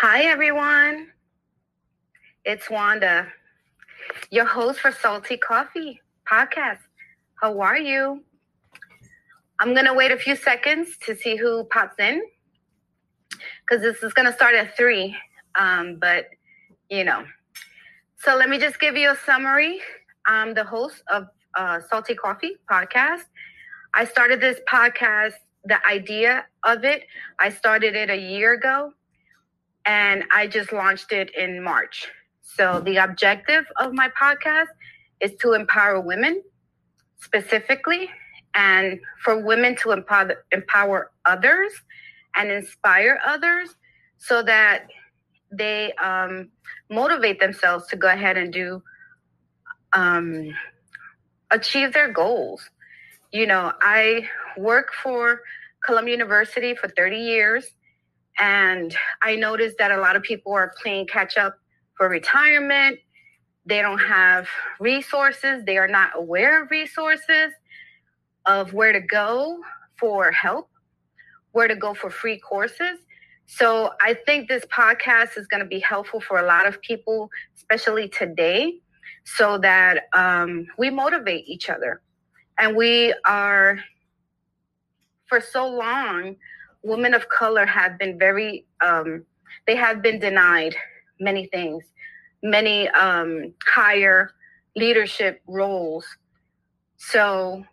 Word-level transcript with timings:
Hi, 0.00 0.24
everyone. 0.24 1.06
It's 2.44 2.68
Wanda, 2.68 3.28
your 4.30 4.44
host 4.44 4.80
for 4.80 4.92
Salty 4.92 5.38
Coffee 5.38 6.02
Podcast. 6.30 6.80
How 7.40 7.58
are 7.60 7.78
you? 7.78 8.22
I'm 9.58 9.72
going 9.72 9.86
to 9.86 9.94
wait 9.94 10.12
a 10.12 10.18
few 10.18 10.36
seconds 10.36 10.98
to 11.06 11.16
see 11.16 11.36
who 11.36 11.64
pops 11.70 11.98
in 11.98 12.22
because 13.30 13.82
this 13.82 14.02
is 14.02 14.12
going 14.12 14.26
to 14.26 14.34
start 14.34 14.54
at 14.54 14.76
three. 14.76 15.16
Um, 15.58 15.96
but, 15.98 16.26
you 16.90 17.02
know, 17.02 17.24
so 18.18 18.36
let 18.36 18.50
me 18.50 18.58
just 18.58 18.78
give 18.78 18.98
you 18.98 19.12
a 19.12 19.16
summary. 19.24 19.80
I'm 20.26 20.52
the 20.52 20.64
host 20.64 21.02
of 21.10 21.28
uh, 21.56 21.80
Salty 21.88 22.14
Coffee 22.14 22.58
Podcast. 22.70 23.24
I 23.94 24.04
started 24.04 24.42
this 24.42 24.60
podcast, 24.70 25.36
the 25.64 25.78
idea 25.90 26.44
of 26.64 26.84
it, 26.84 27.04
I 27.38 27.48
started 27.48 27.96
it 27.96 28.10
a 28.10 28.16
year 28.16 28.52
ago 28.52 28.92
and 29.86 30.24
I 30.32 30.48
just 30.48 30.72
launched 30.72 31.12
it 31.12 31.34
in 31.34 31.62
March. 31.62 32.08
So 32.42 32.80
the 32.80 32.96
objective 32.96 33.64
of 33.76 33.92
my 33.92 34.10
podcast 34.20 34.66
is 35.20 35.32
to 35.40 35.52
empower 35.52 36.00
women 36.00 36.42
specifically 37.18 38.10
and 38.54 39.00
for 39.22 39.38
women 39.38 39.76
to 39.76 39.92
empower 39.92 40.44
empower 40.52 41.10
others 41.24 41.72
and 42.34 42.50
inspire 42.50 43.18
others 43.24 43.70
so 44.18 44.42
that 44.42 44.88
they 45.52 45.92
um, 45.94 46.50
motivate 46.90 47.38
themselves 47.40 47.86
to 47.88 47.96
go 47.96 48.08
ahead 48.08 48.36
and 48.36 48.52
do 48.52 48.82
um, 49.92 50.52
achieve 51.50 51.92
their 51.92 52.12
goals. 52.12 52.68
You 53.32 53.46
know, 53.46 53.72
I 53.80 54.28
work 54.56 54.92
for 55.02 55.42
Columbia 55.84 56.14
University 56.14 56.74
for 56.74 56.88
30 56.88 57.18
years 57.18 57.75
and 58.38 58.94
I 59.22 59.36
noticed 59.36 59.76
that 59.78 59.90
a 59.90 60.00
lot 60.00 60.16
of 60.16 60.22
people 60.22 60.52
are 60.52 60.74
playing 60.82 61.06
catch 61.06 61.36
up 61.36 61.56
for 61.96 62.08
retirement. 62.08 62.98
They 63.64 63.82
don't 63.82 63.98
have 63.98 64.46
resources. 64.78 65.64
They 65.64 65.78
are 65.78 65.88
not 65.88 66.10
aware 66.14 66.62
of 66.62 66.70
resources, 66.70 67.52
of 68.46 68.72
where 68.72 68.92
to 68.92 69.00
go 69.00 69.58
for 69.98 70.30
help, 70.30 70.68
where 71.52 71.66
to 71.66 71.74
go 71.74 71.94
for 71.94 72.10
free 72.10 72.38
courses. 72.38 72.98
So 73.46 73.92
I 74.00 74.14
think 74.14 74.48
this 74.48 74.64
podcast 74.66 75.38
is 75.38 75.46
going 75.46 75.62
to 75.62 75.68
be 75.68 75.80
helpful 75.80 76.20
for 76.20 76.38
a 76.38 76.46
lot 76.46 76.66
of 76.66 76.80
people, 76.80 77.30
especially 77.56 78.08
today, 78.08 78.80
so 79.24 79.58
that 79.58 80.04
um, 80.12 80.66
we 80.78 80.90
motivate 80.90 81.48
each 81.48 81.70
other. 81.70 82.02
And 82.58 82.76
we 82.76 83.14
are, 83.26 83.78
for 85.28 85.40
so 85.40 85.68
long, 85.68 86.36
women 86.86 87.12
of 87.14 87.28
color 87.28 87.66
have 87.66 87.98
been 87.98 88.18
very 88.18 88.64
um, 88.80 89.24
they 89.66 89.76
have 89.76 90.02
been 90.02 90.18
denied 90.18 90.74
many 91.18 91.46
things 91.46 91.84
many 92.42 92.88
um, 92.90 93.52
higher 93.66 94.30
leadership 94.74 95.42
roles. 95.46 96.06
So 96.96 97.64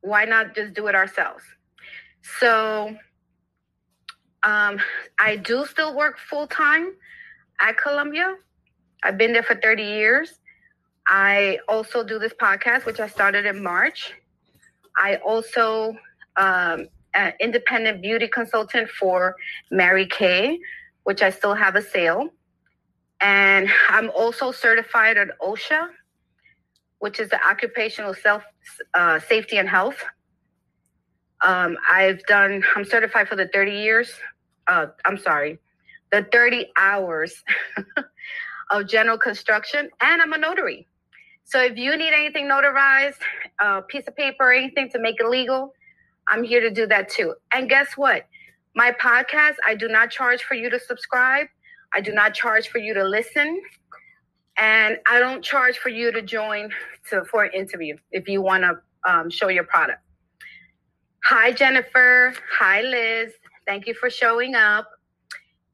why 0.00 0.24
not 0.24 0.54
just 0.54 0.74
do 0.74 0.86
it 0.88 0.94
ourselves? 0.94 1.44
So 2.40 2.96
um, 4.44 4.80
i 5.20 5.36
do 5.36 5.64
still 5.66 5.96
work 5.96 6.18
full-time 6.18 6.94
at 7.60 7.78
columbia. 7.78 8.34
I've 9.04 9.16
been 9.16 9.32
there 9.32 9.42
for 9.42 9.54
30 9.54 9.82
years. 9.82 10.40
I 11.06 11.58
also 11.68 12.04
do 12.04 12.18
this 12.18 12.32
podcast 12.34 12.86
which 12.86 13.00
i 13.00 13.08
started 13.08 13.46
in 13.46 13.62
march. 13.62 14.12
I 14.96 15.16
also 15.16 15.96
um, 16.36 16.88
an 17.14 17.32
independent 17.40 18.02
beauty 18.02 18.28
consultant 18.28 18.88
for 18.88 19.36
Mary 19.70 20.06
Kay, 20.06 20.58
which 21.04 21.22
I 21.22 21.30
still 21.30 21.54
have 21.54 21.76
a 21.76 21.82
sale. 21.82 22.28
And 23.20 23.68
I'm 23.88 24.10
also 24.10 24.50
certified 24.50 25.16
at 25.16 25.28
OSHA, 25.40 25.88
which 26.98 27.20
is 27.20 27.28
the 27.28 27.44
Occupational 27.46 28.14
Self 28.14 28.42
uh, 28.94 29.20
Safety 29.20 29.58
and 29.58 29.68
Health. 29.68 30.02
Um, 31.44 31.76
I've 31.90 32.24
done, 32.26 32.62
I'm 32.76 32.84
certified 32.84 33.28
for 33.28 33.36
the 33.36 33.48
30 33.48 33.72
years, 33.72 34.12
uh, 34.68 34.86
I'm 35.04 35.18
sorry, 35.18 35.58
the 36.12 36.26
30 36.30 36.66
hours 36.76 37.42
of 38.70 38.88
general 38.88 39.18
construction, 39.18 39.90
and 40.00 40.22
I'm 40.22 40.32
a 40.32 40.38
notary. 40.38 40.86
So 41.44 41.60
if 41.60 41.76
you 41.76 41.96
need 41.96 42.12
anything 42.12 42.48
notarized, 42.48 43.18
a 43.60 43.82
piece 43.82 44.06
of 44.06 44.16
paper, 44.16 44.52
anything 44.52 44.88
to 44.90 45.00
make 45.00 45.16
it 45.18 45.26
legal, 45.26 45.74
I'm 46.28 46.44
here 46.44 46.60
to 46.60 46.70
do 46.70 46.86
that 46.86 47.08
too. 47.08 47.34
And 47.52 47.68
guess 47.68 47.96
what? 47.96 48.26
My 48.74 48.92
podcast, 48.92 49.56
I 49.66 49.74
do 49.74 49.88
not 49.88 50.10
charge 50.10 50.42
for 50.42 50.54
you 50.54 50.70
to 50.70 50.80
subscribe. 50.80 51.46
I 51.94 52.00
do 52.00 52.12
not 52.12 52.34
charge 52.34 52.68
for 52.68 52.78
you 52.78 52.94
to 52.94 53.04
listen. 53.04 53.60
And 54.56 54.98
I 55.10 55.18
don't 55.18 55.42
charge 55.42 55.78
for 55.78 55.88
you 55.88 56.12
to 56.12 56.22
join 56.22 56.70
to 57.10 57.24
for 57.24 57.44
an 57.44 57.52
interview 57.52 57.96
if 58.10 58.28
you 58.28 58.42
want 58.42 58.62
to 58.62 59.10
um, 59.10 59.30
show 59.30 59.48
your 59.48 59.64
product. 59.64 60.00
Hi, 61.24 61.52
Jennifer. 61.52 62.34
Hi, 62.58 62.82
Liz. 62.82 63.32
Thank 63.66 63.86
you 63.86 63.94
for 63.94 64.10
showing 64.10 64.54
up. 64.54 64.88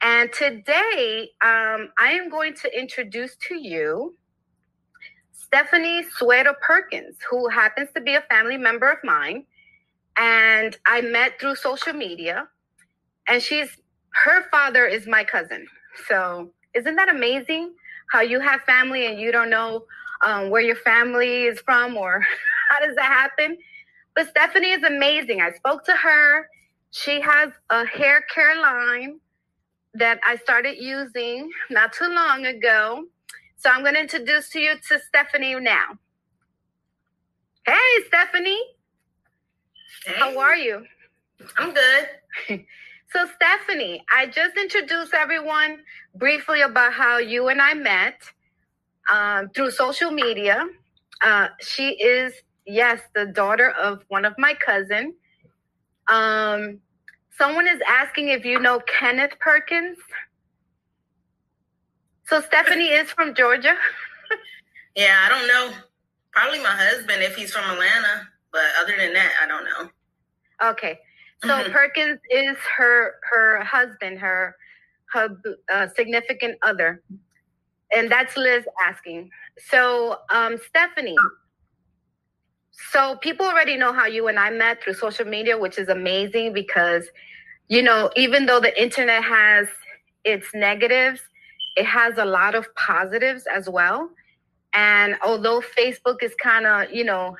And 0.00 0.32
today, 0.32 1.30
um, 1.42 1.90
I 1.98 2.12
am 2.12 2.30
going 2.30 2.54
to 2.54 2.78
introduce 2.78 3.36
to 3.48 3.54
you 3.56 4.16
Stephanie 5.32 6.04
Suero 6.16 6.54
Perkins, 6.60 7.16
who 7.28 7.48
happens 7.48 7.88
to 7.94 8.00
be 8.00 8.14
a 8.14 8.20
family 8.22 8.56
member 8.56 8.88
of 8.88 8.98
mine 9.02 9.44
and 10.18 10.76
I 10.86 11.00
met 11.00 11.40
through 11.40 11.54
social 11.56 11.92
media. 11.92 12.48
And 13.28 13.42
she's 13.42 13.68
her 14.12 14.44
father 14.50 14.86
is 14.86 15.06
my 15.06 15.24
cousin. 15.24 15.66
So 16.06 16.50
isn't 16.74 16.96
that 16.96 17.08
amazing? 17.08 17.74
How 18.10 18.20
you 18.20 18.40
have 18.40 18.62
family 18.62 19.06
and 19.06 19.20
you 19.20 19.30
don't 19.32 19.50
know 19.50 19.84
um, 20.24 20.50
where 20.50 20.62
your 20.62 20.76
family 20.76 21.44
is 21.44 21.60
from 21.60 21.96
or 21.96 22.20
how 22.70 22.84
does 22.84 22.96
that 22.96 23.04
happen? 23.04 23.56
But 24.14 24.28
Stephanie 24.28 24.72
is 24.72 24.82
amazing. 24.82 25.40
I 25.40 25.52
spoke 25.52 25.84
to 25.84 25.92
her. 25.92 26.48
She 26.90 27.20
has 27.20 27.50
a 27.70 27.86
hair 27.86 28.24
care 28.34 28.60
line 28.60 29.20
that 29.94 30.20
I 30.26 30.36
started 30.36 30.76
using 30.78 31.50
not 31.70 31.92
too 31.92 32.08
long 32.08 32.46
ago. 32.46 33.04
So 33.56 33.70
I'm 33.70 33.82
going 33.82 33.94
to 33.94 34.00
introduce 34.00 34.54
you 34.54 34.74
to 34.88 34.98
Stephanie 35.00 35.54
now. 35.60 35.98
Hey, 37.66 38.04
Stephanie. 38.06 38.62
Hey. 40.04 40.14
How 40.18 40.38
are 40.38 40.56
you? 40.56 40.84
I'm 41.56 41.74
good. 41.74 42.08
so, 43.12 43.26
Stephanie, 43.34 44.02
I 44.14 44.26
just 44.26 44.56
introduced 44.56 45.14
everyone 45.14 45.78
briefly 46.14 46.62
about 46.62 46.92
how 46.92 47.18
you 47.18 47.48
and 47.48 47.60
I 47.60 47.74
met 47.74 48.22
um, 49.10 49.48
through 49.50 49.72
social 49.72 50.10
media. 50.10 50.66
Uh, 51.22 51.48
she 51.60 51.90
is, 51.90 52.32
yes, 52.66 53.00
the 53.14 53.26
daughter 53.26 53.70
of 53.70 54.02
one 54.08 54.24
of 54.24 54.34
my 54.38 54.54
cousin. 54.54 55.14
Um, 56.06 56.78
someone 57.36 57.66
is 57.66 57.80
asking 57.86 58.28
if 58.28 58.44
you 58.44 58.60
know 58.60 58.80
Kenneth 58.80 59.38
Perkins. 59.40 59.98
So, 62.26 62.40
Stephanie 62.40 62.88
is 62.88 63.10
from 63.10 63.34
Georgia. 63.34 63.74
yeah, 64.96 65.26
I 65.26 65.28
don't 65.28 65.48
know. 65.48 65.76
Probably 66.32 66.60
my 66.60 66.70
husband 66.70 67.22
if 67.22 67.34
he's 67.36 67.52
from 67.52 67.68
Atlanta. 67.68 68.28
But 68.58 68.82
other 68.82 68.96
than 68.98 69.12
that, 69.12 69.30
I 69.40 69.46
don't 69.46 69.64
know. 69.64 70.70
Okay. 70.70 70.98
So 71.44 71.50
mm-hmm. 71.50 71.72
Perkins 71.76 72.18
is 72.28 72.56
her 72.76 73.14
her 73.30 73.62
husband, 73.62 74.18
her 74.18 74.56
her 75.12 75.28
uh, 75.72 75.86
significant 75.94 76.58
other, 76.62 77.00
and 77.94 78.10
that's 78.10 78.36
Liz 78.36 78.64
asking. 78.84 79.30
So 79.58 80.18
um, 80.30 80.58
Stephanie. 80.66 81.16
So 82.90 83.16
people 83.16 83.46
already 83.46 83.76
know 83.76 83.92
how 83.92 84.06
you 84.06 84.28
and 84.28 84.38
I 84.38 84.50
met 84.50 84.82
through 84.82 84.94
social 84.94 85.24
media, 85.24 85.58
which 85.58 85.78
is 85.78 85.88
amazing 85.88 86.52
because, 86.52 87.08
you 87.68 87.82
know, 87.82 88.10
even 88.14 88.46
though 88.46 88.60
the 88.60 88.80
internet 88.80 89.22
has 89.24 89.66
its 90.24 90.46
negatives, 90.54 91.20
it 91.76 91.84
has 91.86 92.18
a 92.18 92.24
lot 92.24 92.54
of 92.54 92.72
positives 92.76 93.44
as 93.52 93.68
well. 93.68 94.10
And 94.74 95.16
although 95.24 95.60
Facebook 95.60 96.22
is 96.22 96.34
kind 96.40 96.66
of, 96.66 96.92
you 96.92 97.04
know, 97.04 97.36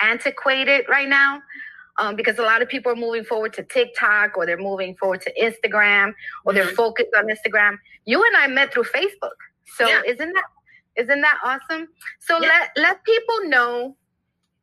antiquated 0.00 0.84
right 0.88 1.08
now 1.08 1.40
um, 1.98 2.16
because 2.16 2.38
a 2.38 2.42
lot 2.42 2.62
of 2.62 2.68
people 2.68 2.92
are 2.92 2.96
moving 2.96 3.24
forward 3.24 3.52
to 3.54 3.62
TikTok 3.62 4.36
or 4.36 4.46
they're 4.46 4.58
moving 4.58 4.96
forward 4.96 5.22
to 5.22 5.32
Instagram 5.40 6.12
or 6.44 6.52
they're 6.52 6.64
mm-hmm. 6.64 6.74
focused 6.74 7.10
on 7.16 7.26
Instagram. 7.26 7.78
You 8.04 8.22
and 8.22 8.36
I 8.36 8.46
met 8.46 8.72
through 8.72 8.84
Facebook. 8.84 9.36
So 9.76 9.86
yeah. 9.86 10.02
isn't 10.06 10.32
that 10.32 10.44
isn't 10.96 11.20
that 11.20 11.38
awesome? 11.44 11.88
So 12.20 12.40
yeah. 12.40 12.48
let 12.48 12.70
let 12.76 13.04
people 13.04 13.48
know 13.48 13.96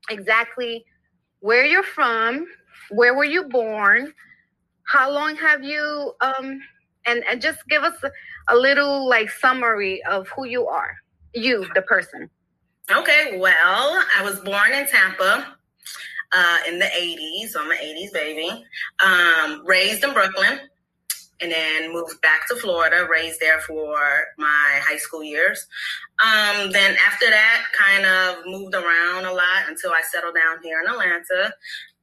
exactly 0.09 0.85
where 1.39 1.65
you're 1.65 1.83
from, 1.83 2.47
where 2.89 3.13
were 3.13 3.25
you 3.25 3.43
born, 3.45 4.13
how 4.85 5.11
long 5.11 5.35
have 5.35 5.63
you 5.63 6.13
um 6.21 6.61
and 7.05 7.23
and 7.29 7.41
just 7.41 7.67
give 7.67 7.83
us 7.83 7.95
a, 8.03 8.11
a 8.49 8.55
little 8.55 9.07
like 9.07 9.29
summary 9.29 10.03
of 10.03 10.27
who 10.29 10.45
you 10.45 10.67
are, 10.67 10.95
you 11.33 11.65
the 11.75 11.81
person. 11.81 12.29
Okay, 12.91 13.37
well, 13.39 14.03
I 14.17 14.23
was 14.23 14.39
born 14.41 14.73
in 14.73 14.87
Tampa 14.87 15.55
uh, 16.33 16.57
in 16.67 16.79
the 16.79 16.85
80s. 16.85 17.49
So 17.49 17.61
I'm 17.63 17.71
an 17.71 17.77
80s 17.77 18.13
baby. 18.13 18.65
Um, 19.05 19.63
raised 19.65 20.03
in 20.03 20.13
Brooklyn. 20.13 20.59
and 21.41 21.51
then 21.51 21.93
moved 21.93 22.21
back 22.21 22.47
to 22.47 22.55
Florida, 22.55 23.07
raised 23.09 23.39
there 23.39 23.59
for 23.61 23.97
my 24.37 24.79
high 24.83 24.97
school 24.97 25.23
years. 25.23 25.67
Um, 26.23 26.71
then 26.71 26.97
after 27.05 27.29
that, 27.29 27.63
kind 27.77 28.05
of 28.05 28.45
moved 28.45 28.75
around 28.75 29.25
a 29.25 29.33
lot 29.33 29.69
until 29.69 29.91
I 29.91 30.01
settled 30.11 30.35
down 30.35 30.57
here 30.63 30.81
in 30.81 30.89
Atlanta. 30.91 31.53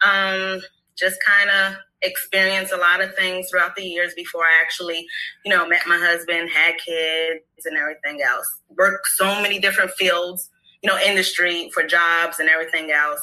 Um, 0.04 0.62
just 0.98 1.18
kind 1.26 1.50
of 1.50 1.76
experienced 2.02 2.72
a 2.72 2.76
lot 2.76 3.00
of 3.02 3.14
things 3.14 3.48
throughout 3.50 3.76
the 3.76 3.82
years 3.84 4.12
before 4.14 4.42
I 4.42 4.60
actually, 4.62 5.06
you 5.44 5.50
know, 5.54 5.66
met 5.66 5.82
my 5.88 5.98
husband, 5.98 6.50
had 6.50 6.74
kids, 6.78 7.66
and 7.66 7.76
everything 7.78 8.22
else. 8.22 8.48
Worked 8.70 9.06
so 9.16 9.40
many 9.42 9.58
different 9.58 9.92
fields, 9.92 10.50
you 10.82 10.90
know, 10.90 10.98
industry 10.98 11.70
for 11.72 11.82
jobs 11.82 12.38
and 12.38 12.48
everything 12.48 12.90
else. 12.90 13.20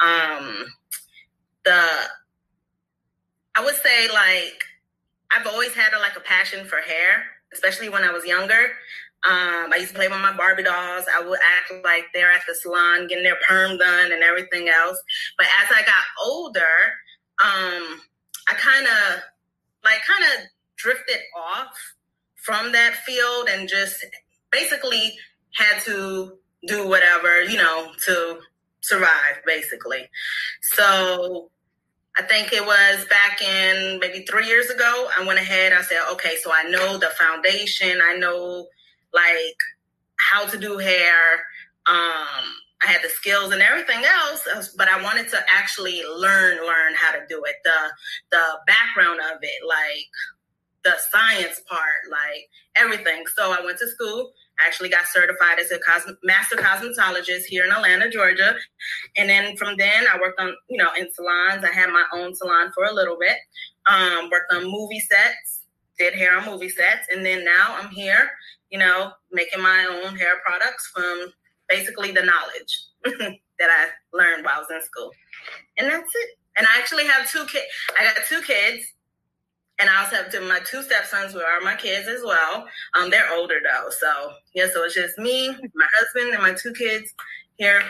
Um, 0.00 0.66
the 1.64 1.80
I 3.54 3.64
would 3.64 3.76
say 3.76 4.08
like 4.08 4.62
I've 5.30 5.46
always 5.46 5.74
had 5.74 5.92
a, 5.92 5.98
like 5.98 6.16
a 6.16 6.20
passion 6.20 6.64
for 6.66 6.76
hair, 6.76 7.24
especially 7.52 7.88
when 7.88 8.02
I 8.04 8.12
was 8.12 8.24
younger. 8.24 8.70
Um, 9.24 9.72
I 9.72 9.78
used 9.78 9.88
to 9.88 9.94
play 9.96 10.06
with 10.06 10.20
my 10.20 10.36
Barbie 10.36 10.62
dolls. 10.62 11.04
I 11.12 11.20
would 11.20 11.40
act 11.40 11.84
like 11.84 12.04
they're 12.14 12.30
at 12.30 12.42
the 12.46 12.54
salon 12.54 13.08
getting 13.08 13.24
their 13.24 13.38
perm 13.48 13.76
done 13.76 14.12
and 14.12 14.22
everything 14.22 14.68
else. 14.68 14.96
But 15.36 15.48
as 15.60 15.68
I 15.74 15.82
got 15.82 15.94
older, 16.24 16.60
um, 17.42 18.00
I 18.48 18.54
kind 18.54 18.86
of 18.86 19.20
like 19.84 20.00
kind 20.06 20.24
of 20.24 20.46
drifted 20.76 21.18
off 21.36 21.76
from 22.36 22.72
that 22.72 22.94
field 22.94 23.48
and 23.50 23.68
just 23.68 24.04
basically 24.50 25.14
had 25.52 25.80
to 25.82 26.38
do 26.66 26.88
whatever, 26.88 27.42
you 27.42 27.56
know, 27.56 27.92
to 28.06 28.40
survive 28.80 29.42
basically. 29.46 30.08
So 30.62 31.50
I 32.18 32.22
think 32.22 32.52
it 32.52 32.64
was 32.64 33.04
back 33.06 33.40
in 33.42 34.00
maybe 34.00 34.24
three 34.24 34.46
years 34.46 34.70
ago. 34.70 35.08
I 35.16 35.24
went 35.24 35.38
ahead. 35.38 35.72
I 35.72 35.82
said, 35.82 36.00
okay, 36.12 36.36
so 36.42 36.50
I 36.52 36.64
know 36.64 36.98
the 36.98 37.10
foundation. 37.18 38.00
I 38.02 38.16
know 38.16 38.66
like 39.12 39.58
how 40.18 40.44
to 40.46 40.58
do 40.58 40.78
hair. 40.78 41.34
Um, 41.86 42.44
I 42.82 42.86
had 42.86 43.02
the 43.02 43.08
skills 43.08 43.52
and 43.52 43.62
everything 43.62 44.04
else, 44.04 44.74
but 44.76 44.88
I 44.88 45.02
wanted 45.02 45.28
to 45.30 45.38
actually 45.50 46.02
learn, 46.04 46.58
learn 46.58 46.94
how 46.96 47.12
to 47.12 47.20
do 47.28 47.42
it. 47.44 47.56
The 47.64 47.90
the 48.30 48.42
background 48.66 49.20
of 49.20 49.38
it, 49.42 49.66
like 49.66 50.06
the 50.84 50.94
science 51.10 51.60
part, 51.68 52.10
like 52.10 52.48
everything. 52.76 53.24
So 53.36 53.52
I 53.52 53.64
went 53.64 53.78
to 53.78 53.88
school 53.88 54.32
I 54.60 54.66
actually 54.66 54.88
got 54.88 55.06
certified 55.06 55.58
as 55.60 55.70
a 55.70 55.78
master 56.24 56.56
cosmetologist 56.56 57.44
here 57.44 57.64
in 57.64 57.72
Atlanta, 57.72 58.10
Georgia. 58.10 58.54
And 59.16 59.28
then 59.28 59.56
from 59.56 59.76
then, 59.76 60.06
I 60.12 60.18
worked 60.18 60.40
on, 60.40 60.54
you 60.68 60.78
know, 60.78 60.90
in 60.98 61.08
salons. 61.12 61.64
I 61.64 61.72
had 61.72 61.90
my 61.90 62.04
own 62.12 62.34
salon 62.34 62.72
for 62.74 62.84
a 62.84 62.92
little 62.92 63.16
bit. 63.18 63.36
Um, 63.86 64.28
worked 64.30 64.52
on 64.52 64.70
movie 64.70 65.00
sets, 65.00 65.64
did 65.98 66.14
hair 66.14 66.36
on 66.36 66.46
movie 66.46 66.68
sets, 66.68 67.06
and 67.10 67.24
then 67.24 67.44
now 67.44 67.76
I'm 67.78 67.90
here, 67.90 68.30
you 68.70 68.78
know, 68.78 69.12
making 69.32 69.62
my 69.62 69.86
own 70.04 70.16
hair 70.16 70.40
products 70.44 70.90
from 70.94 71.32
basically 71.68 72.12
the 72.12 72.22
knowledge 72.22 72.84
that 73.58 73.70
I 73.70 73.88
learned 74.12 74.44
while 74.44 74.56
I 74.56 74.58
was 74.58 74.68
in 74.70 74.82
school. 74.84 75.10
And 75.78 75.88
that's 75.88 76.10
it. 76.14 76.28
And 76.58 76.66
I 76.66 76.78
actually 76.78 77.06
have 77.06 77.30
two 77.30 77.44
kids. 77.46 77.66
I 77.98 78.04
got 78.04 78.16
two 78.28 78.42
kids 78.42 78.84
and 79.80 79.88
I 79.88 80.02
also 80.02 80.16
have 80.16 80.30
to, 80.32 80.40
my 80.40 80.60
two 80.60 80.82
stepsons 80.82 81.32
who 81.32 81.40
are 81.40 81.60
my 81.60 81.76
kids 81.76 82.08
as 82.08 82.22
well. 82.24 82.66
Um, 82.98 83.10
they're 83.10 83.32
older 83.34 83.60
though, 83.62 83.90
so 83.90 84.32
yeah. 84.54 84.66
So 84.72 84.84
it's 84.84 84.94
just 84.94 85.18
me, 85.18 85.48
my 85.48 85.86
husband, 85.98 86.34
and 86.34 86.42
my 86.42 86.54
two 86.54 86.72
kids 86.72 87.14
here, 87.58 87.82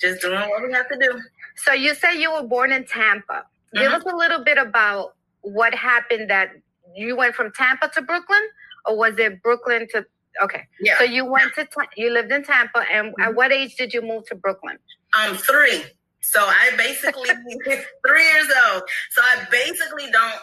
just 0.00 0.20
doing 0.20 0.38
what 0.48 0.62
we 0.62 0.72
have 0.72 0.88
to 0.88 0.98
do. 0.98 1.20
So 1.56 1.72
you 1.72 1.94
say 1.94 2.20
you 2.20 2.32
were 2.32 2.46
born 2.46 2.70
in 2.72 2.84
Tampa. 2.84 3.44
Mm-hmm. 3.74 3.78
Give 3.78 3.92
us 3.92 4.04
a 4.04 4.16
little 4.16 4.44
bit 4.44 4.58
about 4.58 5.14
what 5.40 5.74
happened 5.74 6.30
that 6.30 6.50
you 6.94 7.16
went 7.16 7.34
from 7.34 7.52
Tampa 7.52 7.90
to 7.94 8.02
Brooklyn, 8.02 8.42
or 8.86 8.96
was 8.96 9.18
it 9.18 9.42
Brooklyn 9.42 9.88
to? 9.92 10.06
Okay, 10.40 10.62
yeah. 10.80 10.98
So 10.98 11.04
you 11.04 11.24
went 11.24 11.52
to 11.54 11.66
you 11.96 12.12
lived 12.12 12.30
in 12.30 12.44
Tampa, 12.44 12.84
and 12.92 13.08
mm-hmm. 13.08 13.22
at 13.22 13.34
what 13.34 13.50
age 13.50 13.74
did 13.74 13.92
you 13.92 14.02
move 14.02 14.24
to 14.28 14.36
Brooklyn? 14.36 14.78
Um, 15.18 15.36
three. 15.36 15.82
So 16.20 16.40
I 16.40 16.70
basically 16.76 17.28
three 18.06 18.22
years 18.22 18.48
old. 18.70 18.82
So 19.10 19.22
I 19.22 19.46
basically 19.50 20.10
don't 20.12 20.34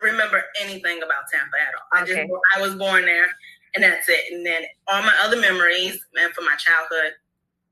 remember 0.00 0.42
anything 0.60 0.98
about 0.98 1.24
Tampa 1.32 1.56
at 1.56 1.74
all. 1.74 2.02
Okay. 2.02 2.22
I 2.22 2.26
just 2.26 2.32
I 2.56 2.60
was 2.60 2.74
born 2.74 3.04
there, 3.04 3.26
and 3.74 3.82
that's 3.82 4.08
it. 4.08 4.32
And 4.32 4.44
then 4.44 4.62
all 4.88 5.02
my 5.02 5.14
other 5.22 5.38
memories, 5.40 5.98
and 6.14 6.32
from 6.34 6.44
my 6.44 6.56
childhood, 6.56 7.12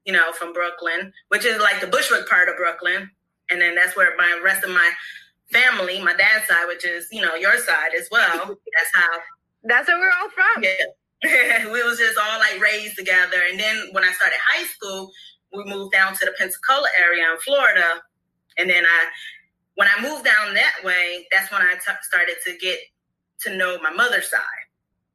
you 0.04 0.12
know, 0.12 0.32
from 0.32 0.52
Brooklyn, 0.52 1.12
which 1.28 1.44
is 1.44 1.60
like 1.60 1.80
the 1.80 1.86
Bushwick 1.86 2.28
part 2.28 2.48
of 2.48 2.56
Brooklyn, 2.56 3.10
and 3.50 3.60
then 3.60 3.74
that's 3.74 3.96
where 3.96 4.16
my 4.16 4.40
rest 4.42 4.64
of 4.64 4.70
my 4.70 4.90
family, 5.52 6.02
my 6.02 6.14
dad's 6.14 6.48
side, 6.48 6.66
which 6.66 6.84
is 6.84 7.06
you 7.12 7.20
know 7.20 7.34
your 7.34 7.58
side 7.58 7.92
as 7.98 8.08
well. 8.10 8.46
that's 8.76 8.90
how. 8.94 9.18
That's 9.64 9.86
where 9.86 9.98
we're 9.98 10.10
all 10.20 10.28
from. 10.30 10.64
Yeah, 10.64 11.66
we 11.72 11.82
was 11.84 11.98
just 11.98 12.18
all 12.18 12.38
like 12.38 12.60
raised 12.60 12.96
together. 12.96 13.36
And 13.48 13.60
then 13.60 13.88
when 13.92 14.02
I 14.02 14.10
started 14.12 14.38
high 14.44 14.64
school, 14.64 15.10
we 15.54 15.62
moved 15.64 15.92
down 15.92 16.14
to 16.14 16.24
the 16.24 16.32
Pensacola 16.36 16.88
area 17.00 17.30
in 17.30 17.38
Florida, 17.38 18.02
and 18.58 18.68
then 18.68 18.84
I 18.84 19.06
when 19.74 19.88
I 19.88 20.02
moved 20.02 20.24
down 20.24 20.54
that 20.54 20.74
way, 20.84 21.26
that's 21.30 21.50
when 21.50 21.62
I 21.62 21.74
t- 21.74 21.92
started 22.02 22.36
to 22.44 22.56
get 22.58 22.78
to 23.40 23.56
know 23.56 23.78
my 23.82 23.90
mother's 23.90 24.30
side 24.30 24.40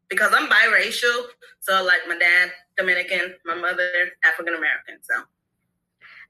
because 0.09 0.31
I'm 0.35 0.49
biracial. 0.49 1.25
So, 1.59 1.83
like 1.83 1.99
my 2.07 2.17
dad, 2.17 2.51
Dominican, 2.77 3.35
my 3.45 3.55
mother, 3.55 3.89
African 4.23 4.55
American. 4.55 4.97
So, 5.01 5.23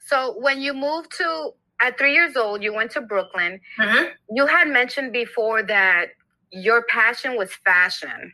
so 0.05 0.39
when 0.39 0.61
you 0.61 0.73
moved 0.73 1.11
to 1.17 1.51
at 1.81 1.97
three 1.97 2.13
years 2.13 2.35
old, 2.35 2.63
you 2.63 2.73
went 2.73 2.91
to 2.91 3.01
Brooklyn. 3.01 3.59
Mm-hmm. 3.79 4.05
You 4.35 4.45
had 4.47 4.67
mentioned 4.67 5.13
before 5.13 5.63
that 5.63 6.07
your 6.51 6.83
passion 6.83 7.37
was 7.37 7.51
fashion. 7.65 8.33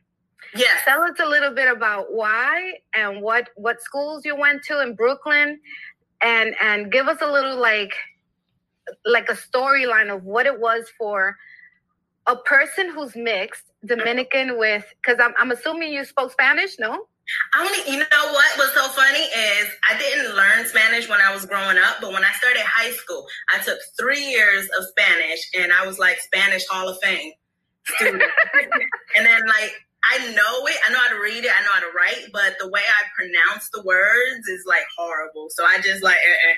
Yes. 0.55 0.81
Tell 0.85 1.01
us 1.01 1.19
a 1.19 1.25
little 1.25 1.53
bit 1.53 1.71
about 1.71 2.13
why 2.13 2.73
and 2.93 3.21
what 3.21 3.49
what 3.55 3.81
schools 3.81 4.23
you 4.23 4.35
went 4.35 4.63
to 4.63 4.81
in 4.81 4.95
Brooklyn, 4.95 5.59
and 6.21 6.55
and 6.61 6.91
give 6.91 7.07
us 7.07 7.17
a 7.21 7.31
little 7.31 7.59
like 7.59 7.93
like 9.05 9.29
a 9.29 9.33
storyline 9.33 10.13
of 10.13 10.23
what 10.23 10.45
it 10.45 10.59
was 10.59 10.85
for 10.97 11.37
a 12.27 12.35
person 12.35 12.89
who's 12.89 13.15
mixed 13.15 13.63
Dominican 13.85 14.57
with 14.57 14.85
because 15.01 15.19
I'm 15.21 15.33
I'm 15.37 15.51
assuming 15.51 15.91
you 15.93 16.05
spoke 16.05 16.31
Spanish, 16.31 16.79
no? 16.79 17.07
I 17.53 17.65
only 17.65 17.91
you 17.91 17.99
know 17.99 18.25
what 18.31 18.57
was 18.57 18.71
so 18.73 18.87
funny 18.89 19.19
is 19.19 19.67
I 19.89 19.97
didn't 19.97 20.35
learn 20.35 20.65
Spanish 20.65 21.07
when 21.07 21.21
I 21.21 21.33
was 21.33 21.45
growing 21.45 21.77
up, 21.77 21.97
but 22.01 22.11
when 22.11 22.23
I 22.23 22.31
started 22.33 22.63
high 22.63 22.91
school, 22.91 23.25
I 23.53 23.59
took 23.59 23.77
three 23.99 24.25
years 24.25 24.67
of 24.77 24.85
Spanish 24.85 25.39
and 25.57 25.71
I 25.71 25.85
was 25.85 25.99
like 25.99 26.17
Spanish 26.19 26.65
Hall 26.67 26.87
of 26.89 26.97
Fame 27.01 27.31
student. 27.85 28.23
and 29.17 29.25
then 29.25 29.41
like 29.47 29.73
I 30.11 30.31
know 30.33 30.67
it, 30.67 30.77
I 30.87 30.91
know 30.91 30.99
how 30.99 31.15
to 31.15 31.21
read 31.21 31.45
it, 31.45 31.51
I 31.51 31.61
know 31.63 31.71
how 31.73 31.79
to 31.79 31.95
write, 31.95 32.27
but 32.33 32.55
the 32.59 32.69
way 32.69 32.81
I 32.81 33.03
pronounce 33.15 33.69
the 33.73 33.83
words 33.83 34.47
is 34.47 34.63
like 34.67 34.83
horrible. 34.97 35.47
So 35.49 35.65
I 35.65 35.79
just 35.79 36.03
like 36.03 36.17
eh, 36.17 36.49
eh 36.51 36.55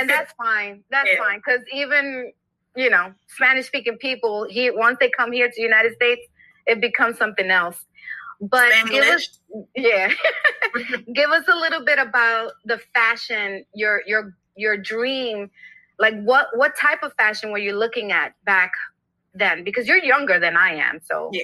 and 0.00 0.10
that's 0.10 0.32
fine. 0.32 0.82
That's 0.90 1.10
yeah. 1.12 1.18
fine 1.18 1.38
because 1.38 1.60
even 1.72 2.32
you 2.76 2.90
know 2.90 3.12
Spanish 3.26 3.66
speaking 3.66 3.96
people, 3.98 4.46
he 4.48 4.70
once 4.70 4.98
they 5.00 5.10
come 5.10 5.32
here 5.32 5.48
to 5.48 5.54
the 5.54 5.62
United 5.62 5.94
States, 5.94 6.22
it 6.66 6.80
becomes 6.80 7.18
something 7.18 7.50
else. 7.50 7.84
But 8.40 8.70
Spanish. 8.70 8.90
give 8.90 9.04
us, 9.04 9.40
yeah, 9.74 10.12
give 11.14 11.30
us 11.30 11.44
a 11.48 11.56
little 11.56 11.84
bit 11.84 11.98
about 11.98 12.52
the 12.64 12.80
fashion, 12.94 13.64
your 13.74 14.02
your 14.06 14.34
your 14.56 14.76
dream. 14.76 15.50
Like 15.98 16.14
what 16.22 16.48
what 16.54 16.76
type 16.76 17.02
of 17.02 17.12
fashion 17.14 17.50
were 17.50 17.58
you 17.58 17.76
looking 17.76 18.12
at 18.12 18.34
back 18.44 18.72
then? 19.34 19.64
Because 19.64 19.88
you're 19.88 20.02
younger 20.02 20.38
than 20.38 20.56
I 20.56 20.74
am, 20.74 21.00
so. 21.04 21.30
Yeah. 21.32 21.42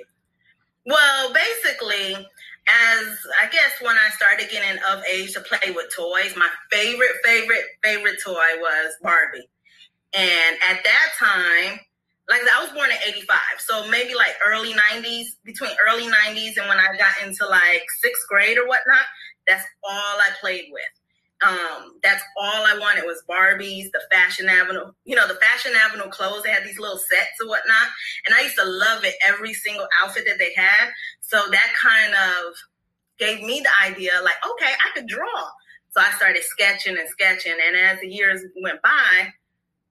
Well, 0.87 1.33
basically, 1.33 2.29
as 2.67 3.07
I 3.41 3.47
guess 3.51 3.73
when 3.81 3.97
I 3.97 4.11
started 4.11 4.49
getting 4.51 4.79
of 4.91 5.03
age 5.13 5.33
to 5.35 5.41
play 5.41 5.71
with 5.71 5.93
toys, 5.95 6.35
my 6.37 6.49
favorite, 6.71 7.13
favorite, 7.23 7.65
favorite 7.83 8.17
toy 8.25 8.59
was 8.61 8.95
Barbie. 9.03 9.49
And 10.15 10.57
at 10.71 10.83
that 10.85 11.09
time, 11.19 11.81
like 12.29 12.41
I 12.41 12.63
was 12.63 12.73
born 12.73 12.91
in 12.91 12.97
85, 13.07 13.39
so 13.59 13.89
maybe 13.89 14.15
like 14.15 14.35
early 14.47 14.73
90s, 14.73 15.27
between 15.45 15.73
early 15.89 16.07
90s 16.07 16.57
and 16.57 16.69
when 16.69 16.79
I 16.79 16.97
got 16.97 17.27
into 17.27 17.47
like 17.47 17.85
sixth 18.01 18.23
grade 18.29 18.57
or 18.57 18.67
whatnot, 18.67 19.05
that's 19.47 19.65
all 19.83 20.19
I 20.19 20.31
played 20.41 20.67
with. 20.71 20.83
Um, 21.43 21.99
that's 22.03 22.23
all 22.39 22.65
I 22.65 22.79
wanted 22.79 23.05
was 23.05 23.23
Barbies, 23.29 23.91
the 23.93 24.01
Fashion 24.11 24.49
Avenue, 24.49 24.93
you 25.05 25.17
know, 25.17 25.29
the 25.29 25.35
Fashion 25.35 25.73
Avenue 25.85 26.09
clothes. 26.11 26.43
They 26.43 26.51
had 26.51 26.65
these 26.65 26.79
little 26.79 26.99
sets 26.99 27.41
or 27.43 27.49
whatnot. 27.49 27.89
And 28.27 28.35
I 28.35 28.43
used 28.43 28.57
to 28.57 28.65
love 28.65 29.05
it, 29.05 29.15
every 29.27 29.53
single 29.53 29.87
outfit 30.03 30.25
that 30.27 30.39
they 30.39 30.55
had. 30.55 30.91
So 31.21 31.43
that 31.51 31.73
kind 31.83 32.15
of 32.15 32.55
gave 33.19 33.43
me 33.43 33.61
the 33.61 33.87
idea 33.87 34.13
like, 34.23 34.37
okay, 34.53 34.73
I 34.73 34.95
could 34.95 35.07
draw. 35.07 35.49
So 35.91 36.01
I 36.01 36.11
started 36.17 36.43
sketching 36.43 36.97
and 36.97 37.09
sketching. 37.09 37.55
And 37.67 37.77
as 37.77 38.01
the 38.01 38.09
years 38.09 38.43
went 38.63 38.81
by, 38.83 39.33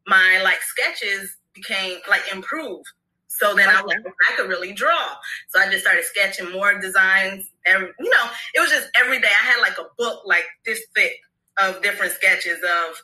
my 0.08 0.42
like 0.44 0.62
sketches 0.62 1.38
became 1.54 2.00
like 2.10 2.24
improved. 2.32 2.88
So 3.28 3.56
then 3.56 3.68
I 3.68 3.82
was 3.82 3.90
like, 3.90 4.14
I 4.32 4.36
could 4.36 4.48
really 4.48 4.74
draw. 4.74 5.10
So 5.50 5.60
I 5.60 5.70
just 5.70 5.84
started 5.84 6.04
sketching 6.04 6.52
more 6.52 6.80
designs. 6.80 7.50
And, 7.66 7.88
you 8.00 8.10
know, 8.10 8.26
it 8.54 8.60
was 8.60 8.70
just 8.70 8.90
every 9.00 9.20
day. 9.20 9.28
I 9.28 9.46
had 9.46 9.60
like 9.60 9.78
a 9.80 9.86
book 9.98 10.22
like 10.26 10.46
this 10.66 10.82
thick 10.96 11.14
of 11.60 11.82
different 11.82 12.14
sketches 12.14 12.58
of, 12.64 12.96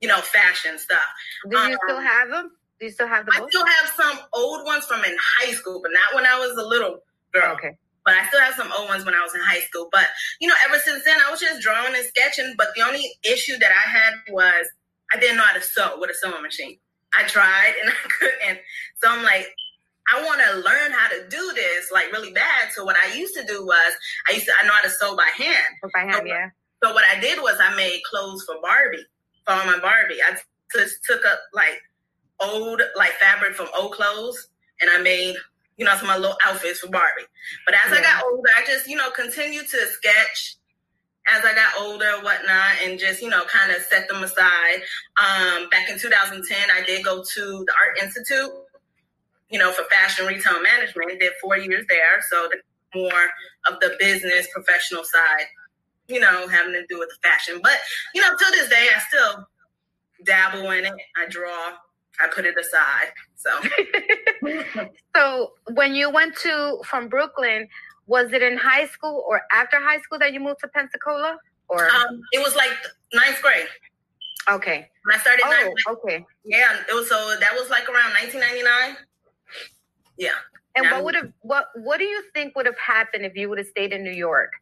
you 0.00 0.08
know, 0.08 0.20
fashion 0.20 0.78
stuff. 0.78 1.00
Do 1.48 1.56
you 1.56 1.64
um, 1.64 1.78
still 1.84 2.00
have 2.00 2.28
them? 2.30 2.50
Do 2.80 2.86
you 2.86 2.92
still 2.92 3.06
have 3.06 3.26
the 3.26 3.32
I 3.34 3.40
book? 3.40 3.50
still 3.50 3.66
have 3.66 3.90
some 3.96 4.18
old 4.32 4.66
ones 4.66 4.84
from 4.84 5.04
in 5.04 5.16
high 5.38 5.52
school, 5.52 5.80
but 5.82 5.92
not 5.92 6.14
when 6.14 6.26
I 6.26 6.38
was 6.38 6.56
a 6.56 6.66
little 6.66 6.98
girl. 7.32 7.52
Okay. 7.54 7.76
But 8.04 8.14
I 8.14 8.26
still 8.26 8.40
have 8.40 8.54
some 8.54 8.72
old 8.76 8.88
ones 8.88 9.04
when 9.04 9.14
I 9.14 9.22
was 9.22 9.34
in 9.34 9.40
high 9.40 9.60
school. 9.60 9.88
But 9.92 10.06
you 10.40 10.48
know, 10.48 10.54
ever 10.68 10.78
since 10.78 11.04
then, 11.04 11.18
I 11.24 11.30
was 11.30 11.38
just 11.38 11.62
drawing 11.62 11.94
and 11.94 12.04
sketching. 12.04 12.54
But 12.58 12.68
the 12.74 12.82
only 12.82 13.04
issue 13.22 13.56
that 13.58 13.70
I 13.70 13.88
had 13.88 14.14
was 14.30 14.66
I 15.14 15.20
didn't 15.20 15.36
know 15.36 15.44
how 15.44 15.54
to 15.54 15.62
sew 15.62 16.00
with 16.00 16.10
a 16.10 16.14
sewing 16.14 16.42
machine. 16.42 16.78
I 17.14 17.22
tried 17.24 17.74
and 17.80 17.90
I 18.04 18.08
couldn't. 18.18 18.58
So 19.02 19.08
I'm 19.08 19.22
like, 19.22 19.46
I 20.12 20.24
want 20.24 20.40
to 20.40 20.56
learn 20.58 20.90
how 20.90 21.08
to 21.08 21.28
do 21.28 21.52
this 21.54 21.90
like 21.92 22.10
really 22.12 22.32
bad. 22.32 22.72
So 22.72 22.84
what 22.84 22.96
I 22.96 23.14
used 23.14 23.34
to 23.34 23.44
do 23.46 23.64
was 23.64 23.94
I 24.28 24.34
used 24.34 24.46
to 24.46 24.52
I 24.60 24.66
know 24.66 24.72
how 24.72 24.82
to 24.82 24.90
sew 24.90 25.16
by 25.16 25.30
hand. 25.36 25.74
If 25.82 25.92
I 25.94 26.04
have, 26.10 26.26
yeah. 26.26 26.50
So 26.82 26.92
what 26.92 27.04
I 27.08 27.20
did 27.20 27.40
was 27.40 27.56
I 27.62 27.74
made 27.76 28.02
clothes 28.10 28.44
for 28.44 28.56
Barbie, 28.60 29.06
for 29.46 29.54
my 29.66 29.78
Barbie. 29.80 30.18
I 30.22 30.36
just 30.74 30.96
took 31.04 31.24
up 31.24 31.38
like 31.54 31.80
old 32.40 32.82
like 32.96 33.12
fabric 33.12 33.54
from 33.54 33.68
old 33.78 33.92
clothes 33.92 34.48
and 34.80 34.90
I 34.90 35.00
made 35.00 35.36
you 35.76 35.84
know 35.84 35.92
some 35.92 36.02
of 36.02 36.08
my 36.08 36.16
little 36.16 36.36
outfits 36.46 36.80
for 36.80 36.88
Barbie. 36.88 37.26
But 37.66 37.74
as 37.74 37.92
I 37.92 38.02
got 38.02 38.24
older, 38.24 38.48
I 38.56 38.64
just 38.66 38.88
you 38.88 38.96
know 38.96 39.10
continued 39.10 39.68
to 39.68 39.86
sketch 39.86 40.56
as 41.32 41.44
I 41.44 41.54
got 41.54 41.80
older, 41.80 42.12
whatnot, 42.22 42.82
and 42.84 42.98
just 42.98 43.22
you 43.22 43.28
know 43.28 43.44
kind 43.44 43.70
of 43.70 43.82
set 43.82 44.08
them 44.08 44.22
aside. 44.22 44.82
Um, 45.16 45.68
back 45.70 45.88
in 45.88 45.98
2010, 45.98 46.56
I 46.70 46.84
did 46.84 47.04
go 47.04 47.22
to 47.22 47.64
the 47.66 47.72
Art 47.72 47.98
Institute, 48.02 48.50
you 49.50 49.58
know, 49.58 49.70
for 49.72 49.84
fashion 49.84 50.26
retail 50.26 50.60
management. 50.62 51.12
I 51.12 51.16
did 51.16 51.32
four 51.40 51.56
years 51.58 51.84
there, 51.88 52.22
so 52.28 52.48
the 52.50 52.58
more 52.98 53.24
of 53.68 53.80
the 53.80 53.96
business 53.98 54.48
professional 54.52 55.04
side, 55.04 55.46
you 56.12 56.20
know, 56.20 56.46
having 56.48 56.72
to 56.72 56.86
do 56.88 56.98
with 56.98 57.08
the 57.08 57.28
fashion. 57.28 57.60
But 57.62 57.78
you 58.14 58.20
know, 58.20 58.30
to 58.30 58.44
this 58.50 58.68
day, 58.68 58.88
I 58.94 59.00
still 59.00 59.48
dabble 60.24 60.70
in 60.70 60.84
it. 60.84 60.92
I 61.16 61.26
draw. 61.28 61.72
I 62.20 62.28
put 62.32 62.44
it 62.44 62.54
aside. 62.58 63.12
So 63.34 63.50
So 65.16 65.52
when 65.72 65.94
you 65.94 66.10
went 66.10 66.36
to 66.38 66.78
from 66.84 67.08
Brooklyn, 67.08 67.68
was 68.06 68.32
it 68.32 68.42
in 68.42 68.58
high 68.58 68.86
school 68.86 69.24
or 69.26 69.42
after 69.52 69.80
high 69.80 70.00
school 70.00 70.18
that 70.18 70.32
you 70.32 70.40
moved 70.40 70.60
to 70.60 70.68
Pensacola? 70.68 71.38
Or 71.68 71.88
um, 71.88 72.20
it 72.32 72.42
was 72.42 72.54
like 72.54 72.70
ninth 73.14 73.40
grade 73.40 73.66
okay. 74.50 74.88
when 75.04 75.16
I 75.16 75.18
started 75.18 75.42
Oh, 75.46 75.74
okay. 75.92 76.24
Yeah, 76.44 76.76
it 76.88 76.94
was 76.94 77.08
so 77.08 77.36
that 77.40 77.52
was 77.54 77.70
like 77.70 77.88
around 77.88 78.12
1999. 78.12 78.96
Yeah, 80.18 80.30
And 80.76 80.90
what 80.90 81.04
would 81.04 81.14
have 81.14 81.32
what 81.40 81.68
what 81.76 81.98
do 81.98 82.04
you 82.04 82.22
think 82.34 82.54
would 82.54 82.66
have 82.66 82.76
happened 82.76 83.24
if 83.24 83.34
you 83.34 83.48
would 83.48 83.56
have 83.56 83.66
stayed 83.68 83.92
in 83.92 84.04
New 84.04 84.12
York 84.12 84.52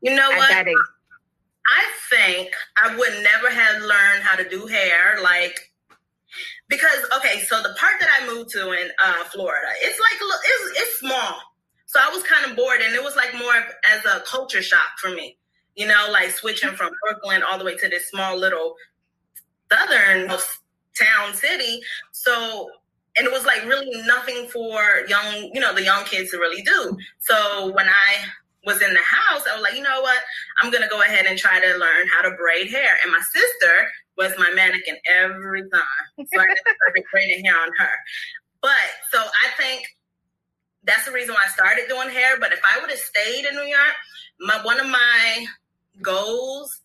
you 0.00 0.14
know 0.14 0.30
at 0.30 0.38
what? 0.38 0.76
I 1.68 1.84
think 2.10 2.54
I 2.82 2.96
would 2.96 3.22
never 3.22 3.50
have 3.50 3.82
learned 3.82 4.22
how 4.22 4.36
to 4.36 4.48
do 4.48 4.66
hair, 4.66 5.18
like 5.22 5.58
because 6.68 7.04
okay, 7.16 7.40
so 7.40 7.62
the 7.62 7.74
part 7.78 7.94
that 8.00 8.08
I 8.20 8.26
moved 8.26 8.50
to 8.50 8.72
in 8.72 8.90
uh, 9.04 9.24
Florida, 9.24 9.68
it's 9.82 9.98
like 9.98 10.18
it's 10.20 10.80
it's 10.80 10.98
small, 11.00 11.40
so 11.86 12.00
I 12.00 12.10
was 12.10 12.22
kind 12.22 12.50
of 12.50 12.56
bored, 12.56 12.80
and 12.80 12.94
it 12.94 13.02
was 13.02 13.16
like 13.16 13.34
more 13.34 13.54
as 13.90 14.04
a 14.04 14.20
culture 14.26 14.62
shock 14.62 14.98
for 14.98 15.10
me, 15.10 15.36
you 15.76 15.86
know, 15.86 16.08
like 16.10 16.30
switching 16.30 16.70
from 16.70 16.90
Brooklyn 17.02 17.42
all 17.42 17.58
the 17.58 17.64
way 17.64 17.76
to 17.76 17.88
this 17.88 18.08
small 18.08 18.36
little 18.36 18.74
southern 19.70 20.28
town 20.28 21.34
city. 21.34 21.80
So, 22.12 22.70
and 23.16 23.26
it 23.26 23.32
was 23.32 23.44
like 23.46 23.64
really 23.64 24.02
nothing 24.06 24.46
for 24.48 25.06
young, 25.08 25.50
you 25.52 25.60
know, 25.60 25.74
the 25.74 25.84
young 25.84 26.04
kids 26.04 26.30
to 26.30 26.38
really 26.38 26.62
do. 26.62 26.96
So 27.18 27.72
when 27.72 27.88
I 27.88 28.24
was 28.68 28.82
in 28.82 28.92
the 28.92 29.00
house, 29.00 29.42
I 29.50 29.56
was 29.56 29.62
like, 29.62 29.74
you 29.74 29.82
know 29.82 30.02
what? 30.02 30.20
I'm 30.60 30.70
gonna 30.70 30.88
go 30.88 31.00
ahead 31.00 31.24
and 31.24 31.38
try 31.38 31.58
to 31.58 31.78
learn 31.78 32.06
how 32.14 32.28
to 32.28 32.36
braid 32.36 32.68
hair. 32.70 32.98
And 33.02 33.10
my 33.10 33.20
sister 33.32 33.74
was 34.18 34.32
my 34.36 34.52
mannequin 34.54 34.96
every 35.08 35.62
time, 35.62 36.04
so 36.18 36.40
I 36.40 36.44
started 36.44 37.04
braiding 37.10 37.46
hair 37.46 37.56
on 37.56 37.70
her. 37.78 37.94
But 38.60 38.88
so 39.10 39.18
I 39.18 39.48
think 39.56 39.86
that's 40.84 41.06
the 41.06 41.12
reason 41.12 41.34
why 41.34 41.44
I 41.46 41.50
started 41.50 41.88
doing 41.88 42.10
hair. 42.10 42.38
But 42.38 42.52
if 42.52 42.60
I 42.62 42.78
would 42.80 42.90
have 42.90 42.98
stayed 42.98 43.46
in 43.46 43.54
New 43.54 43.62
York, 43.62 43.96
my 44.40 44.62
one 44.64 44.78
of 44.78 44.86
my 44.86 45.46
goals 46.02 46.82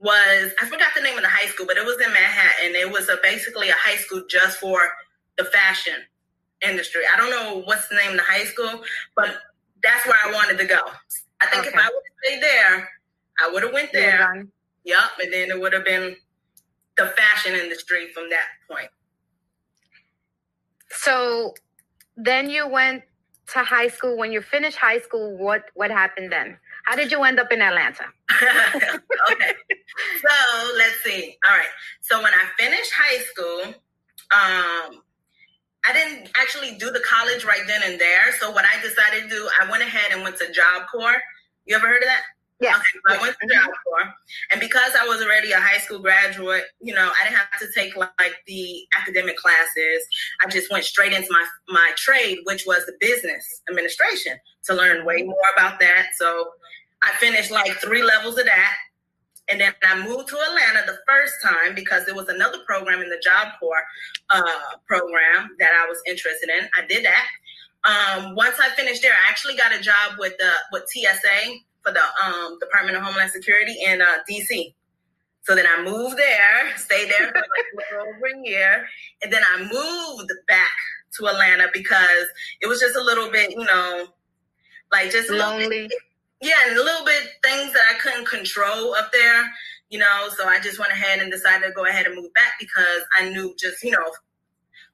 was 0.00 0.52
I 0.60 0.66
forgot 0.66 0.94
the 0.96 1.02
name 1.02 1.16
of 1.16 1.22
the 1.22 1.28
high 1.28 1.46
school, 1.46 1.66
but 1.66 1.76
it 1.76 1.84
was 1.84 2.00
in 2.00 2.10
Manhattan. 2.10 2.74
It 2.74 2.90
was 2.90 3.10
a, 3.10 3.18
basically 3.22 3.68
a 3.68 3.76
high 3.76 3.96
school 3.96 4.22
just 4.30 4.56
for 4.58 4.80
the 5.36 5.44
fashion 5.44 5.94
industry. 6.62 7.02
I 7.12 7.18
don't 7.18 7.30
know 7.30 7.62
what's 7.66 7.88
the 7.88 7.96
name 7.96 8.12
of 8.12 8.16
the 8.16 8.22
high 8.22 8.44
school, 8.44 8.82
but 9.14 9.36
that's 9.82 10.06
where 10.06 10.16
I 10.24 10.32
wanted 10.32 10.58
to 10.58 10.64
go. 10.64 10.80
I 11.40 11.46
think 11.46 11.66
if 11.66 11.74
I 11.74 11.78
would 11.78 11.82
have 11.82 12.24
stayed 12.24 12.42
there, 12.42 12.88
I 13.40 13.50
would 13.52 13.62
have 13.62 13.72
went 13.72 13.92
there. 13.92 14.46
Yep, 14.84 15.04
and 15.22 15.32
then 15.32 15.50
it 15.50 15.60
would 15.60 15.72
have 15.72 15.84
been 15.84 16.16
the 16.96 17.06
fashion 17.06 17.54
industry 17.54 18.08
from 18.14 18.28
that 18.30 18.46
point. 18.70 18.88
So 20.90 21.54
then 22.16 22.50
you 22.50 22.68
went 22.68 23.02
to 23.52 23.60
high 23.60 23.88
school. 23.88 24.16
When 24.16 24.32
you 24.32 24.40
finished 24.40 24.76
high 24.76 25.00
school, 25.00 25.36
what 25.36 25.64
what 25.74 25.90
happened 25.90 26.32
then? 26.32 26.58
How 26.84 26.96
did 26.96 27.10
you 27.12 27.22
end 27.22 27.38
up 27.38 27.52
in 27.52 27.62
Atlanta? 27.62 28.04
okay. 29.30 29.52
So 30.20 30.74
let's 30.76 31.02
see. 31.04 31.36
All 31.48 31.56
right. 31.56 31.66
So 32.00 32.22
when 32.22 32.32
I 32.32 32.44
finished 32.62 32.92
high 32.94 33.18
school, 33.18 33.74
um, 34.34 35.01
I 35.84 35.92
didn't 35.92 36.30
actually 36.36 36.76
do 36.76 36.90
the 36.90 37.00
college 37.00 37.44
right 37.44 37.62
then 37.66 37.82
and 37.84 38.00
there. 38.00 38.32
So 38.38 38.50
what 38.50 38.64
I 38.64 38.80
decided 38.80 39.24
to 39.24 39.28
do, 39.28 39.48
I 39.60 39.70
went 39.70 39.82
ahead 39.82 40.12
and 40.12 40.22
went 40.22 40.36
to 40.38 40.52
Job 40.52 40.86
Corps. 40.90 41.20
You 41.66 41.76
ever 41.76 41.86
heard 41.86 42.02
of 42.02 42.08
that? 42.08 42.22
Yes. 42.60 42.76
Okay, 42.76 43.00
so 43.08 43.18
I 43.18 43.20
went 43.20 43.36
to 43.40 43.48
Job 43.48 43.64
mm-hmm. 43.64 43.72
Corps, 43.88 44.14
and 44.52 44.60
because 44.60 44.92
I 44.98 45.04
was 45.04 45.20
already 45.20 45.50
a 45.50 45.58
high 45.58 45.78
school 45.78 45.98
graduate, 45.98 46.62
you 46.80 46.94
know, 46.94 47.10
I 47.20 47.24
didn't 47.24 47.38
have 47.38 47.58
to 47.58 47.66
take 47.74 47.96
like 47.96 48.36
the 48.46 48.86
academic 48.96 49.36
classes. 49.36 50.06
I 50.44 50.48
just 50.48 50.70
went 50.70 50.84
straight 50.84 51.12
into 51.12 51.26
my 51.30 51.44
my 51.68 51.90
trade, 51.96 52.38
which 52.44 52.64
was 52.64 52.86
the 52.86 52.94
business 53.00 53.62
administration, 53.68 54.34
to 54.66 54.74
learn 54.74 55.04
way 55.04 55.24
more 55.24 55.34
about 55.56 55.80
that. 55.80 56.10
So 56.16 56.50
I 57.02 57.10
finished 57.16 57.50
like 57.50 57.72
three 57.80 58.04
levels 58.04 58.38
of 58.38 58.44
that, 58.44 58.74
and 59.48 59.60
then 59.60 59.74
I 59.82 59.98
moved 60.06 60.28
to 60.28 60.36
Atlanta 60.36 60.86
the 60.86 60.98
first 61.06 61.34
time 61.42 61.74
because 61.74 62.06
there 62.06 62.14
was 62.14 62.28
another 62.28 62.58
program 62.66 63.02
in 63.02 63.08
the 63.08 63.20
Job 63.22 63.54
Corps 63.58 63.84
uh, 64.30 64.76
program 64.86 65.50
that 65.58 65.72
I 65.72 65.88
was 65.88 65.98
interested 66.06 66.48
in. 66.48 66.68
I 66.76 66.86
did 66.86 67.04
that. 67.04 67.26
Um, 67.84 68.34
once 68.36 68.56
I 68.60 68.68
finished 68.70 69.02
there, 69.02 69.12
I 69.12 69.28
actually 69.28 69.56
got 69.56 69.74
a 69.74 69.80
job 69.80 70.18
with 70.18 70.34
the 70.38 70.50
with 70.70 70.84
TSA 70.88 71.56
for 71.82 71.92
the 71.92 72.02
um, 72.24 72.58
Department 72.60 72.96
of 72.96 73.02
Homeland 73.02 73.32
Security 73.32 73.76
in 73.84 74.00
uh, 74.00 74.18
DC. 74.30 74.72
So 75.42 75.56
then 75.56 75.66
I 75.66 75.82
moved 75.82 76.16
there, 76.16 76.70
stayed 76.76 77.10
there 77.10 77.28
for 77.28 77.34
like 77.34 78.06
over 78.08 78.26
a 78.26 78.48
year, 78.48 78.86
and 79.22 79.32
then 79.32 79.42
I 79.52 79.62
moved 79.62 80.32
back 80.46 80.70
to 81.18 81.26
Atlanta 81.26 81.68
because 81.72 82.26
it 82.60 82.68
was 82.68 82.80
just 82.80 82.96
a 82.96 83.02
little 83.02 83.30
bit, 83.30 83.50
you 83.50 83.64
know, 83.64 84.06
like 84.92 85.10
just 85.10 85.30
Lonely. 85.30 85.90
Yeah, 86.42 86.68
and 86.68 86.76
a 86.76 86.82
little 86.82 87.06
bit 87.06 87.22
things 87.44 87.72
that 87.72 87.82
I 87.88 87.98
couldn't 87.98 88.26
control 88.26 88.94
up 88.94 89.12
there, 89.12 89.50
you 89.90 89.98
know. 89.98 90.28
So 90.36 90.46
I 90.46 90.58
just 90.60 90.78
went 90.78 90.90
ahead 90.90 91.20
and 91.20 91.30
decided 91.30 91.66
to 91.66 91.72
go 91.72 91.86
ahead 91.86 92.06
and 92.06 92.16
move 92.16 92.34
back 92.34 92.54
because 92.58 93.02
I 93.18 93.30
knew 93.30 93.54
just, 93.58 93.82
you 93.82 93.92
know, 93.92 94.10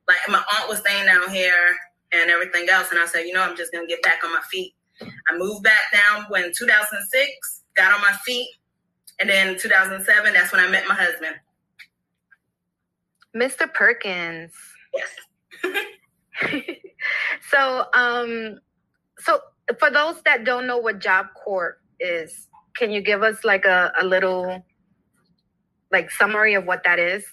like 0.06 0.18
my 0.28 0.38
aunt 0.38 0.68
was 0.68 0.78
staying 0.78 1.06
down 1.06 1.30
here 1.30 1.74
and 2.12 2.30
everything 2.30 2.68
else. 2.68 2.90
And 2.90 3.00
I 3.00 3.06
said, 3.06 3.22
you 3.22 3.32
know, 3.32 3.42
I'm 3.42 3.56
just 3.56 3.72
going 3.72 3.86
to 3.86 3.90
get 3.90 4.02
back 4.02 4.22
on 4.24 4.32
my 4.32 4.42
feet. 4.50 4.74
I 5.00 5.38
moved 5.38 5.64
back 5.64 5.92
down 5.92 6.26
when 6.28 6.52
2006, 6.56 7.62
got 7.74 7.94
on 7.94 8.00
my 8.02 8.12
feet. 8.26 8.48
And 9.20 9.28
then 9.28 9.58
2007, 9.58 10.32
that's 10.32 10.52
when 10.52 10.60
I 10.60 10.68
met 10.68 10.86
my 10.86 10.94
husband. 10.94 11.34
Mr. 13.34 13.72
Perkins. 13.72 14.52
Yes. 14.94 15.84
so 17.50 17.84
um 17.94 18.60
so 19.18 19.40
for 19.78 19.90
those 19.90 20.20
that 20.22 20.44
don't 20.44 20.66
know 20.66 20.78
what 20.78 20.98
job 20.98 21.26
corps 21.34 21.78
is 22.00 22.46
can 22.76 22.90
you 22.90 23.00
give 23.00 23.22
us 23.22 23.44
like 23.44 23.64
a, 23.64 23.92
a 24.00 24.04
little 24.04 24.64
like 25.90 26.10
summary 26.10 26.54
of 26.54 26.64
what 26.64 26.84
that 26.84 26.98
is? 26.98 27.24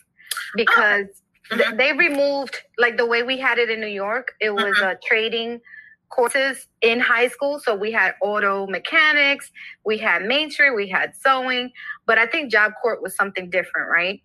Because 0.56 1.06
th- 1.51 1.62
Mhm. 1.62 1.77
they 1.77 1.94
removed 1.94 2.58
like 2.77 2.98
the 2.98 3.06
way 3.06 3.22
we 3.24 3.38
had 3.38 3.58
it 3.60 3.70
in 3.70 3.80
new 3.80 3.88
york 3.88 4.34
it 4.42 4.50
was 4.50 4.75
uh, 4.82 4.96
trading 5.06 5.62
courses 6.10 6.68
in 6.82 7.00
high 7.00 7.27
school. 7.27 7.60
So 7.60 7.75
we 7.75 7.92
had 7.92 8.15
auto 8.22 8.65
mechanics 8.68 9.51
we 9.86 9.98
had 9.98 10.24
main 10.24 10.50
street 10.51 10.72
we 10.75 10.88
had 10.89 11.13
sewing. 11.15 11.72
But 12.08 12.18
i 12.18 12.25
think 12.25 12.51
job 12.51 12.74
corps 12.82 13.00
was 13.01 13.15
something 13.15 13.50
different 13.50 13.89
right? 13.92 14.22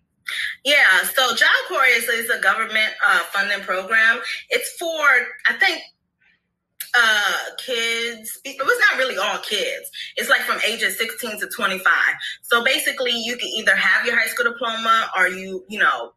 Yeah, 0.63 1.01
so 1.15 1.35
Job 1.35 1.49
Corps 1.67 1.87
is, 1.87 2.05
is 2.05 2.29
a 2.29 2.39
government 2.39 2.93
uh, 3.05 3.19
funding 3.33 3.59
program. 3.61 4.19
It's 4.49 4.69
for, 4.77 4.87
I 5.47 5.53
think, 5.59 5.81
uh, 6.95 7.55
kids. 7.57 8.39
It 8.43 8.63
was 8.63 8.77
not 8.89 8.97
really 8.97 9.17
all 9.17 9.37
kids. 9.39 9.89
It's 10.17 10.29
like 10.29 10.41
from 10.41 10.59
ages 10.67 10.97
16 10.97 11.39
to 11.39 11.47
25. 11.47 11.93
So 12.41 12.63
basically, 12.63 13.11
you 13.11 13.37
can 13.37 13.49
either 13.49 13.75
have 13.75 14.05
your 14.05 14.17
high 14.17 14.27
school 14.27 14.51
diploma 14.51 15.09
or 15.17 15.27
you, 15.27 15.65
you 15.69 15.79
know, 15.79 16.13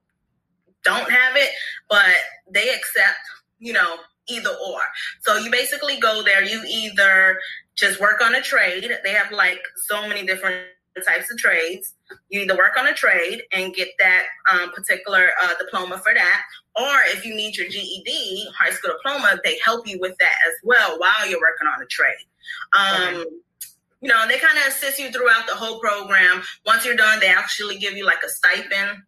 don't 0.83 1.11
have 1.11 1.37
it, 1.37 1.50
but 1.88 2.14
they 2.50 2.68
accept, 2.68 3.18
you 3.59 3.73
know, 3.73 3.97
either 4.28 4.50
or. 4.50 4.80
So 5.21 5.37
you 5.37 5.50
basically 5.50 5.99
go 5.99 6.23
there, 6.23 6.44
you 6.44 6.62
either 6.68 7.38
just 7.75 8.00
work 8.00 8.21
on 8.23 8.35
a 8.35 8.42
trade. 8.42 8.90
They 9.02 9.11
have 9.11 9.33
like 9.33 9.61
so 9.88 10.06
many 10.09 10.25
different 10.25 10.66
types 11.06 11.30
of 11.30 11.38
trades. 11.38 11.94
You 12.28 12.42
either 12.42 12.56
work 12.56 12.76
on 12.78 12.87
a 12.87 12.94
trade 12.94 13.42
and 13.52 13.75
get 13.75 13.88
that 13.99 14.25
um, 14.52 14.71
particular 14.73 15.30
uh, 15.42 15.54
diploma 15.59 15.99
for 15.99 16.14
that, 16.14 16.42
Or 16.76 16.94
if 17.06 17.24
you 17.24 17.34
need 17.34 17.56
your 17.56 17.68
GED, 17.68 18.48
high 18.58 18.70
school 18.70 18.92
diploma, 18.96 19.38
they 19.44 19.58
help 19.64 19.86
you 19.86 19.98
with 20.00 20.16
that 20.18 20.34
as 20.48 20.54
well 20.64 20.98
while 20.98 21.28
you're 21.28 21.40
working 21.40 21.68
on 21.68 21.80
a 21.80 21.86
trade. 21.86 22.14
Um, 22.76 23.14
okay. 23.20 23.30
You 24.00 24.08
know, 24.08 24.26
they 24.28 24.38
kind 24.38 24.58
of 24.58 24.66
assist 24.66 24.98
you 24.98 25.10
throughout 25.10 25.46
the 25.46 25.54
whole 25.54 25.78
program. 25.78 26.42
Once 26.66 26.84
you're 26.84 26.96
done, 26.96 27.20
they 27.20 27.28
actually 27.28 27.78
give 27.78 27.94
you 27.94 28.04
like 28.04 28.22
a 28.24 28.28
stipend 28.28 28.98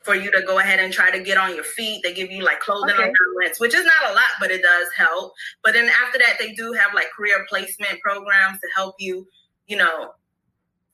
for 0.00 0.14
you 0.14 0.30
to 0.30 0.42
go 0.46 0.58
ahead 0.58 0.78
and 0.78 0.90
try 0.92 1.10
to 1.10 1.22
get 1.22 1.36
on 1.36 1.54
your 1.54 1.64
feet. 1.64 2.00
They 2.02 2.14
give 2.14 2.30
you 2.30 2.42
like 2.42 2.60
clothing 2.60 2.94
okay. 2.94 3.12
allowance, 3.36 3.60
which 3.60 3.74
is 3.74 3.84
not 3.84 4.10
a 4.10 4.14
lot, 4.14 4.30
but 4.40 4.50
it 4.50 4.62
does 4.62 4.88
help. 4.96 5.34
But 5.62 5.74
then 5.74 5.90
after 6.06 6.18
that, 6.18 6.36
they 6.38 6.52
do 6.52 6.72
have 6.72 6.94
like 6.94 7.10
career 7.10 7.44
placement 7.48 8.00
programs 8.00 8.58
to 8.60 8.68
help 8.74 8.94
you, 8.98 9.26
you 9.66 9.76
know, 9.76 10.12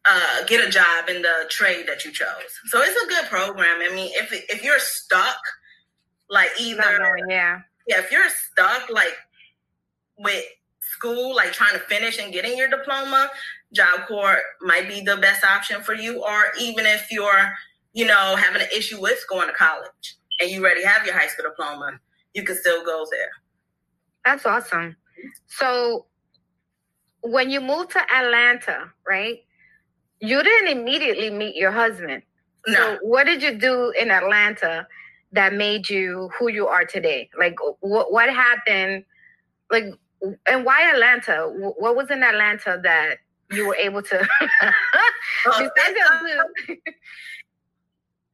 uh, 0.04 0.44
get 0.46 0.66
a 0.66 0.70
job 0.70 1.08
in 1.08 1.22
the 1.22 1.46
trade 1.48 1.86
that 1.86 2.04
you 2.04 2.12
chose. 2.12 2.28
So 2.66 2.82
it's 2.82 3.00
a 3.00 3.08
good 3.08 3.26
program. 3.26 3.80
I 3.80 3.94
mean, 3.94 4.10
if 4.14 4.32
if 4.32 4.64
you're 4.64 4.78
stuck, 4.78 5.38
like 6.30 6.50
either 6.58 7.18
yeah, 7.28 7.60
yeah, 7.86 7.98
if 7.98 8.10
you're 8.10 8.28
stuck 8.28 8.90
like 8.90 9.16
with 10.18 10.44
school, 10.80 11.34
like 11.34 11.52
trying 11.52 11.72
to 11.72 11.78
finish 11.80 12.18
and 12.18 12.32
getting 12.32 12.56
your 12.56 12.68
diploma, 12.68 13.30
Job 13.72 14.06
Corps 14.06 14.40
might 14.60 14.88
be 14.88 15.00
the 15.00 15.16
best 15.16 15.44
option 15.44 15.82
for 15.82 15.94
you. 15.94 16.22
Or 16.24 16.44
even 16.60 16.86
if 16.86 17.10
you're, 17.10 17.52
you 17.92 18.06
know, 18.06 18.36
having 18.36 18.62
an 18.62 18.68
issue 18.74 19.00
with 19.00 19.24
going 19.28 19.48
to 19.48 19.54
college 19.54 20.16
and 20.40 20.50
you 20.50 20.60
already 20.62 20.84
have 20.84 21.04
your 21.04 21.14
high 21.14 21.26
school 21.26 21.46
diploma, 21.48 21.98
you 22.34 22.42
can 22.42 22.56
still 22.56 22.84
go 22.84 23.04
there. 23.10 23.30
That's 24.24 24.46
awesome. 24.46 24.96
So 25.46 26.06
when 27.22 27.50
you 27.50 27.60
moved 27.60 27.90
to 27.92 28.00
Atlanta, 28.14 28.92
right? 29.06 29.40
you 30.24 30.42
didn't 30.42 30.78
immediately 30.78 31.30
meet 31.30 31.54
your 31.54 31.70
husband. 31.70 32.22
No. 32.66 32.74
So 32.74 32.98
what 33.02 33.24
did 33.24 33.42
you 33.42 33.58
do 33.58 33.92
in 33.98 34.10
Atlanta 34.10 34.86
that 35.34 35.52
made 35.52 35.88
you 35.90 36.30
who 36.38 36.48
you 36.48 36.66
are 36.66 36.84
today? 36.84 37.28
Like 37.38 37.56
what 37.80 38.12
what 38.12 38.28
happened? 38.30 39.04
Like 39.70 39.84
and 40.46 40.64
why 40.64 40.90
Atlanta? 40.90 41.50
What 41.78 41.96
was 41.96 42.10
in 42.10 42.22
Atlanta 42.22 42.80
that 42.82 43.16
you 43.52 43.66
were 43.68 43.76
able 43.76 44.02
to? 44.02 44.28
oh, 45.46 45.68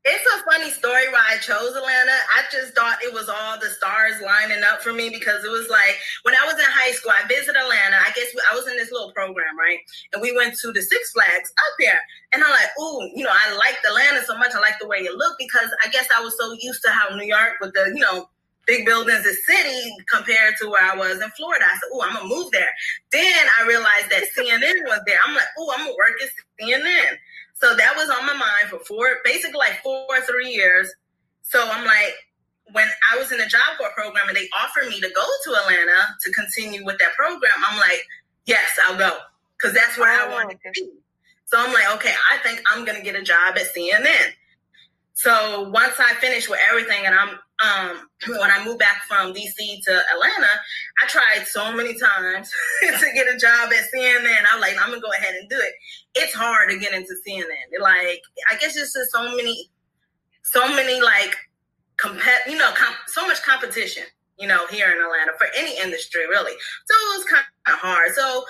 It's 0.03 0.25
a 0.25 0.45
funny 0.49 0.71
story 0.71 1.13
why 1.13 1.21
I 1.29 1.37
chose 1.45 1.77
Atlanta. 1.77 2.17
I 2.33 2.49
just 2.51 2.73
thought 2.73 3.05
it 3.05 3.13
was 3.13 3.29
all 3.29 3.61
the 3.61 3.69
stars 3.69 4.17
lining 4.25 4.65
up 4.65 4.81
for 4.81 4.95
me 4.95 5.11
because 5.11 5.45
it 5.45 5.51
was 5.53 5.69
like 5.69 6.01
when 6.23 6.35
I 6.35 6.47
was 6.47 6.57
in 6.57 6.65
high 6.65 6.93
school, 6.93 7.13
I 7.13 7.29
visited 7.29 7.61
Atlanta. 7.61 8.01
I 8.01 8.11
guess 8.17 8.33
I 8.51 8.57
was 8.57 8.67
in 8.67 8.79
this 8.81 8.91
little 8.91 9.13
program, 9.13 9.59
right? 9.61 9.77
And 10.15 10.23
we 10.23 10.35
went 10.35 10.57
to 10.57 10.73
the 10.73 10.81
Six 10.81 11.13
Flags 11.13 11.53
up 11.53 11.75
there. 11.79 12.01
And 12.33 12.43
I'm 12.43 12.49
like, 12.49 12.73
ooh, 12.81 13.13
you 13.13 13.25
know, 13.25 13.35
I 13.35 13.53
liked 13.61 13.85
Atlanta 13.85 14.25
so 14.25 14.39
much. 14.39 14.57
I 14.57 14.61
like 14.61 14.81
the 14.81 14.89
way 14.89 15.05
it 15.05 15.13
looked 15.21 15.37
because 15.37 15.69
I 15.85 15.91
guess 15.91 16.09
I 16.09 16.25
was 16.25 16.33
so 16.41 16.57
used 16.59 16.81
to 16.85 16.91
how 16.91 17.15
New 17.15 17.29
York 17.29 17.61
with 17.61 17.75
the, 17.75 17.93
you 17.93 18.01
know, 18.01 18.31
big 18.67 18.87
buildings, 18.87 19.25
the 19.25 19.37
city 19.45 19.93
compared 20.09 20.55
to 20.63 20.71
where 20.71 20.81
I 20.81 20.97
was 20.97 21.21
in 21.21 21.29
Florida. 21.37 21.65
I 21.69 21.77
said, 21.77 21.91
oh, 21.93 22.03
I'm 22.09 22.15
gonna 22.15 22.29
move 22.29 22.51
there. 22.53 22.73
Then 23.13 23.45
I 23.59 23.67
realized 23.67 24.09
that 24.09 24.25
CNN 24.33 24.89
was 24.89 25.01
there. 25.07 25.19
I'm 25.27 25.35
like, 25.35 25.51
oh, 25.59 25.75
I'm 25.77 25.85
gonna 25.85 25.97
work 25.99 26.17
at 26.25 26.31
CNN. 26.57 27.19
So 27.61 27.77
that 27.77 27.95
was 27.97 28.09
on 28.09 28.27
my 28.27 28.33
mind 28.33 28.71
for 28.71 28.79
four, 28.81 29.19
basically 29.25 29.59
like 29.59 29.83
four 29.83 30.07
or 30.09 30.21
three 30.23 30.49
years. 30.49 30.91
So 31.43 31.63
I'm 31.71 31.85
like, 31.85 32.15
when 32.73 32.87
I 33.13 33.19
was 33.19 33.33
in 33.33 33.39
the 33.39 33.47
Job 33.47 33.77
Corps 33.77 33.93
program 33.95 34.29
and 34.29 34.37
they 34.37 34.49
offered 34.63 34.89
me 34.89 35.01
to 35.01 35.11
go 35.11 35.27
to 35.45 35.61
Atlanta 35.61 36.17
to 36.23 36.33
continue 36.33 36.85
with 36.85 36.99
that 36.99 37.13
program, 37.15 37.53
I'm 37.69 37.79
like, 37.79 38.01
yes, 38.47 38.71
I'll 38.87 38.97
go 38.97 39.19
because 39.59 39.75
that's 39.75 39.99
where 39.99 40.11
oh, 40.23 40.31
I 40.31 40.33
wanted 40.33 40.59
to 40.65 40.71
be. 40.73 40.91
So 41.47 41.59
I'm 41.59 41.73
like, 41.73 41.91
okay, 41.97 42.15
I 42.33 42.39
think 42.39 42.63
I'm 42.71 42.85
gonna 42.85 43.03
get 43.03 43.17
a 43.17 43.23
job 43.23 43.57
at 43.57 43.75
CNN. 43.75 44.33
So 45.21 45.69
once 45.69 45.97
I 45.99 46.15
finish 46.15 46.49
with 46.49 46.61
everything, 46.71 47.05
and 47.05 47.15
I'm 47.15 47.29
um, 47.63 48.09
when 48.27 48.51
I 48.51 48.65
moved 48.65 48.79
back 48.79 49.03
from 49.07 49.35
DC 49.35 49.55
to 49.85 50.01
Atlanta, 50.15 50.49
I 51.03 51.07
tried 51.09 51.47
so 51.47 51.75
many 51.75 51.93
times 51.93 52.51
to 52.81 53.13
get 53.15 53.27
a 53.27 53.37
job 53.37 53.71
at 53.71 53.85
CNN. 53.95 54.45
I'm 54.51 54.63
like, 54.63 54.77
I'm 54.81 54.89
gonna 54.89 55.03
go 55.03 55.11
ahead 55.19 55.35
and 55.35 55.47
do 55.51 55.57
it. 55.57 55.75
It's 56.15 56.33
hard 56.33 56.71
to 56.71 56.79
get 56.79 56.95
into 56.95 57.15
CNN. 57.29 57.83
Like, 57.83 58.23
I 58.51 58.57
guess 58.57 58.77
it's 58.77 58.95
just 58.95 59.13
so 59.13 59.37
many, 59.37 59.69
so 60.43 60.67
many 60.75 61.03
like 61.03 61.37
compet, 61.99 62.47
you 62.49 62.57
know, 62.57 62.71
comp- 62.75 62.97
so 63.09 63.27
much 63.27 63.43
competition, 63.43 64.05
you 64.39 64.49
know, 64.49 64.67
here 64.69 64.87
in 64.87 65.03
Atlanta 65.03 65.33
for 65.39 65.49
any 65.55 65.79
industry 65.79 66.27
really. 66.29 66.53
So 66.87 66.95
it 66.95 67.19
was 67.19 67.27
kind 67.27 67.45
of 67.67 67.75
hard. 67.75 68.13
So 68.15 68.45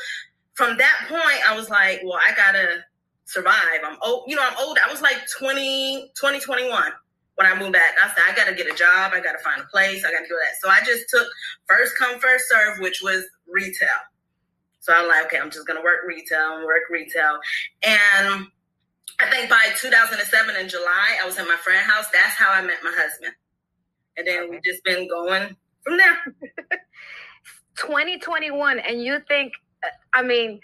from 0.55 0.77
that 0.79 1.07
point, 1.09 1.51
I 1.51 1.57
was 1.57 1.68
like, 1.68 2.01
well, 2.05 2.21
I 2.25 2.33
gotta 2.37 2.85
survive. 3.31 3.81
I'm 3.85 3.97
old, 4.03 4.25
you 4.27 4.35
know, 4.35 4.43
I'm 4.43 4.57
old. 4.59 4.77
I 4.85 4.90
was 4.90 5.01
like 5.01 5.19
20, 5.38 6.11
20, 6.19 6.40
21 6.40 6.93
when 7.37 7.47
I 7.47 7.59
moved 7.59 7.73
back. 7.73 7.95
I 8.03 8.09
said, 8.09 8.25
I 8.27 8.35
got 8.35 8.49
to 8.49 8.55
get 8.55 8.66
a 8.66 8.75
job. 8.75 9.12
I 9.14 9.21
got 9.21 9.33
to 9.33 9.38
find 9.38 9.61
a 9.61 9.66
place. 9.66 10.05
I 10.05 10.11
got 10.11 10.21
to 10.21 10.29
do 10.29 10.37
that. 10.37 10.55
So 10.61 10.69
I 10.69 10.81
just 10.85 11.09
took 11.09 11.27
first 11.69 11.97
come, 11.97 12.19
first 12.19 12.49
serve, 12.49 12.81
which 12.81 13.01
was 13.03 13.25
retail. 13.47 14.03
So 14.81 14.93
I'm 14.93 15.07
like, 15.07 15.27
okay, 15.27 15.38
I'm 15.38 15.51
just 15.51 15.66
going 15.66 15.79
to 15.79 15.85
work 15.85 16.01
retail 16.07 16.57
and 16.57 16.64
work 16.64 16.90
retail. 16.90 17.38
And 17.85 18.47
I 19.21 19.31
think 19.31 19.49
by 19.49 19.62
2007 19.77 20.57
in 20.57 20.69
July, 20.69 21.19
I 21.23 21.27
was 21.27 21.38
at 21.38 21.47
my 21.47 21.57
friend's 21.57 21.88
house. 21.88 22.07
That's 22.12 22.35
how 22.35 22.51
I 22.51 22.62
met 22.62 22.79
my 22.83 22.93
husband. 22.97 23.35
And 24.16 24.27
then 24.27 24.38
okay. 24.40 24.51
we've 24.51 24.64
just 24.64 24.83
been 24.83 25.07
going 25.07 25.57
from 25.85 25.99
there. 25.99 26.19
2021. 27.77 28.81
And 28.81 29.03
you 29.03 29.21
think, 29.29 29.53
uh, 29.85 29.88
I 30.12 30.23
mean, 30.23 30.61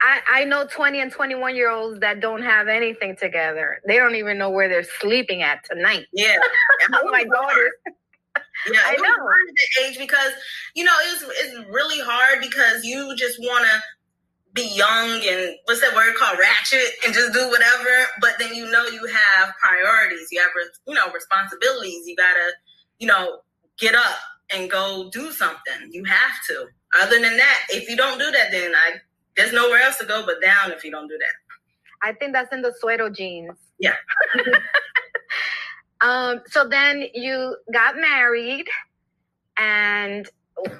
I, 0.00 0.20
I 0.30 0.44
know 0.44 0.66
20 0.66 1.00
and 1.00 1.10
21 1.10 1.56
year 1.56 1.70
olds 1.70 2.00
that 2.00 2.20
don't 2.20 2.42
have 2.42 2.68
anything 2.68 3.16
together. 3.16 3.80
They 3.86 3.96
don't 3.96 4.14
even 4.14 4.38
know 4.38 4.50
where 4.50 4.68
they're 4.68 4.84
sleeping 4.84 5.42
at 5.42 5.64
tonight. 5.64 6.06
Yeah. 6.12 6.36
oh 6.92 7.10
my 7.10 7.24
daughter. 7.24 7.70
Yeah, 8.70 8.80
I 8.84 8.96
oh 8.98 9.02
know. 9.02 9.14
That 9.14 9.86
age 9.86 9.98
because 9.98 10.32
you 10.74 10.84
know 10.84 10.94
it's 11.00 11.22
it's 11.22 11.68
really 11.70 12.00
hard 12.00 12.40
because 12.40 12.84
you 12.84 13.14
just 13.16 13.38
want 13.40 13.64
to 13.64 13.80
be 14.52 14.68
young 14.74 15.20
and 15.26 15.54
what's 15.64 15.80
that 15.82 15.94
word 15.94 16.14
called 16.16 16.38
ratchet 16.38 16.92
and 17.04 17.14
just 17.14 17.32
do 17.32 17.48
whatever. 17.48 18.06
But 18.20 18.34
then 18.38 18.54
you 18.54 18.70
know 18.70 18.86
you 18.86 19.06
have 19.06 19.54
priorities. 19.56 20.28
You 20.30 20.40
have 20.40 20.50
you 20.86 20.94
know 20.94 21.12
responsibilities. 21.12 22.06
You 22.06 22.16
gotta 22.16 22.52
you 22.98 23.06
know 23.06 23.40
get 23.78 23.94
up 23.94 24.16
and 24.54 24.70
go 24.70 25.10
do 25.10 25.30
something. 25.32 25.90
You 25.90 26.04
have 26.04 26.32
to. 26.48 26.66
Other 27.00 27.20
than 27.20 27.36
that, 27.36 27.66
if 27.70 27.88
you 27.88 27.96
don't 27.96 28.18
do 28.18 28.30
that, 28.30 28.50
then 28.50 28.74
I 28.74 29.00
there's 29.36 29.52
nowhere 29.52 29.80
else 29.80 29.98
to 29.98 30.06
go 30.06 30.24
but 30.24 30.40
down 30.40 30.72
if 30.72 30.84
you 30.84 30.90
don't 30.90 31.08
do 31.08 31.18
that. 31.18 31.34
I 32.02 32.12
think 32.12 32.32
that's 32.32 32.52
in 32.52 32.62
the 32.62 32.72
Suero 32.78 33.10
genes. 33.10 33.56
Yeah. 33.78 33.96
um, 36.00 36.40
so 36.46 36.68
then 36.68 37.06
you 37.14 37.56
got 37.72 37.96
married 37.96 38.66
and 39.58 40.28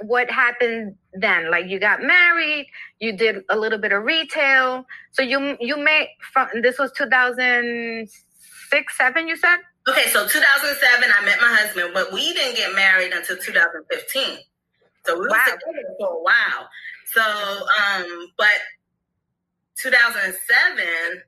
what 0.03 0.31
happened 0.31 0.97
then? 1.13 1.51
Like 1.51 1.67
you 1.67 1.79
got 1.79 2.03
married, 2.03 2.67
you 2.99 3.15
did 3.17 3.45
a 3.51 3.57
little 3.57 3.79
bit 3.79 3.93
of 3.93 4.05
retail. 4.05 4.87
So 5.13 5.23
you 5.23 5.57
you 5.61 5.77
made 5.77 6.09
from 6.33 6.49
this 6.63 6.79
was 6.79 6.93
2006, 6.93 8.97
7 8.97 9.29
you 9.29 9.37
said? 9.37 9.59
Okay, 9.89 10.09
so 10.09 10.27
2007 10.27 11.11
I 11.17 11.25
met 11.25 11.41
my 11.41 11.53
husband, 11.53 11.91
but 11.95 12.13
we 12.13 12.33
didn't 12.33 12.57
get 12.57 12.75
married 12.75 13.13
until 13.13 13.37
2015. 13.37 14.39
So 15.05 15.19
we 15.19 15.29
wow. 15.29 15.29
were 15.29 15.53
together 15.53 15.95
for 15.99 16.09
a 16.09 16.23
while. 16.23 16.69
So, 17.13 17.23
um, 17.23 18.29
but 18.37 18.49
2007, 19.83 21.23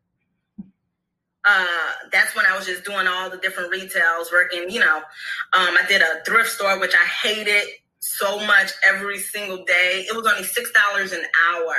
uh, 1.48 1.66
that's 2.12 2.34
when 2.34 2.44
I 2.46 2.56
was 2.56 2.66
just 2.66 2.84
doing 2.84 3.06
all 3.06 3.30
the 3.30 3.38
different 3.38 3.70
retails, 3.70 4.30
working, 4.32 4.70
you 4.70 4.80
know, 4.80 4.98
um, 4.98 5.02
I 5.54 5.84
did 5.88 6.02
a 6.02 6.22
thrift 6.26 6.50
store, 6.50 6.78
which 6.80 6.94
I 6.94 7.04
hated 7.26 7.68
so 8.00 8.38
much 8.46 8.72
every 8.86 9.18
single 9.18 9.64
day. 9.64 10.04
It 10.08 10.16
was 10.16 10.26
only 10.26 10.44
$6 10.44 11.12
an 11.12 11.24
hour. 11.52 11.74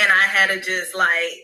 And 0.00 0.12
I 0.12 0.26
had 0.26 0.50
to 0.50 0.60
just 0.60 0.94
like, 0.94 1.42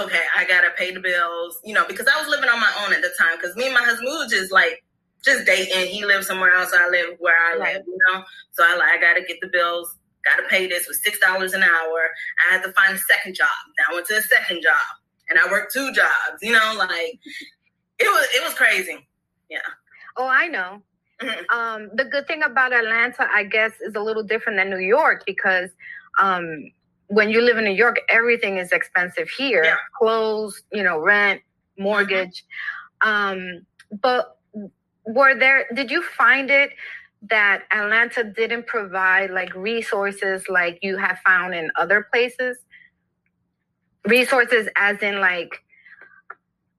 okay, 0.00 0.22
I 0.36 0.44
gotta 0.44 0.70
pay 0.76 0.92
the 0.92 1.00
bills, 1.00 1.60
you 1.64 1.74
know, 1.74 1.84
because 1.86 2.06
I 2.06 2.18
was 2.20 2.28
living 2.28 2.48
on 2.48 2.60
my 2.60 2.72
own 2.84 2.92
at 2.94 3.02
the 3.02 3.10
time. 3.18 3.36
Because 3.36 3.56
me 3.56 3.66
and 3.66 3.74
my 3.74 3.82
husband 3.82 4.08
was 4.08 4.30
just 4.30 4.52
like 4.52 4.84
just 5.24 5.46
dating. 5.46 5.88
He 5.92 6.04
lived 6.04 6.24
somewhere 6.24 6.54
else, 6.54 6.72
I 6.74 6.88
live 6.90 7.16
where 7.18 7.36
I 7.36 7.56
live, 7.58 7.82
you 7.86 7.98
know. 8.08 8.22
So 8.52 8.64
I 8.66 8.76
like 8.76 8.92
I 8.92 9.00
gotta 9.00 9.22
get 9.22 9.40
the 9.40 9.48
bills 9.48 9.97
got 10.24 10.36
to 10.36 10.48
pay 10.48 10.66
this 10.66 10.86
with 10.88 10.98
six 11.04 11.18
dollars 11.20 11.52
an 11.52 11.62
hour. 11.62 12.10
I 12.48 12.54
had 12.54 12.62
to 12.62 12.72
find 12.72 12.94
a 12.94 12.98
second 12.98 13.34
job. 13.34 13.48
Then 13.76 13.86
I 13.90 13.94
went 13.94 14.06
to 14.08 14.16
a 14.16 14.22
second 14.22 14.62
job, 14.62 14.80
and 15.28 15.38
I 15.38 15.50
worked 15.50 15.72
two 15.72 15.92
jobs. 15.92 16.42
You 16.42 16.52
know, 16.52 16.74
like 16.76 17.18
it 17.98 18.06
was 18.06 18.28
it 18.34 18.44
was 18.44 18.54
crazy. 18.54 19.06
Yeah. 19.48 19.58
Oh, 20.16 20.26
I 20.26 20.48
know. 20.48 20.82
Mm-hmm. 21.20 21.58
Um, 21.58 21.90
the 21.94 22.04
good 22.04 22.26
thing 22.26 22.42
about 22.42 22.72
Atlanta, 22.72 23.28
I 23.32 23.44
guess, 23.44 23.72
is 23.80 23.94
a 23.94 24.00
little 24.00 24.22
different 24.22 24.58
than 24.58 24.70
New 24.70 24.84
York 24.84 25.24
because 25.26 25.70
um, 26.20 26.70
when 27.08 27.30
you 27.30 27.40
live 27.40 27.56
in 27.56 27.64
New 27.64 27.72
York, 27.74 28.00
everything 28.08 28.58
is 28.58 28.70
expensive 28.72 29.28
here. 29.30 29.64
Yeah. 29.64 29.76
Clothes, 29.98 30.62
you 30.72 30.82
know, 30.82 30.98
rent, 30.98 31.40
mortgage. 31.78 32.44
Mm-hmm. 33.02 33.08
Um, 33.08 33.66
but 34.00 34.38
were 35.06 35.36
there? 35.36 35.66
Did 35.74 35.90
you 35.90 36.02
find 36.02 36.50
it 36.50 36.70
that 37.22 37.64
Atlanta 37.72 38.24
didn't 38.24 38.66
provide 38.66 39.30
like 39.30 39.54
resources 39.54 40.44
like 40.48 40.78
you 40.82 40.96
have 40.96 41.18
found 41.26 41.54
in 41.54 41.70
other 41.76 42.06
places? 42.12 42.58
Resources 44.06 44.68
as 44.76 44.98
in 45.02 45.20
like 45.20 45.50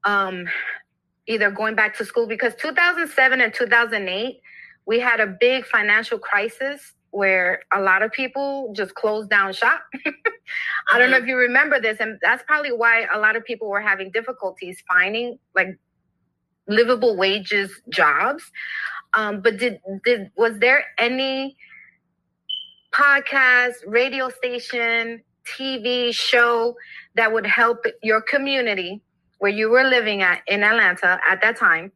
um 0.04 0.46
either 1.26 1.50
going 1.50 1.74
back 1.74 1.96
to 1.98 2.04
school 2.04 2.26
because 2.26 2.54
2007 2.56 3.40
and 3.40 3.52
2008 3.52 4.40
we 4.86 4.98
had 4.98 5.20
a 5.20 5.26
big 5.26 5.66
financial 5.66 6.18
crisis 6.18 6.94
where 7.10 7.62
a 7.72 7.80
lot 7.80 8.02
of 8.02 8.12
people 8.12 8.72
just 8.74 8.94
closed 8.94 9.30
down 9.30 9.52
shop. 9.52 9.82
I 10.92 10.98
don't 10.98 11.10
know 11.10 11.16
if 11.16 11.26
you 11.26 11.36
remember 11.36 11.80
this, 11.80 11.98
and 12.00 12.18
that's 12.22 12.42
probably 12.46 12.72
why 12.72 13.06
a 13.12 13.18
lot 13.18 13.36
of 13.36 13.44
people 13.44 13.68
were 13.68 13.80
having 13.80 14.10
difficulties 14.10 14.82
finding 14.88 15.38
like 15.54 15.78
livable 16.68 17.16
wages 17.16 17.80
jobs. 17.88 18.44
Um, 19.14 19.40
but 19.40 19.58
did 19.58 19.80
did 20.04 20.30
was 20.36 20.58
there 20.58 20.84
any 20.98 21.56
podcast, 22.92 23.74
radio 23.86 24.28
station, 24.28 25.22
TV 25.46 26.14
show 26.14 26.74
that 27.16 27.32
would 27.32 27.46
help 27.46 27.84
your 28.02 28.20
community 28.20 29.02
where 29.38 29.50
you 29.50 29.70
were 29.70 29.84
living 29.84 30.22
at 30.22 30.42
in 30.46 30.62
Atlanta 30.62 31.18
at 31.28 31.40
that 31.42 31.56
time 31.56 31.92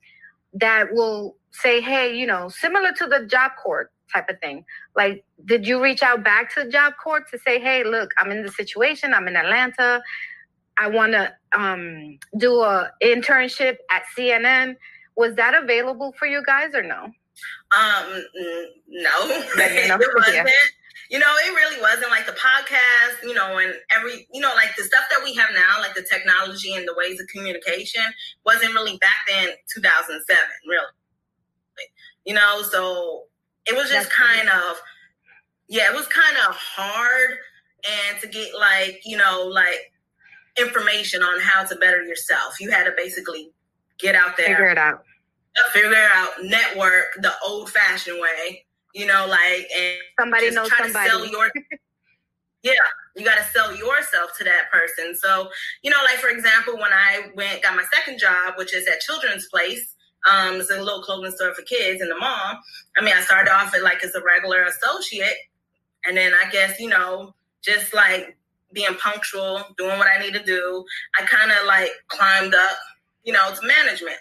that 0.55 0.93
will 0.93 1.37
say, 1.51 1.81
hey, 1.81 2.17
you 2.17 2.27
know, 2.27 2.49
similar 2.49 2.93
to 2.93 3.07
the 3.07 3.27
job 3.27 3.53
corps 3.63 3.91
type 4.13 4.29
of 4.29 4.41
thing. 4.41 4.65
Like, 4.97 5.25
did 5.45 5.67
you 5.67 5.83
reach 5.83 6.03
out 6.03 6.25
back 6.25 6.55
to 6.55 6.65
the 6.65 6.71
job 6.71 6.95
corps 7.03 7.25
to 7.31 7.39
say, 7.39 7.61
hey, 7.61 7.85
look, 7.85 8.11
I'm 8.19 8.31
in 8.31 8.43
the 8.43 8.51
situation, 8.51 9.13
I'm 9.13 9.29
in 9.29 9.37
Atlanta. 9.37 10.03
I 10.79 10.89
want 10.89 11.13
to 11.13 11.33
um, 11.57 12.19
do 12.37 12.61
a 12.61 12.91
internship 13.03 13.77
at 13.91 14.03
CNN. 14.17 14.77
Was 15.17 15.35
that 15.37 15.55
available 15.55 16.13
for 16.19 16.27
you 16.27 16.43
guys 16.45 16.75
or 16.75 16.83
no? 16.83 17.05
Um, 17.05 18.25
no, 18.89 19.11
it 19.27 20.15
wasn't. 20.15 20.35
yeah. 20.37 20.47
You 21.11 21.19
know, 21.19 21.33
it 21.47 21.51
really 21.51 21.81
wasn't 21.81 22.11
like 22.11 22.27
the 22.27 22.33
podcast, 22.33 23.23
you 23.23 23.35
know, 23.35 23.59
and 23.59 23.75
every, 23.95 24.27
you 24.33 24.41
know, 24.41 24.53
like 24.57 24.75
the 24.77 24.85
stuff 24.85 25.05
that 25.11 25.21
we 25.23 25.35
have 25.35 25.51
now, 25.53 25.81
like 25.81 25.95
the 25.95 26.03
technology 26.03 26.75
and 26.75 26.89
the 26.89 26.95
ways 26.97 27.21
of 27.21 27.27
communication 27.29 28.03
wasn't 28.45 28.73
really 28.73 28.97
back 28.99 29.17
then, 29.29 29.49
2007, 29.73 30.43
really. 30.67 30.85
You 32.25 32.35
know, 32.35 32.63
so 32.63 33.25
it 33.67 33.77
was 33.77 33.91
just 33.91 34.09
That's 34.09 34.15
kind 34.15 34.49
of, 34.49 34.81
yeah, 35.69 35.91
it 35.91 35.95
was 35.95 36.07
kind 36.07 36.37
of 36.49 36.57
hard 36.57 37.39
and 37.85 38.21
to 38.21 38.27
get 38.27 38.49
like, 38.59 39.01
you 39.05 39.17
know, 39.17 39.47
like 39.47 39.93
information 40.59 41.23
on 41.23 41.39
how 41.41 41.65
to 41.65 41.77
better 41.77 42.03
yourself. 42.03 42.61
You 42.61 42.71
had 42.71 42.85
to 42.85 42.93
basically 42.97 43.51
get 43.99 44.15
out 44.15 44.37
there 44.37 44.49
Figure 44.49 44.69
it 44.69 44.79
out. 44.79 45.05
figure 45.73 45.95
out 46.15 46.31
network 46.43 47.15
the 47.21 47.33
old 47.47 47.71
fashioned 47.71 48.21
way, 48.21 48.65
you 48.95 49.07
know, 49.07 49.27
like 49.29 49.67
and 49.77 49.99
Somebody 50.19 50.51
knows 50.51 50.69
try 50.69 50.87
to 50.87 50.93
sell 50.93 51.21
somebody. 51.25 51.31
your 51.31 51.51
Yeah, 52.63 52.73
you 53.15 53.25
gotta 53.25 53.45
sell 53.45 53.77
yourself 53.77 54.31
to 54.39 54.45
that 54.45 54.71
person. 54.73 55.15
So, 55.15 55.51
you 55.83 55.91
know, 55.91 55.99
like 56.05 56.17
for 56.19 56.29
example, 56.29 56.75
when 56.75 56.93
I 56.93 57.31
went 57.35 57.63
got 57.63 57.77
my 57.77 57.85
second 57.93 58.19
job, 58.19 58.55
which 58.57 58.75
is 58.75 58.89
at 58.89 59.01
Children's 59.01 59.47
Place, 59.49 59.95
um, 60.31 60.55
it's 60.57 60.71
a 60.71 60.79
little 60.83 61.03
clothing 61.03 61.31
store 61.33 61.55
for 61.55 61.63
kids 61.63 62.01
in 62.01 62.09
the 62.09 62.17
mall. 62.17 62.59
I 62.97 63.05
mean, 63.05 63.15
I 63.15 63.21
started 63.21 63.53
off 63.53 63.75
at 63.75 63.83
like 63.83 64.03
as 64.03 64.15
a 64.15 64.23
regular 64.23 64.63
associate, 64.63 65.37
and 66.07 66.17
then 66.17 66.33
I 66.33 66.49
guess, 66.51 66.81
you 66.81 66.89
know, 66.89 67.35
just 67.63 67.93
like 67.93 68.35
being 68.73 68.95
punctual, 68.95 69.63
doing 69.77 69.99
what 69.99 70.09
I 70.09 70.19
need 70.21 70.33
to 70.35 70.43
do, 70.43 70.85
I 71.21 71.25
kind 71.27 71.51
of 71.51 71.67
like 71.67 71.91
climbed 72.09 72.55
up, 72.55 72.77
you 73.25 73.33
know, 73.33 73.49
it's 73.49 73.63
management. 73.63 74.17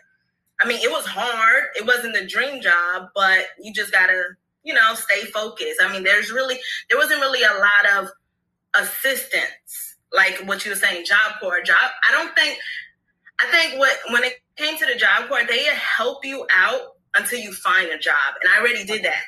I 0.62 0.68
mean, 0.68 0.80
it 0.82 0.92
was 0.92 1.06
hard. 1.06 1.64
It 1.76 1.86
wasn't 1.86 2.16
the 2.16 2.26
dream 2.26 2.62
job, 2.62 3.10
but 3.14 3.46
you 3.62 3.74
just 3.74 3.92
gotta, 3.92 4.24
you 4.64 4.74
know, 4.74 4.94
stay 4.94 5.26
focused. 5.26 5.80
I 5.84 5.92
mean, 5.92 6.04
there's 6.04 6.32
really 6.32 6.58
there 6.90 6.98
wasn't 6.98 7.22
really 7.22 7.44
a 7.44 7.60
lot 7.60 8.04
of 8.04 8.10
assistance, 8.80 9.98
like 10.12 10.42
what 10.46 10.64
you 10.66 10.72
were 10.72 10.78
saying, 10.78 11.06
job 11.06 11.40
corps. 11.40 11.62
Job. 11.62 11.92
I 12.10 12.12
don't 12.12 12.34
think. 12.36 12.58
I 13.40 13.52
think 13.52 13.80
what 13.80 13.98
when 14.12 14.24
it 14.24 14.42
came 14.56 14.78
to 14.78 14.86
the 14.86 14.98
job 14.98 15.28
corps, 15.28 15.44
they 15.48 15.66
help 15.66 16.24
you 16.24 16.46
out 16.56 16.96
until 17.18 17.40
you 17.40 17.52
find 17.52 17.90
a 17.90 17.98
job, 17.98 18.36
and 18.42 18.52
I 18.54 18.60
already 18.60 18.86
did 18.86 19.04
that. 19.04 19.24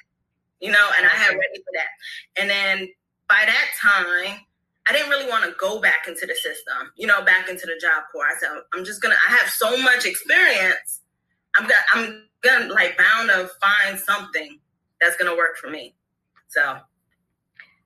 You 0.61 0.71
know, 0.71 0.89
and 0.97 1.05
I 1.05 1.09
had 1.09 1.29
ready 1.29 1.57
for 1.57 1.71
that. 1.73 2.41
And 2.41 2.49
then 2.49 2.87
by 3.27 3.43
that 3.45 3.67
time, 3.81 4.39
I 4.87 4.93
didn't 4.93 5.09
really 5.09 5.27
want 5.29 5.43
to 5.45 5.55
go 5.59 5.81
back 5.81 6.07
into 6.07 6.25
the 6.25 6.35
system, 6.35 6.91
you 6.95 7.07
know, 7.07 7.23
back 7.23 7.49
into 7.49 7.65
the 7.65 7.79
job 7.81 8.03
corps. 8.11 8.27
I 8.27 8.35
said, 8.39 8.49
I'm 8.73 8.85
just 8.85 9.01
gonna. 9.01 9.15
I 9.27 9.31
have 9.33 9.49
so 9.49 9.77
much 9.77 10.05
experience. 10.05 11.01
I'm 11.57 11.67
gonna. 11.67 11.81
I'm 11.93 12.23
gonna 12.41 12.73
like 12.73 12.97
bound 12.97 13.29
to 13.29 13.49
find 13.59 13.99
something 13.99 14.59
that's 15.01 15.17
gonna 15.17 15.35
work 15.35 15.57
for 15.57 15.69
me. 15.69 15.95
So 16.49 16.77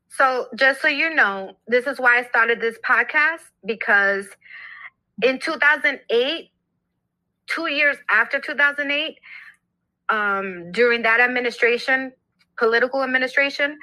So, 0.10 0.48
just 0.56 0.82
so 0.82 0.88
you 0.88 1.14
know, 1.14 1.58
this 1.68 1.88
is 1.88 2.00
why 2.00 2.20
I 2.20 2.24
started 2.26 2.60
this 2.60 2.78
podcast 2.86 3.42
because 3.66 4.28
in 5.22 5.40
2008, 5.40 6.52
two 7.48 7.68
years 7.72 7.98
after 8.10 8.40
2008, 8.40 9.18
um, 10.10 10.72
during 10.72 11.04
that 11.04 11.20
administration, 11.20 12.12
political 12.58 13.04
administration, 13.04 13.78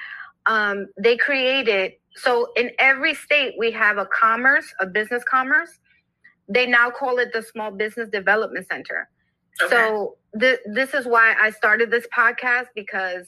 um, 0.46 0.86
they 0.98 1.16
created. 1.16 1.92
So, 2.16 2.52
in 2.56 2.70
every 2.78 3.14
state, 3.14 3.54
we 3.58 3.70
have 3.72 3.98
a 3.98 4.06
commerce, 4.06 4.72
a 4.80 4.86
business 4.86 5.22
commerce. 5.24 5.70
They 6.48 6.66
now 6.66 6.90
call 6.90 7.18
it 7.18 7.32
the 7.32 7.42
Small 7.42 7.70
Business 7.70 8.08
Development 8.08 8.66
Center. 8.68 9.08
okay. 9.62 9.70
So 9.70 10.16
th- 10.38 10.60
this 10.66 10.94
is 10.94 11.06
why 11.06 11.34
I 11.40 11.50
started 11.50 11.90
this 11.90 12.06
podcast 12.16 12.66
because, 12.74 13.26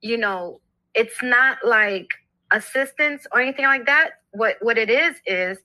you 0.00 0.16
know, 0.16 0.60
it's 0.94 1.22
not 1.22 1.58
like 1.64 2.08
assistance 2.52 3.26
or 3.32 3.40
anything 3.40 3.66
like 3.66 3.86
that. 3.86 4.10
What 4.32 4.56
what 4.60 4.78
it 4.78 4.90
is 4.90 5.16
is 5.26 5.58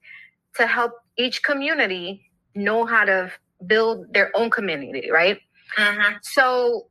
to 0.55 0.67
help 0.67 0.93
each 1.17 1.41
community 1.43 2.29
know 2.55 2.85
how 2.85 3.05
to 3.05 3.31
build 3.65 4.13
their 4.13 4.31
own 4.35 4.49
community, 4.49 5.09
right? 5.11 5.39
Mhm. 5.77 6.19
So 6.21 6.87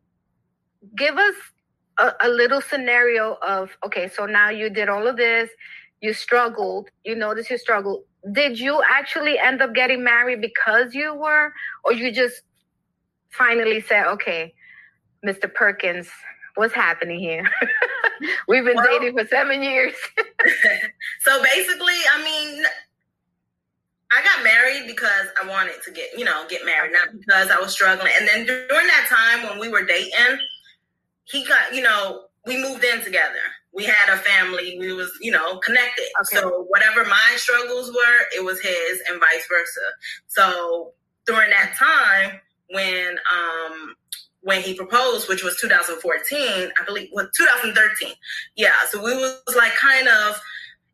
give 0.97 1.17
us 1.19 1.35
a, 1.99 2.13
a 2.23 2.29
little 2.29 2.61
scenario 2.61 3.37
of 3.43 3.71
okay, 3.85 4.09
so 4.09 4.27
now 4.27 4.51
you 4.51 4.71
did 4.71 4.89
all 4.89 5.07
of 5.07 5.17
this, 5.17 5.51
you 6.01 6.13
struggled, 6.13 6.89
you 7.05 7.15
noticed 7.15 7.51
you 7.51 7.59
struggled. 7.59 8.05
Did 8.33 8.59
you 8.59 8.83
actually 8.89 9.39
end 9.39 9.63
up 9.63 9.75
getting 9.75 10.05
married 10.05 10.41
because 10.41 10.95
you 10.95 11.15
were, 11.15 11.53
or 11.85 11.93
you 11.93 12.13
just 12.13 12.43
finally 13.31 13.81
said, 13.81 14.07
okay, 14.07 14.55
Mr. 15.27 15.53
Perkins, 15.53 16.09
what's 16.55 16.75
happening 16.75 17.19
here? 17.19 17.49
We've 18.49 18.65
been 18.65 18.77
Well- 18.77 18.87
dating 18.87 19.17
for 19.19 19.27
seven 19.27 19.63
years. 19.63 19.95
so 21.21 21.43
basically, 21.43 21.95
I 22.15 22.23
mean, 22.23 22.65
I 24.13 24.23
got 24.23 24.45
married 24.45 24.87
because 24.87 25.29
I 25.43 25.49
wanted 25.49 25.83
to 25.85 25.91
get, 25.91 26.11
you 26.17 26.25
know, 26.25 26.45
get 26.49 26.65
married, 26.67 26.93
not 26.93 27.19
because 27.19 27.51
I 27.51 27.59
was 27.59 27.73
struggling. 27.73 28.13
And 28.19 28.29
then 28.29 28.45
during 28.45 28.69
that 28.69 29.07
time 29.09 29.49
when 29.49 29.59
we 29.59 29.69
were 29.69 29.85
dating, 29.85 30.39
he 31.25 31.45
got, 31.45 31.75
you 31.75 31.83
know, 31.83 32.25
we 32.47 32.57
moved 32.57 32.85
in 32.85 33.03
together. 33.03 33.35
We 33.73 33.85
had 33.85 34.13
a 34.13 34.19
family. 34.19 34.77
We 34.79 34.93
was, 34.93 35.11
you 35.21 35.31
know, 35.31 35.59
connected. 35.59 36.07
Okay. 36.21 36.41
So 36.41 36.65
whatever 36.69 37.05
my 37.05 37.35
struggles 37.37 37.91
were, 37.91 38.27
it 38.37 38.45
was 38.45 38.61
his, 38.61 39.01
and 39.09 39.19
vice 39.21 39.47
versa. 39.49 39.81
So 40.27 40.93
during 41.27 41.51
that 41.51 41.75
time 41.77 42.41
when 42.71 43.17
um 43.33 43.95
when 44.43 44.61
he 44.61 44.75
proposed, 44.75 45.29
which 45.29 45.45
was 45.45 45.57
2014, 45.61 46.73
I 46.81 46.85
believe, 46.85 47.11
well, 47.13 47.29
2013. 47.37 48.13
Yeah. 48.57 48.73
So 48.91 49.03
we 49.03 49.15
was 49.15 49.41
like 49.57 49.73
kind 49.77 50.09
of 50.09 50.41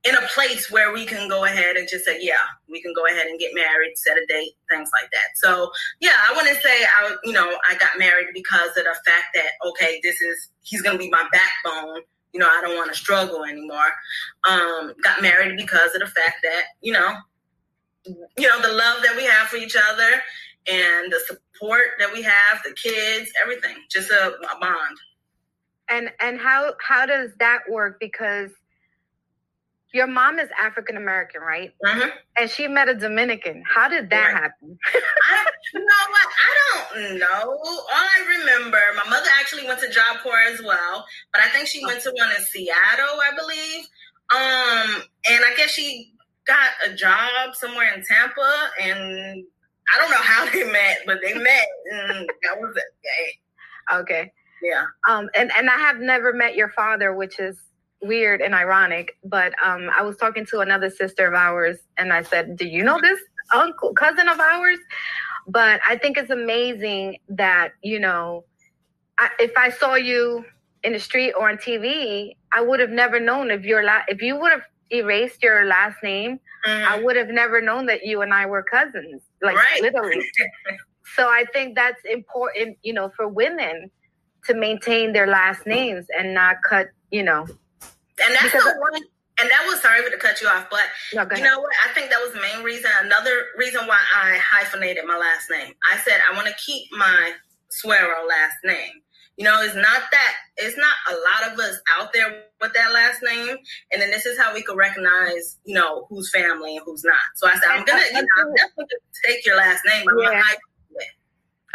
in 0.05 0.15
a 0.15 0.23
place 0.35 0.71
where 0.71 0.93
we 0.93 1.05
can 1.05 1.29
go 1.29 1.45
ahead 1.45 1.77
and 1.77 1.89
just 1.89 2.05
say, 2.05 2.19
yeah, 2.21 2.45
we 2.71 2.81
can 2.81 2.93
go 2.95 3.07
ahead 3.07 3.27
and 3.27 3.39
get 3.39 3.53
married, 3.55 3.97
set 3.97 4.17
a 4.17 4.25
date, 4.27 4.53
things 4.71 4.91
like 4.93 5.11
that. 5.11 5.29
So 5.37 5.71
yeah, 6.01 6.13
I 6.29 6.35
wouldn't 6.37 6.63
say 6.63 6.85
I, 6.85 7.17
you 7.25 7.33
know, 7.33 7.59
I 7.69 7.75
got 7.77 7.99
married 7.99 8.29
because 8.35 8.71
of 8.77 8.85
the 8.85 8.97
fact 9.05 9.27
that 9.35 9.51
okay, 9.71 10.01
this 10.03 10.21
is 10.21 10.51
he's 10.63 10.83
gonna 10.83 10.99
be 10.99 11.11
my 11.11 11.27
backbone. 11.33 12.03
You 12.33 12.41
know, 12.41 12.49
I 12.49 12.61
don't 12.63 12.77
want 12.77 12.93
to 12.93 12.97
struggle 12.99 13.45
anymore. 13.45 13.91
Um, 14.49 14.95
got 15.03 15.23
married 15.23 15.57
because 15.57 15.95
of 15.95 16.01
the 16.01 16.07
fact 16.07 16.37
that 16.43 16.63
you 16.81 16.93
know, 16.93 17.15
you 18.07 18.49
know, 18.49 18.61
the 18.63 18.69
love 18.73 19.03
that 19.03 19.15
we 19.17 19.25
have 19.25 19.49
for 19.49 19.57
each 19.57 19.77
other 19.77 20.23
and 20.71 21.13
the 21.13 21.21
support 21.27 21.83
that 21.99 22.13
we 22.13 22.23
have, 22.23 22.63
the 22.65 22.73
kids, 22.73 23.31
everything, 23.43 23.77
just 23.91 24.11
a, 24.11 24.35
a 24.37 24.61
bond. 24.61 24.97
and 25.89 26.11
and 26.21 26.39
how 26.41 26.75
how 26.87 27.07
does 27.07 27.31
that 27.39 27.61
work? 27.69 27.99
Because 28.01 28.51
your 29.95 30.07
mom 30.07 30.39
is 30.39 30.49
African 30.61 30.97
American, 30.97 31.41
right? 31.43 31.73
Mhm. 31.85 32.13
And 32.37 32.51
she 32.51 32.69
met 32.69 32.89
a 32.89 32.95
Dominican. 32.95 33.63
How 33.67 33.89
did 33.89 34.11
that 34.11 34.27
Right. 34.33 34.43
happen? 34.43 34.79
I, 34.87 35.47
you 35.75 35.81
know 35.81 36.11
what? 36.11 36.29
I 36.39 36.95
don't 36.95 37.19
know. 37.19 37.59
All 37.59 37.87
I 37.91 38.37
remember, 38.41 38.81
my 38.97 39.09
mother 39.11 39.29
actually 39.39 39.67
went 39.67 39.81
to 39.81 39.91
Job 39.91 40.19
Corps 40.23 40.43
as 40.49 40.63
well, 40.63 41.07
but 41.33 41.43
I 41.43 41.49
think 41.49 41.69
she 41.69 41.85
went 41.85 42.03
to 42.03 42.13
one 42.17 42.31
in 42.37 42.43
Seattle, 42.45 43.21
I 43.23 43.37
believe. 43.37 43.87
Um, 44.35 45.03
and 45.31 45.45
I 45.45 45.55
guess 45.57 45.71
she 45.71 46.13
got 46.47 46.71
a 46.87 46.95
job 46.95 47.55
somewhere 47.55 47.93
in 47.95 48.05
Tampa, 48.05 48.71
and 48.81 49.45
I 49.95 49.99
don't 49.99 50.11
know 50.11 50.19
how 50.23 50.47
they 50.53 50.71
met, 50.71 50.99
but 51.07 51.19
they 51.23 51.35
met, 51.35 51.67
and 51.93 52.29
that 52.43 52.61
was 52.61 52.77
it. 52.77 53.35
Okay. 53.93 54.33
Yeah. 54.63 54.87
Um, 55.09 55.29
and, 55.37 55.51
and 55.57 55.71
I 55.71 55.77
have 55.79 55.99
never 55.99 56.33
met 56.33 56.57
your 56.57 56.71
father, 56.71 57.15
which 57.15 57.39
is 57.41 57.57
weird 58.03 58.41
and 58.41 58.55
ironic. 58.55 59.17
But 59.25 59.53
um, 59.65 59.91
I 59.97 60.03
was 60.03 60.17
talking 60.17 60.47
to 60.47 60.61
another 60.61 60.91
sister 60.91 61.27
of 61.27 61.35
ours, 61.35 61.79
and 61.97 62.13
I 62.13 62.23
said, 62.23 62.57
"Do 62.57 62.67
you 62.67 62.83
know 62.83 63.01
this 63.01 63.21
uncle, 63.53 63.93
cousin 63.95 64.29
of 64.29 64.39
ours?" 64.39 64.79
But 65.47 65.81
I 65.89 65.97
think 65.97 66.19
it's 66.19 66.31
amazing 66.31 67.19
that 67.29 67.73
you 67.83 67.99
know 67.99 68.45
I, 69.19 69.31
if 69.39 69.53
I 69.57 69.71
saw 69.71 69.95
you 69.95 70.45
in 70.85 70.93
the 70.93 71.01
street 71.01 71.33
or 71.33 71.49
on 71.49 71.57
TV, 71.57 72.37
I 72.53 72.61
would 72.61 72.81
have 72.81 72.91
never 72.91 73.21
known 73.21 73.51
if 73.51 73.65
your 73.65 73.83
la- 73.83 74.05
if 74.09 74.23
you 74.23 74.39
would 74.39 74.53
have 74.53 74.63
erased 74.91 75.43
your 75.43 75.67
last 75.67 75.97
name, 76.03 76.41
mm. 76.67 76.85
I 76.87 77.03
would 77.03 77.17
have 77.17 77.29
never 77.29 77.61
known 77.61 77.87
that 77.87 78.05
you 78.05 78.23
and 78.23 78.33
I 78.33 78.47
were 78.47 78.63
cousins. 78.63 79.23
Like 79.43 79.57
right. 79.57 79.83
literally. 79.83 80.23
so 81.17 81.29
I 81.29 81.45
think 81.53 81.75
that's 81.75 82.01
important, 82.11 82.79
you 82.83 82.93
know, 82.93 83.11
for 83.17 83.29
women 83.29 83.91
to 84.45 84.55
maintain 84.55 85.13
their 85.13 85.27
last 85.27 85.67
names 85.67 86.07
and 86.17 86.33
not 86.33 86.57
cut, 86.69 86.89
you 87.11 87.23
know. 87.23 87.47
And 88.25 88.35
that's 88.35 88.53
the 88.53 88.75
one 88.79 89.03
and 89.41 89.49
that 89.51 89.65
was 89.67 89.81
sorry 89.81 90.03
to 90.03 90.17
cut 90.17 90.41
you 90.41 90.49
off, 90.49 90.67
but 90.71 90.83
no, 91.15 91.23
you 91.37 91.45
know 91.45 91.61
what? 91.61 91.73
I 91.89 91.93
think 91.95 92.11
that 92.11 92.21
was 92.21 92.33
the 92.33 92.41
main 92.41 92.65
reason. 92.65 92.91
Another 93.03 93.47
reason 93.57 93.87
why 93.87 93.99
I 94.15 94.39
hyphenated 94.39 95.05
my 95.07 95.17
last 95.17 95.49
name. 95.51 95.75
I 95.91 95.97
said 95.99 96.21
I 96.29 96.35
want 96.35 96.49
to 96.49 96.55
keep 96.55 96.91
my 96.93 97.33
Suero 97.71 98.27
last 98.27 98.57
name. 98.65 99.03
You 99.37 99.45
know, 99.45 99.63
it's 99.63 99.77
not 99.77 100.03
that 100.11 100.35
it's 100.57 100.77
not 100.77 100.97
a 101.09 101.15
lot 101.15 101.53
of 101.53 101.59
us 101.61 101.79
out 101.97 102.13
there 102.13 102.43
with 102.61 102.73
that 102.75 102.93
last 102.93 103.23
name, 103.23 103.57
and 103.93 104.03
then 104.03 104.11
this 104.11 104.27
is 104.27 104.37
how 104.37 104.53
we 104.53 104.63
could 104.63 104.77
recognize, 104.77 105.59
you 105.65 105.75
know, 105.75 106.07
who's 106.09 106.29
family 106.33 106.77
and 106.77 106.85
who's 106.85 107.05
not. 107.05 107.15
So 107.37 107.47
I 107.47 107.55
said, 107.55 107.71
I'm 107.71 107.85
gonna, 107.85 108.03
you 108.09 108.21
know, 108.21 108.27
I'm 108.39 108.55
definitely 108.55 108.87
gonna 108.87 109.25
take 109.25 109.47
your 109.47 109.57
last 109.57 109.83
name, 109.87 110.05
but 110.05 110.21
yeah. 110.21 110.43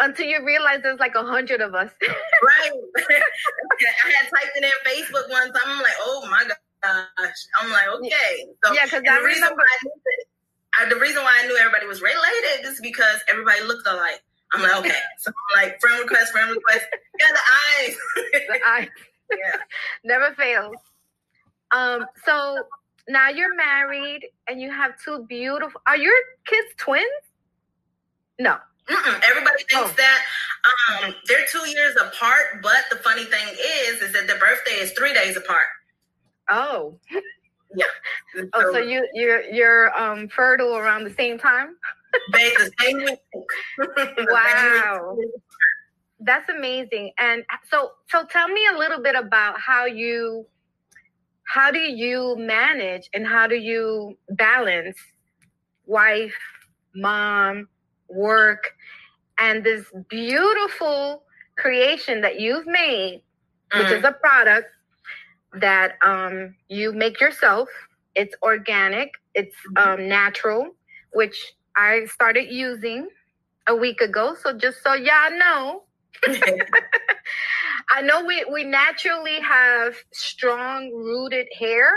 Until 0.03 0.25
you 0.27 0.45
realize 0.45 0.81
there's 0.83 0.99
like 0.99 1.15
a 1.15 1.23
hundred 1.23 1.61
of 1.61 1.73
us. 1.73 1.89
right. 2.01 2.71
I 2.97 4.11
had 4.11 4.29
typed 4.29 4.55
it 4.55 4.63
in 4.63 4.71
Facebook 4.85 5.29
one 5.29 5.51
time. 5.53 5.63
I'm 5.65 5.81
like, 5.81 5.93
oh 6.01 6.27
my 6.29 6.43
gosh. 6.83 7.31
I'm 7.59 7.71
like, 7.71 7.87
okay. 7.97 8.47
So, 8.65 8.73
yeah, 8.73 8.85
because 8.85 9.03
I 9.09 9.17
remember. 9.17 9.63
I, 10.75 10.89
the 10.89 10.95
reason 10.97 11.23
why 11.23 11.39
I 11.41 11.47
knew 11.47 11.55
everybody 11.57 11.85
was 11.85 12.01
related 12.01 12.67
is 12.67 12.79
because 12.81 13.19
everybody 13.31 13.61
looked 13.63 13.87
alike. 13.87 14.21
I'm 14.53 14.61
like, 14.61 14.75
okay. 14.77 14.91
So 15.19 15.31
I'm 15.31 15.63
like, 15.63 15.79
friend 15.79 15.99
request, 15.99 16.31
friend 16.31 16.49
request. 16.49 16.85
Yeah, 17.19 17.27
the 17.31 17.39
eyes. 17.79 17.97
the 18.31 18.59
eyes. 18.67 18.87
yeah. 19.31 19.57
Never 20.03 20.33
fails. 20.35 20.75
Um, 21.71 22.05
so 22.25 22.63
now 23.07 23.29
you're 23.29 23.55
married 23.55 24.25
and 24.47 24.61
you 24.61 24.71
have 24.71 24.91
two 25.03 25.25
beautiful 25.27 25.81
are 25.87 25.97
your 25.97 26.13
kids 26.45 26.67
twins? 26.77 27.05
No. 28.39 28.57
Mm-mm. 28.89 29.21
Everybody 29.29 29.63
thinks 29.69 29.91
oh. 29.91 29.93
that 29.97 30.21
um, 31.03 31.15
they're 31.27 31.45
two 31.49 31.67
years 31.69 31.95
apart, 31.95 32.61
but 32.61 32.83
the 32.89 32.97
funny 32.97 33.23
thing 33.25 33.47
is, 33.87 34.01
is 34.01 34.13
that 34.13 34.27
their 34.27 34.39
birthday 34.39 34.73
is 34.73 34.91
three 34.91 35.13
days 35.13 35.37
apart. 35.37 35.65
Oh. 36.49 36.99
Yeah. 37.75 37.85
oh, 38.53 38.71
so 38.71 38.77
you 38.77 39.07
you're 39.13 39.41
you're 39.43 39.99
um 39.99 40.27
fertile 40.27 40.77
around 40.77 41.05
the 41.05 41.13
same 41.13 41.39
time? 41.39 41.75
they 42.31 42.49
the 42.57 42.71
same 42.79 42.97
week. 42.97 44.29
wow. 44.29 45.17
That's 46.19 46.47
amazing. 46.49 47.11
And 47.17 47.43
so 47.69 47.91
so 48.09 48.25
tell 48.25 48.47
me 48.47 48.61
a 48.73 48.77
little 48.77 49.01
bit 49.01 49.15
about 49.15 49.59
how 49.59 49.85
you 49.85 50.45
how 51.45 51.71
do 51.71 51.79
you 51.79 52.35
manage 52.37 53.09
and 53.13 53.25
how 53.25 53.47
do 53.47 53.55
you 53.55 54.17
balance 54.29 54.97
wife, 55.85 56.37
mom, 56.95 57.67
work, 58.13 58.71
and 59.37 59.63
this 59.63 59.85
beautiful 60.09 61.23
creation 61.57 62.21
that 62.21 62.39
you've 62.39 62.67
made, 62.67 63.21
which 63.73 63.87
mm-hmm. 63.87 63.95
is 63.95 64.03
a 64.03 64.11
product 64.11 64.67
that 65.59 65.93
um, 66.03 66.55
you 66.67 66.93
make 66.93 67.19
yourself. 67.19 67.69
It's 68.15 68.35
organic, 68.41 69.11
it's 69.33 69.55
mm-hmm. 69.75 70.01
um, 70.01 70.07
natural, 70.07 70.75
which 71.13 71.53
I 71.75 72.05
started 72.05 72.51
using 72.51 73.07
a 73.67 73.75
week 73.75 74.01
ago. 74.01 74.35
So 74.41 74.57
just 74.57 74.83
so 74.83 74.93
y'all 74.93 75.37
know, 75.37 75.83
I 77.89 78.01
know 78.01 78.25
we, 78.25 78.45
we 78.51 78.63
naturally 78.63 79.39
have 79.41 79.95
strong 80.11 80.91
rooted 80.93 81.47
hair 81.57 81.91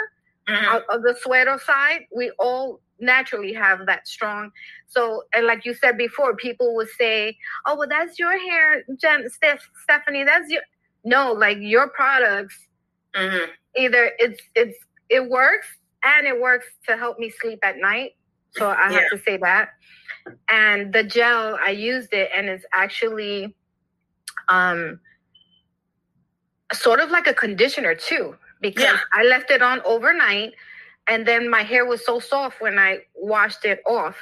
mm-hmm. 0.48 0.76
of, 0.76 0.82
of 0.90 1.02
the 1.02 1.16
Suero 1.22 1.58
side. 1.58 2.06
We 2.14 2.32
all 2.38 2.80
naturally 2.98 3.52
have 3.52 3.86
that 3.86 4.06
strong. 4.08 4.50
So, 4.86 5.24
and 5.34 5.46
like 5.46 5.64
you 5.64 5.74
said 5.74 5.98
before, 5.98 6.36
people 6.36 6.74
would 6.76 6.88
say, 6.90 7.36
"Oh, 7.66 7.76
well, 7.76 7.88
that's 7.88 8.18
your 8.18 8.38
hair, 8.38 8.84
Jen, 9.00 9.28
Steph, 9.30 9.68
Stephanie. 9.82 10.24
That's 10.24 10.50
your." 10.50 10.62
No, 11.04 11.32
like 11.32 11.58
your 11.60 11.88
products. 11.88 12.58
Mm-hmm. 13.14 13.50
Either 13.76 14.10
it's 14.18 14.40
it's 14.54 14.76
it 15.08 15.30
works 15.30 15.68
and 16.02 16.26
it 16.26 16.40
works 16.40 16.66
to 16.88 16.96
help 16.96 17.18
me 17.18 17.30
sleep 17.30 17.60
at 17.62 17.76
night. 17.78 18.16
So 18.50 18.70
I 18.70 18.90
yeah. 18.90 19.00
have 19.00 19.10
to 19.10 19.18
say 19.24 19.36
that. 19.38 19.70
And 20.50 20.92
the 20.92 21.04
gel, 21.04 21.58
I 21.62 21.70
used 21.70 22.12
it, 22.12 22.30
and 22.36 22.48
it's 22.48 22.64
actually 22.72 23.54
um 24.48 24.98
sort 26.72 27.00
of 27.00 27.10
like 27.10 27.28
a 27.28 27.34
conditioner 27.34 27.94
too, 27.94 28.36
because 28.60 28.82
yeah. 28.82 28.98
I 29.12 29.22
left 29.22 29.50
it 29.52 29.62
on 29.62 29.80
overnight 29.84 30.54
and 31.08 31.26
then 31.26 31.48
my 31.48 31.62
hair 31.62 31.84
was 31.84 32.04
so 32.04 32.18
soft 32.18 32.60
when 32.60 32.78
I 32.78 32.98
washed 33.14 33.64
it 33.64 33.80
off. 33.86 34.16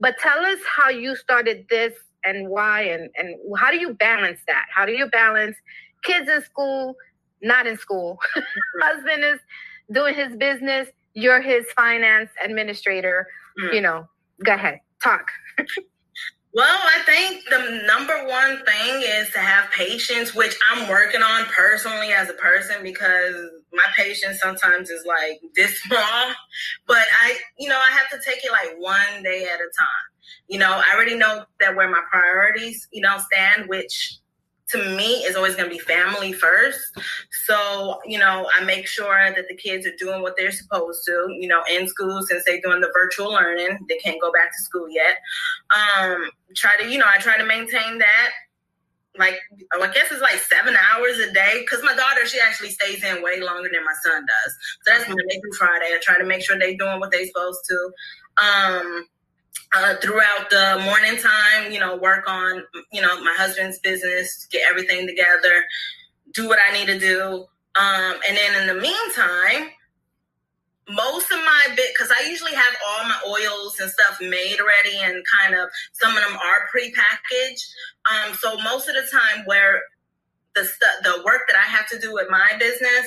But 0.00 0.16
tell 0.18 0.44
us 0.44 0.58
how 0.76 0.88
you 0.88 1.16
started 1.16 1.66
this 1.68 1.94
and 2.24 2.48
why 2.48 2.82
and 2.82 3.10
and 3.16 3.36
how 3.58 3.70
do 3.70 3.78
you 3.78 3.94
balance 3.94 4.40
that? 4.46 4.66
How 4.74 4.86
do 4.86 4.92
you 4.92 5.06
balance 5.06 5.56
kids 6.02 6.28
in 6.28 6.42
school, 6.42 6.96
not 7.42 7.66
in 7.66 7.76
school? 7.76 8.18
Husband 8.82 9.24
is 9.24 9.40
doing 9.92 10.14
his 10.14 10.34
business, 10.36 10.88
you're 11.14 11.40
his 11.40 11.66
finance 11.76 12.30
administrator, 12.42 13.26
mm. 13.60 13.74
you 13.74 13.80
know. 13.80 14.08
Go 14.44 14.54
ahead. 14.54 14.80
Talk. 15.02 15.26
Well, 16.52 16.80
I 16.82 17.02
think 17.04 17.44
the 17.48 17.82
number 17.86 18.26
one 18.26 18.64
thing 18.64 19.02
is 19.02 19.30
to 19.32 19.38
have 19.38 19.70
patience, 19.70 20.34
which 20.34 20.56
I'm 20.70 20.88
working 20.88 21.22
on 21.22 21.44
personally 21.46 22.12
as 22.12 22.28
a 22.28 22.34
person 22.34 22.82
because 22.82 23.34
my 23.72 23.84
patience 23.96 24.40
sometimes 24.40 24.90
is 24.90 25.04
like 25.06 25.40
this 25.54 25.80
small. 25.82 26.32
But 26.88 27.04
I, 27.22 27.36
you 27.58 27.68
know, 27.68 27.78
I 27.78 27.90
have 27.92 28.10
to 28.10 28.18
take 28.28 28.44
it 28.44 28.50
like 28.50 28.74
one 28.78 29.22
day 29.22 29.44
at 29.44 29.60
a 29.60 29.70
time. 29.78 30.06
You 30.48 30.58
know, 30.58 30.70
I 30.72 30.94
already 30.94 31.16
know 31.16 31.44
that 31.60 31.76
where 31.76 31.88
my 31.88 32.02
priorities, 32.10 32.88
you 32.90 33.02
know, 33.02 33.18
stand, 33.32 33.68
which 33.68 34.18
to 34.72 34.96
me 34.96 35.24
is 35.24 35.36
always 35.36 35.56
going 35.56 35.68
to 35.68 35.74
be 35.74 35.80
family 35.80 36.32
first. 36.32 36.80
So, 37.46 37.98
you 38.04 38.18
know, 38.18 38.48
I 38.56 38.64
make 38.64 38.86
sure 38.86 39.32
that 39.34 39.48
the 39.48 39.56
kids 39.56 39.86
are 39.86 39.96
doing 39.98 40.22
what 40.22 40.34
they're 40.36 40.52
supposed 40.52 41.04
to, 41.06 41.28
you 41.38 41.48
know, 41.48 41.62
in 41.70 41.88
school 41.88 42.22
since 42.22 42.44
they're 42.44 42.60
doing 42.60 42.80
the 42.80 42.90
virtual 42.94 43.32
learning. 43.32 43.78
They 43.88 43.98
can't 43.98 44.20
go 44.20 44.32
back 44.32 44.50
to 44.50 44.62
school 44.62 44.88
yet. 44.88 45.16
Um, 45.74 46.30
try 46.54 46.76
to, 46.80 46.88
you 46.88 46.98
know, 46.98 47.06
I 47.08 47.18
try 47.18 47.36
to 47.38 47.44
maintain 47.44 47.98
that. 47.98 48.30
Like, 49.18 49.40
I 49.74 49.86
guess 49.92 50.12
it's 50.12 50.22
like 50.22 50.38
seven 50.38 50.76
hours 50.76 51.18
a 51.18 51.32
day 51.32 51.60
because 51.60 51.82
my 51.82 51.94
daughter, 51.94 52.26
she 52.26 52.38
actually 52.40 52.70
stays 52.70 53.02
in 53.02 53.22
way 53.22 53.40
longer 53.40 53.68
than 53.72 53.84
my 53.84 53.94
son 54.04 54.24
does. 54.24 54.56
So 54.82 54.92
that's 54.92 55.08
Monday 55.08 55.40
through 55.40 55.52
Friday. 55.58 55.86
I 55.86 55.98
try 56.00 56.16
to 56.16 56.24
make 56.24 56.42
sure 56.42 56.58
they're 56.58 56.76
doing 56.76 57.00
what 57.00 57.10
they're 57.10 57.26
supposed 57.26 57.60
to. 57.68 57.92
Um, 58.40 59.06
uh, 59.76 59.94
throughout 59.96 60.50
the 60.50 60.80
morning 60.84 61.20
time, 61.20 61.72
you 61.72 61.78
know, 61.78 61.96
work 61.96 62.28
on, 62.28 62.62
you 62.92 63.00
know, 63.00 63.22
my 63.22 63.34
husband's 63.36 63.78
business, 63.78 64.46
get 64.50 64.62
everything 64.68 65.06
together, 65.06 65.64
do 66.34 66.48
what 66.48 66.58
I 66.68 66.72
need 66.72 66.86
to 66.86 66.98
do. 66.98 67.46
Um, 67.78 68.14
and 68.28 68.36
then 68.36 68.60
in 68.60 68.66
the 68.74 68.80
meantime, 68.80 69.70
most 70.88 71.30
of 71.30 71.38
my 71.38 71.74
bit, 71.76 71.92
because 71.94 72.10
I 72.10 72.28
usually 72.28 72.54
have 72.54 72.76
all 72.84 73.04
my 73.04 73.20
oils 73.28 73.78
and 73.78 73.88
stuff 73.90 74.18
made 74.20 74.58
already, 74.60 74.98
and 74.98 75.22
kind 75.40 75.54
of 75.54 75.68
some 75.92 76.16
of 76.16 76.22
them 76.22 76.36
are 76.36 76.66
pre-packaged. 76.68 77.64
Um, 78.10 78.34
so 78.34 78.56
most 78.64 78.88
of 78.88 78.96
the 78.96 79.06
time, 79.10 79.44
where 79.46 79.82
the 80.56 80.64
stuff, 80.64 80.90
the 81.04 81.22
work 81.24 81.42
that 81.46 81.56
I 81.56 81.68
have 81.68 81.88
to 81.90 81.98
do 82.00 82.12
with 82.12 82.26
my 82.28 82.52
business, 82.58 83.06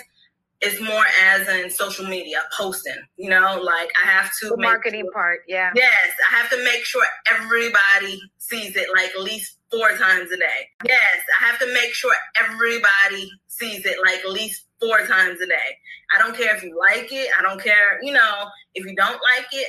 is 0.63 0.79
more 0.79 1.03
as 1.21 1.47
in 1.47 1.69
social 1.69 2.05
media 2.05 2.39
posting. 2.57 3.01
You 3.17 3.29
know, 3.29 3.59
like 3.61 3.89
I 4.03 4.07
have 4.07 4.31
to 4.41 4.49
the 4.49 4.57
marketing 4.57 5.05
sure, 5.05 5.11
part. 5.11 5.39
Yeah. 5.47 5.71
Yes, 5.75 6.11
I 6.31 6.35
have 6.35 6.49
to 6.51 6.63
make 6.63 6.85
sure 6.85 7.03
everybody 7.31 8.19
sees 8.37 8.75
it 8.75 8.87
like 8.93 9.09
at 9.09 9.21
least 9.21 9.57
four 9.71 9.89
times 9.97 10.31
a 10.31 10.37
day. 10.37 10.67
Yes, 10.85 11.17
I 11.41 11.45
have 11.45 11.59
to 11.59 11.73
make 11.73 11.93
sure 11.93 12.13
everybody 12.41 13.29
sees 13.47 13.85
it 13.85 13.97
like 14.03 14.19
at 14.19 14.31
least 14.31 14.65
four 14.79 14.99
times 15.05 15.41
a 15.41 15.47
day. 15.47 15.77
I 16.15 16.19
don't 16.19 16.35
care 16.35 16.55
if 16.55 16.63
you 16.63 16.77
like 16.79 17.11
it. 17.11 17.29
I 17.37 17.41
don't 17.41 17.61
care. 17.61 17.99
You 18.01 18.13
know, 18.13 18.47
if 18.75 18.85
you 18.85 18.95
don't 18.95 19.19
like 19.35 19.47
it, 19.51 19.67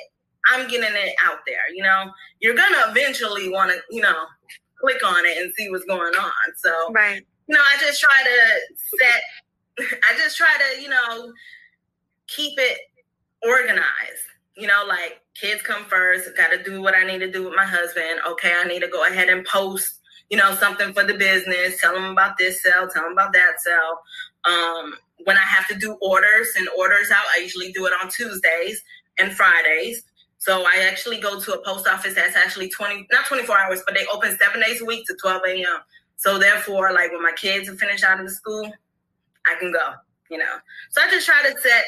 I'm 0.53 0.69
getting 0.69 0.95
it 0.95 1.15
out 1.25 1.39
there. 1.47 1.73
You 1.75 1.83
know, 1.83 2.11
you're 2.41 2.55
gonna 2.55 2.85
eventually 2.89 3.49
want 3.49 3.71
to, 3.71 3.79
you 3.91 4.03
know, 4.03 4.27
click 4.81 5.05
on 5.05 5.25
it 5.25 5.39
and 5.39 5.53
see 5.57 5.71
what's 5.71 5.85
going 5.85 6.15
on. 6.15 6.33
So, 6.57 6.93
right. 6.93 7.23
You 7.47 7.55
know, 7.55 7.63
I 7.63 7.79
just 7.81 8.01
try 8.01 8.23
to 8.23 8.99
set 8.99 9.23
I 9.79 10.17
just 10.17 10.37
try 10.37 10.57
to, 10.59 10.83
you 10.83 10.89
know, 10.89 11.33
keep 12.27 12.59
it 12.59 12.79
organized. 13.43 13.83
You 14.57 14.69
know, 14.69 14.85
like 14.87 15.21
kids 15.35 15.63
come 15.63 15.85
first, 15.85 16.37
got 16.37 16.51
to 16.51 16.63
do 16.63 16.81
what 16.81 16.95
I 16.97 17.05
need 17.05 17.19
to 17.19 17.31
do 17.31 17.45
with 17.45 17.55
my 17.57 17.65
husband. 17.65 18.21
Okay, 18.27 18.53
I 18.55 18.65
need 18.65 18.81
to 18.81 18.89
go 18.89 19.05
ahead 19.05 19.29
and 19.29 19.45
post, 19.45 20.01
you 20.31 20.37
know, 20.37 20.55
something 20.55 20.93
for 20.93 21.03
the 21.03 21.15
business, 21.15 21.81
tell 21.81 21.95
them 21.95 22.13
about 22.13 22.39
this 22.39 22.63
sale, 22.63 22.89
tell 22.89 23.03
them 23.03 23.13
about 23.13 23.33
that 23.33 23.61
sale. 23.61 23.99
Um, 24.45 24.95
when 25.25 25.37
I 25.37 25.43
have 25.43 25.67
to 25.69 25.75
do 25.75 25.97
orders 26.01 26.49
and 26.57 26.69
orders 26.79 27.11
out, 27.11 27.25
I 27.37 27.41
usually 27.41 27.73
do 27.73 27.87
it 27.87 27.93
on 28.01 28.11
Tuesdays 28.11 28.83
and 29.19 29.33
Fridays. 29.33 30.05
So 30.39 30.63
I 30.63 30.87
actually 30.89 31.21
go 31.21 31.41
to 31.41 31.55
a 31.55 31.65
post 31.65 31.89
office 31.89 32.15
that's 32.15 32.37
actually 32.37 32.69
20, 32.69 33.09
not 33.11 33.27
24 33.27 33.59
hours, 33.59 33.83
but 33.87 33.95
they 33.95 34.05
open 34.13 34.37
seven 34.39 34.61
days 34.61 34.83
a 34.83 34.85
week 34.85 35.07
to 35.07 35.17
12 35.21 35.43
a.m. 35.49 35.79
So 36.17 36.39
therefore, 36.39 36.93
like 36.93 37.11
when 37.13 37.23
my 37.23 37.33
kids 37.33 37.69
are 37.69 37.77
finished 37.77 38.05
out 38.05 38.21
of 38.21 38.27
the 38.27 38.33
school, 38.33 38.71
I 39.47 39.55
can 39.59 39.73
go, 39.73 39.93
you 40.31 40.39
know. 40.39 40.57
So 40.91 41.01
I 41.03 41.11
just 41.11 41.27
try 41.27 41.43
to 41.43 41.59
set, 41.61 41.85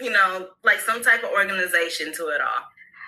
you 0.00 0.10
know, 0.10 0.48
like 0.64 0.80
some 0.80 1.02
type 1.02 1.22
of 1.24 1.30
organization 1.30 2.12
to 2.14 2.28
it 2.28 2.40
all. 2.40 2.64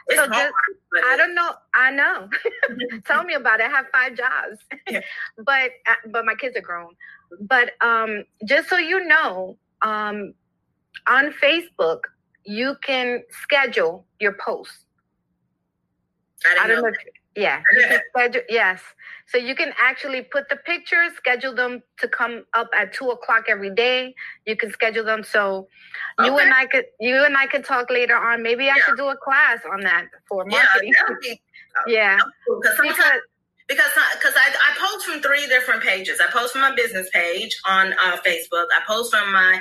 It's 0.08 0.16
So 0.20 0.28
hard, 0.28 0.50
just- 0.92 1.04
I 1.06 1.16
don't 1.16 1.34
know. 1.34 1.52
I 1.74 1.90
know. 1.90 2.28
Tell 3.06 3.24
me 3.24 3.34
about 3.34 3.60
it. 3.60 3.66
I 3.66 3.70
have 3.70 3.86
five 3.92 4.14
jobs, 4.16 4.58
Yeah. 4.88 5.00
but 5.38 5.70
uh, 5.88 5.94
but 6.10 6.24
my 6.24 6.34
kids 6.34 6.56
are 6.56 6.60
grown. 6.60 6.90
But 7.40 7.72
um, 7.80 8.24
just 8.46 8.68
so 8.68 8.76
you 8.76 9.04
know, 9.06 9.56
um, 9.82 10.34
on 11.08 11.32
Facebook 11.42 12.00
you 12.46 12.76
can 12.82 13.22
schedule 13.30 14.04
your 14.20 14.34
posts. 14.34 14.84
I 16.44 16.64
I 16.64 16.66
don't 16.68 16.82
know. 16.82 16.88
know. 16.90 16.94
Yeah, 17.36 17.60
you 17.76 17.82
can 17.88 18.00
schedule. 18.14 18.42
Yes, 18.48 18.80
so 19.26 19.38
you 19.38 19.54
can 19.54 19.72
actually 19.80 20.22
put 20.22 20.48
the 20.48 20.56
pictures, 20.56 21.12
schedule 21.16 21.54
them 21.54 21.82
to 21.98 22.08
come 22.08 22.44
up 22.54 22.68
at 22.78 22.92
two 22.92 23.10
o'clock 23.10 23.44
every 23.48 23.74
day. 23.74 24.14
You 24.46 24.56
can 24.56 24.70
schedule 24.70 25.04
them 25.04 25.24
so 25.24 25.68
you 26.20 26.38
and 26.38 26.52
I 26.54 26.66
could 26.66 26.84
you 27.00 27.24
and 27.24 27.36
I 27.36 27.46
could 27.46 27.64
talk 27.64 27.90
later 27.90 28.16
on. 28.16 28.42
Maybe 28.42 28.68
I 28.70 28.76
Yeah. 28.76 28.84
should 28.86 28.96
do 28.96 29.08
a 29.08 29.16
class 29.16 29.60
on 29.72 29.80
that 29.80 30.06
for 30.28 30.44
marketing. 30.44 30.92
that 30.92 31.08
would 31.08 31.20
be 31.20 31.40
Yeah, 31.86 32.18
cool. 32.46 32.60
Because 32.60 32.78
because 32.80 33.20
because 33.66 33.90
because 34.14 34.34
I, 34.36 34.48
I 34.50 34.76
post 34.78 35.06
from 35.06 35.20
three 35.22 35.46
different 35.48 35.82
pages. 35.82 36.20
I 36.20 36.30
post 36.30 36.52
from 36.52 36.60
my 36.62 36.74
business 36.74 37.08
page 37.12 37.56
on 37.66 37.92
uh, 38.04 38.16
Facebook. 38.24 38.66
I 38.76 38.80
post 38.86 39.12
from 39.14 39.32
my 39.32 39.60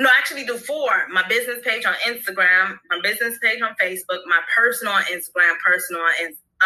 no, 0.00 0.08
I 0.08 0.16
actually 0.18 0.44
do 0.44 0.56
four. 0.58 0.90
My 1.10 1.26
business 1.26 1.58
page 1.64 1.84
on 1.84 1.94
Instagram, 2.06 2.78
my 2.90 3.00
business 3.02 3.36
page 3.42 3.60
on 3.62 3.74
Facebook, 3.82 4.20
my 4.26 4.40
personal 4.56 4.92
on 4.92 5.02
Instagram, 5.04 5.58
personal 5.64 6.02
on 6.02 6.12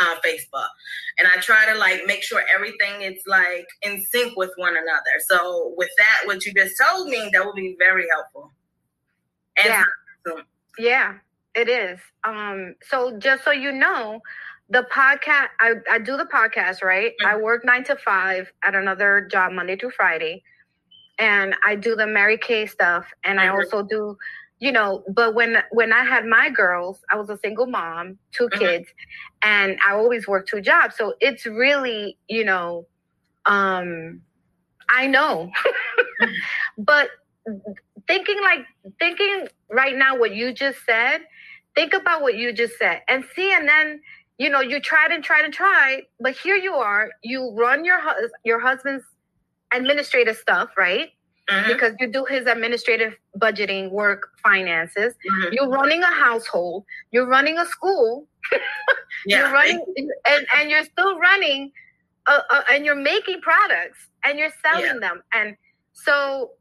uh, 0.01 0.17
Facebook, 0.25 0.69
and 1.19 1.29
I 1.29 1.39
try 1.41 1.71
to 1.73 1.79
like 1.79 2.03
make 2.07 2.23
sure 2.23 2.43
everything 2.55 3.03
is 3.03 3.23
like 3.27 3.67
in 3.83 4.01
sync 4.01 4.37
with 4.37 4.51
one 4.57 4.77
another. 4.77 5.21
So 5.29 5.75
with 5.77 5.91
that, 5.99 6.23
what 6.27 6.45
you 6.47 6.53
just 6.55 6.75
told 6.83 7.09
me, 7.09 7.31
that 7.33 7.45
would 7.45 7.55
be 7.55 7.77
very 7.79 8.07
helpful. 8.11 8.51
And 9.59 9.69
Yeah. 9.69 9.85
Yeah, 10.79 11.15
it 11.55 11.69
is. 11.69 12.01
Um, 12.25 12.75
so 12.83 13.19
just 13.19 13.45
so 13.45 13.51
you 13.51 13.73
know, 13.73 14.21
the 14.71 14.87
podcast 14.91 15.49
I, 15.61 15.75
I 15.91 15.99
do 15.99 16.17
the 16.17 16.25
podcast, 16.25 16.83
right? 16.83 17.13
I 17.27 17.37
work 17.37 17.65
nine 17.65 17.85
to 17.85 17.97
five 17.97 18.51
at 18.65 18.75
another 18.75 19.29
job 19.31 19.53
Monday 19.53 19.77
through 19.77 19.91
Friday. 19.91 20.43
And 21.19 21.55
I 21.65 21.77
do 21.77 21.95
the 21.95 22.07
Mary 22.07 22.39
Kay 22.39 22.67
stuff 22.67 23.07
and 23.25 23.39
I 23.39 23.47
Mhm. 23.49 23.55
also 23.55 23.83
do, 23.83 24.17
you 24.63 24.73
know, 24.73 25.05
but 25.15 25.35
when 25.35 25.59
when 25.73 25.93
I 25.93 26.05
had 26.05 26.27
my 26.27 26.51
girls, 26.51 27.01
I 27.11 27.17
was 27.17 27.31
a 27.31 27.39
single 27.39 27.67
mom, 27.67 28.19
2 28.37 28.51
Mhm. 28.53 28.61
kids, 28.61 28.89
and 29.45 29.79
I 29.87 29.95
always 29.95 30.29
worked 30.29 30.51
two 30.51 30.63
jobs. 30.63 30.97
So 30.97 31.15
it's 31.21 31.47
really, 31.47 32.19
you 32.29 32.45
know, 32.45 32.87
um 33.47 34.23
I 34.91 35.07
know. 35.09 35.51
but 36.79 37.11
thinking 38.09 38.41
like 38.43 38.61
thinking 38.99 39.49
right 39.71 39.97
now 39.97 40.17
what 40.19 40.35
you 40.35 40.53
just 40.53 40.79
said 40.87 41.21
think 41.75 41.95
about 41.95 42.23
what 42.23 42.37
you 42.37 42.53
just 42.53 42.79
said 42.79 43.03
and 43.09 43.25
see 43.37 43.53
and 43.53 43.69
then 43.69 44.01
you 44.39 44.51
know 44.51 44.61
you 44.61 44.81
tried 44.81 45.11
and 45.13 45.25
tried 45.25 45.45
and 45.45 45.55
tried 45.55 46.03
but 46.21 46.33
here 46.37 46.57
you 46.57 46.75
are 46.75 47.11
you 47.23 47.55
run 47.57 47.85
your 47.85 48.01
hus- 48.01 48.31
your 48.45 48.61
husband's 48.61 49.05
administrative 49.75 50.37
stuff 50.37 50.71
right 50.79 51.11
Mhm, 51.51 51.67
because 51.67 51.95
you 52.01 52.07
do 52.07 52.25
his 52.25 52.47
administrative 52.47 53.15
budgeting 53.39 53.91
work 53.91 54.29
finances. 54.43 55.15
Mhm. 55.31 55.53
you're 55.53 55.69
running 55.69 56.03
a 56.03 56.07
household. 56.27 56.85
You're 57.11 57.27
running 57.27 57.59
a 57.59 57.67
school. 57.67 58.29
Yeah, 59.27 59.39
you're 59.41 59.53
running 59.53 59.85
and, 60.27 60.47
and 60.57 60.71
you're 60.71 60.85
still 60.85 61.19
running 61.19 61.71
uh, 62.27 62.41
uh, 62.51 62.63
and 62.73 62.85
you're 62.85 62.95
making 62.97 63.41
products 63.41 64.09
and 64.25 64.39
you're 64.39 64.51
selling 64.65 64.85
Yeah. 64.87 64.99
them. 65.01 65.23
And 65.35 65.57
so 65.93 66.53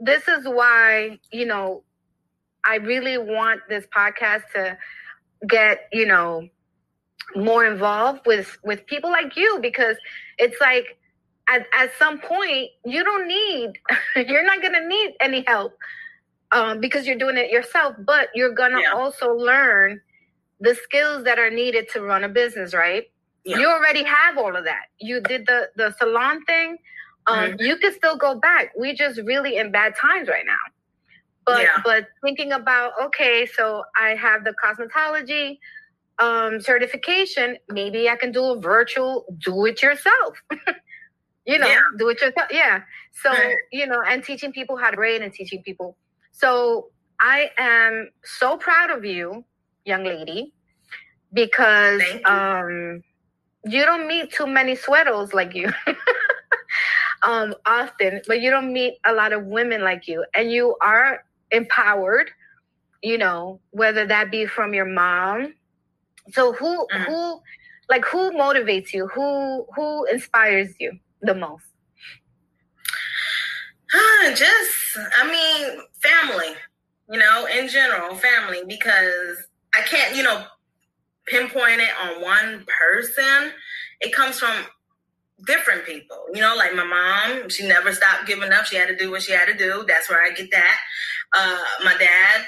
this 0.00 0.26
is 0.28 0.46
why 0.48 1.18
you 1.32 1.46
know 1.46 1.84
i 2.64 2.76
really 2.76 3.18
want 3.18 3.60
this 3.68 3.86
podcast 3.96 4.42
to 4.54 4.76
get 5.48 5.88
you 5.92 6.06
know 6.06 6.48
more 7.36 7.64
involved 7.64 8.20
with 8.26 8.58
with 8.64 8.84
people 8.86 9.10
like 9.10 9.36
you 9.36 9.58
because 9.62 9.96
it's 10.38 10.60
like 10.60 10.98
at, 11.48 11.66
at 11.76 11.90
some 11.98 12.18
point 12.20 12.70
you 12.84 13.02
don't 13.04 13.26
need 13.28 13.72
you're 14.28 14.44
not 14.44 14.60
going 14.62 14.74
to 14.74 14.86
need 14.86 15.14
any 15.20 15.44
help 15.46 15.76
um, 16.52 16.80
because 16.80 17.06
you're 17.06 17.18
doing 17.18 17.36
it 17.36 17.50
yourself 17.50 17.96
but 18.06 18.28
you're 18.34 18.54
going 18.54 18.72
to 18.72 18.80
Yeah. 18.80 18.92
also 18.94 19.32
learn 19.34 20.00
the 20.60 20.74
skills 20.74 21.24
that 21.24 21.38
are 21.38 21.50
needed 21.50 21.88
to 21.90 22.02
run 22.02 22.24
a 22.24 22.28
business 22.28 22.74
right 22.74 23.04
Yeah. 23.44 23.58
you 23.58 23.66
already 23.68 24.04
have 24.04 24.38
all 24.38 24.54
of 24.56 24.64
that 24.64 24.84
you 25.00 25.20
did 25.20 25.46
the 25.46 25.68
the 25.76 25.94
salon 25.98 26.44
thing 26.44 26.78
um, 27.28 27.52
Mhm. 27.52 27.56
you 27.60 27.76
can 27.76 27.92
still 27.92 28.16
go 28.16 28.34
back 28.36 28.72
we 28.78 28.94
just 28.94 29.20
really 29.22 29.56
in 29.56 29.70
bad 29.72 29.94
times 29.96 30.28
right 30.28 30.46
now 30.46 30.64
but 31.46 31.62
Yeah. 31.62 31.80
but 31.84 32.06
thinking 32.22 32.52
about 32.52 32.92
okay 33.02 33.46
so 33.46 33.82
i 33.96 34.10
have 34.14 34.44
the 34.44 34.54
cosmetology 34.62 35.58
um 36.18 36.60
certification 36.60 37.56
maybe 37.70 38.08
i 38.08 38.16
can 38.16 38.32
do 38.32 38.44
a 38.52 38.60
virtual 38.60 39.24
do 39.44 39.66
it 39.66 39.82
yourself 39.82 40.38
you 41.46 41.58
know 41.58 41.68
Yeah. 41.68 41.80
do 41.98 42.08
it 42.08 42.20
yourself 42.20 42.48
yeah 42.50 42.82
so 43.12 43.30
Right. 43.32 43.56
you 43.72 43.86
know 43.86 44.02
and 44.02 44.24
teaching 44.24 44.52
people 44.52 44.76
how 44.76 44.90
to 44.90 44.96
braid 44.96 45.22
and 45.22 45.32
teaching 45.32 45.62
people 45.62 45.96
so 46.32 46.88
i 47.20 47.50
am 47.58 48.10
so 48.24 48.56
proud 48.56 48.90
of 48.90 49.04
you 49.04 49.44
young 49.84 50.04
lady 50.04 50.52
because 51.32 52.02
you. 52.02 52.20
um 52.24 53.02
you 53.64 53.84
don't 53.84 54.06
meet 54.06 54.32
too 54.32 54.46
many 54.46 54.74
sweaters 54.74 55.32
like 55.34 55.54
you 55.54 55.70
um 57.22 57.54
often 57.66 58.20
but 58.26 58.40
you 58.40 58.50
don't 58.50 58.72
meet 58.72 58.94
a 59.04 59.12
lot 59.12 59.32
of 59.32 59.44
women 59.46 59.82
like 59.82 60.06
you 60.08 60.24
and 60.34 60.50
you 60.50 60.76
are 60.80 61.24
empowered 61.50 62.30
you 63.02 63.18
know 63.18 63.60
whether 63.70 64.06
that 64.06 64.30
be 64.30 64.46
from 64.46 64.74
your 64.74 64.86
mom 64.86 65.54
so 66.30 66.52
who 66.52 66.88
Mhm. 66.92 67.06
who 67.06 67.40
like 67.88 68.04
who 68.04 68.30
motivates 68.32 68.92
you 68.92 69.08
who 69.08 69.66
who 69.74 70.04
inspires 70.06 70.74
you 70.80 70.92
the 71.22 71.34
most? 71.34 71.64
Just 74.34 74.96
i 75.20 75.30
mean 75.30 75.82
family 76.00 76.54
you 77.10 77.18
know 77.18 77.46
in 77.46 77.68
general 77.68 78.14
family 78.14 78.62
because 78.66 79.36
i 79.74 79.80
can't 79.82 80.16
you 80.16 80.22
know 80.22 80.44
pinpoint 81.26 81.80
it 81.80 81.90
on 82.02 82.20
one 82.20 82.66
person. 82.80 83.52
It 84.00 84.12
comes 84.12 84.38
from 84.38 84.54
different 85.46 85.84
people 85.84 86.16
you 86.32 86.40
know 86.40 86.54
like 86.56 86.74
my 86.74 86.84
mom 86.84 87.48
she 87.48 87.66
never 87.66 87.92
stopped 87.92 88.26
giving 88.26 88.52
up. 88.52 88.64
She 88.64 88.76
had 88.76 88.88
to 88.88 88.96
do 88.96 89.10
what 89.10 89.22
she 89.22 89.32
had 89.32 89.46
to 89.46 89.56
do. 89.56 89.84
That's 89.86 90.08
where 90.08 90.22
i 90.22 90.30
get 90.30 90.50
that. 90.52 90.76
Uh 91.36 91.64
my 91.84 91.96
dad 91.98 92.46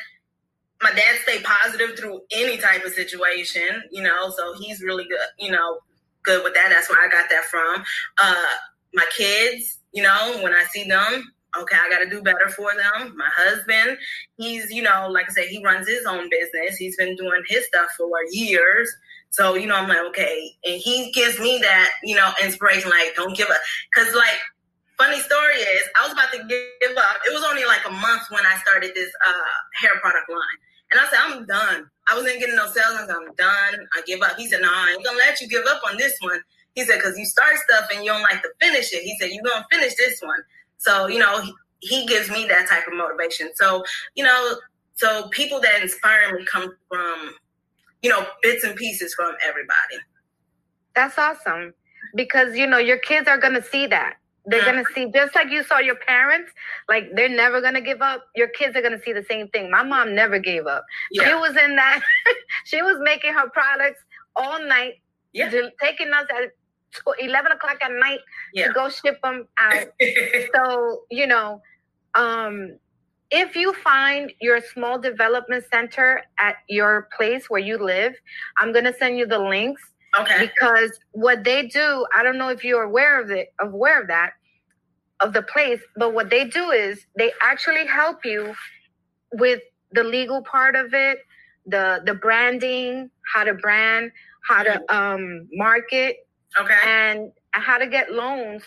my 0.83 0.91
dad 0.93 1.17
stayed 1.23 1.45
positive 1.45 1.99
through 1.99 2.21
any 2.33 2.57
type 2.57 2.85
of 2.85 2.93
situation 2.93 3.83
you 3.91 4.03
know 4.03 4.31
so 4.31 4.55
he's 4.55 4.83
really 4.83 5.05
good 5.05 5.19
you 5.39 5.51
know 5.51 5.79
good 6.25 6.43
with 6.45 6.55
that 6.55 6.69
that's 6.71 6.91
where 6.91 7.05
i 7.05 7.11
got 7.11 7.29
that 7.31 7.45
from 7.45 7.83
uh 8.19 8.55
my 8.95 9.07
kids 9.17 9.81
you 9.93 10.03
know 10.03 10.39
when 10.43 10.53
i 10.53 10.65
see 10.73 10.89
them 10.89 11.25
okay, 11.57 11.77
I 11.77 11.89
got 11.89 12.01
to 12.01 12.11
do 12.11 12.23
better 12.23 12.49
for 12.49 12.73
them. 12.75 13.17
My 13.17 13.31
husband, 13.35 13.99
he's, 14.37 14.71
you 14.71 14.83
know, 14.83 15.09
like 15.11 15.27
I 15.31 15.33
said, 15.33 15.47
he 15.47 15.63
runs 15.65 15.89
his 15.89 16.05
own 16.07 16.29
business. 16.31 16.77
He's 16.77 16.97
been 16.97 17.17
doing 17.17 17.43
his 17.49 17.67
stuff 17.67 17.89
for 17.97 18.09
years. 18.31 18.91
So, 19.31 19.55
you 19.55 19.67
know, 19.67 19.77
I'm 19.77 19.89
like, 19.89 19.99
okay. 20.09 20.51
And 20.65 20.81
he 20.81 21.11
gives 21.13 21.39
me 21.41 21.59
that, 21.63 21.91
you 22.03 22.15
know, 22.17 22.33
inspiration, 22.43 22.91
like, 22.91 23.15
don't 23.17 23.37
give 23.37 23.49
up. 23.49 23.57
Because, 23.95 24.15
like, 24.15 24.39
funny 24.97 25.21
story 25.21 25.55
is, 25.55 25.83
I 26.01 26.07
was 26.07 26.13
about 26.13 26.33
to 26.33 26.39
give 26.39 26.97
up. 26.97 27.17
It 27.27 27.35
was 27.35 27.45
only 27.45 27.65
like 27.65 27.85
a 27.87 27.91
month 27.91 28.23
when 28.31 28.47
I 28.47 28.57
started 28.59 28.93
this 28.95 29.11
uh, 29.27 29.81
hair 29.81 29.99
product 30.01 30.31
line. 30.31 30.41
And 30.93 31.01
I 31.01 31.09
said, 31.09 31.19
I'm 31.21 31.47
done. 31.47 31.91
I 32.09 32.17
wasn't 32.17 32.41
getting 32.41 32.57
no 32.57 32.67
sales. 32.67 32.99
Said, 32.99 33.11
I'm 33.11 33.35
done. 33.35 33.87
I 33.95 34.03
give 34.07 34.21
up. 34.23 34.37
He 34.37 34.49
said, 34.49 34.63
no, 34.63 34.69
I 34.71 34.95
ain't 34.95 35.05
going 35.05 35.17
to 35.17 35.23
let 35.23 35.41
you 35.41 35.49
give 35.49 35.65
up 35.69 35.83
on 35.89 35.97
this 35.97 36.15
one. 36.21 36.41
He 36.75 36.85
said, 36.85 36.97
because 36.97 37.19
you 37.19 37.25
start 37.25 37.57
stuff 37.69 37.89
and 37.95 38.05
you 38.05 38.11
don't 38.11 38.23
like 38.23 38.43
to 38.43 38.51
finish 38.61 38.93
it. 38.93 39.03
He 39.03 39.17
said, 39.19 39.31
you're 39.31 39.45
going 39.45 39.63
to 39.63 39.77
finish 39.77 39.95
this 39.97 40.21
one. 40.21 40.39
So, 40.79 41.07
you 41.07 41.19
know, 41.19 41.41
he, 41.41 41.53
he 41.81 42.07
gives 42.07 42.31
me 42.31 42.47
that 42.49 42.69
type 42.69 42.87
of 42.87 42.95
motivation. 42.95 43.51
So, 43.55 43.85
you 44.15 44.25
know, 44.25 44.57
so 44.95 45.29
people 45.29 45.61
that 45.61 45.83
inspire 45.83 46.37
me 46.37 46.45
come 46.45 46.75
from, 46.89 47.35
you 48.03 48.11
know, 48.11 48.27
bits 48.43 48.65
and 48.65 48.77
pieces 48.77 49.15
from 49.15 49.35
everybody. 49.47 49.99
That's 50.95 51.19
awesome 51.19 51.75
because 52.15 52.57
you 52.57 52.67
know 52.67 52.79
your 52.79 52.99
kids 52.99 53.29
are 53.29 53.39
gonna 53.39 53.63
see 53.63 53.87
that. 53.89 54.17
They're 54.47 54.65
gonna 54.65 54.85
see 54.95 55.11
just 55.13 55.35
like 55.35 55.51
you 55.51 55.63
saw 55.65 55.79
your 55.79 55.97
parents, 55.97 56.53
like 56.89 57.05
they're 57.15 57.29
never 57.29 57.61
gonna 57.63 57.81
give 57.81 58.03
up. 58.03 58.25
Your 58.37 58.49
kids 58.49 58.77
are 58.77 58.83
gonna 58.83 59.01
see 59.03 59.13
the 59.13 59.25
same 59.25 59.49
thing. 59.49 59.71
My 59.71 59.83
mom 59.83 60.15
never 60.15 60.39
gave 60.39 60.67
up. 60.67 60.85
She 61.15 61.35
was 61.35 61.57
in 61.57 61.77
that. 61.77 62.01
she 62.65 62.83
was 62.83 62.99
making 63.01 63.33
her 63.33 63.49
products 63.51 64.01
all 64.37 64.63
night, 64.67 64.95
Yeah. 65.33 65.51
taking 65.81 66.13
us 66.13 66.27
at 66.31 66.51
eleven 67.19 67.53
o'clock 67.53 67.79
at 67.83 67.91
night 67.93 68.21
Yeah. 68.53 68.69
to 68.69 68.73
go 68.75 68.89
ship 68.91 69.19
them 69.23 69.49
out. 69.59 69.87
so 70.55 71.03
you 71.11 71.27
know 71.27 71.61
um 72.15 72.77
if 73.31 73.57
you 73.57 73.73
find 73.73 74.33
your 74.41 74.61
small 74.61 74.99
development 74.99 75.65
center 75.73 76.23
at 76.39 76.57
your 76.69 77.09
place 77.17 77.49
where 77.51 77.61
you 77.61 77.77
live 77.79 78.15
i'm 78.59 78.73
going 78.73 78.85
to 78.85 78.93
send 78.95 79.19
you 79.19 79.27
the 79.27 79.39
links 79.39 79.83
Okay. 80.21 80.51
Because 80.55 80.99
what 81.13 81.45
they 81.45 81.67
do, 81.67 82.07
I 82.15 82.23
don't 82.23 82.39
know 82.39 82.49
if 82.49 82.65
you're 82.65 82.83
aware 82.83 83.21
of 83.21 83.31
it, 83.31 83.53
aware 83.61 84.01
of 84.01 84.09
that, 84.09 84.33
of 85.21 85.33
the 85.33 85.43
place, 85.43 85.81
but 85.97 86.13
what 86.15 86.31
they 86.31 86.45
do 86.45 86.71
is 86.71 87.07
they 87.17 87.33
actually 87.43 87.87
help 87.87 88.25
you 88.25 88.55
with 89.33 89.61
the 89.93 90.05
legal 90.05 90.43
part 90.43 90.77
of 90.77 90.93
it, 90.95 91.19
the 91.67 92.03
the 92.05 92.15
branding, 92.15 93.11
how 93.33 93.45
to 93.45 93.55
brand, 93.55 94.13
how 94.49 94.63
to 94.63 94.81
um 94.95 95.49
market, 95.53 96.27
Okay. 96.61 96.75
and 96.85 97.33
how 97.53 97.79
to 97.79 97.87
get 97.87 98.13
loans 98.13 98.63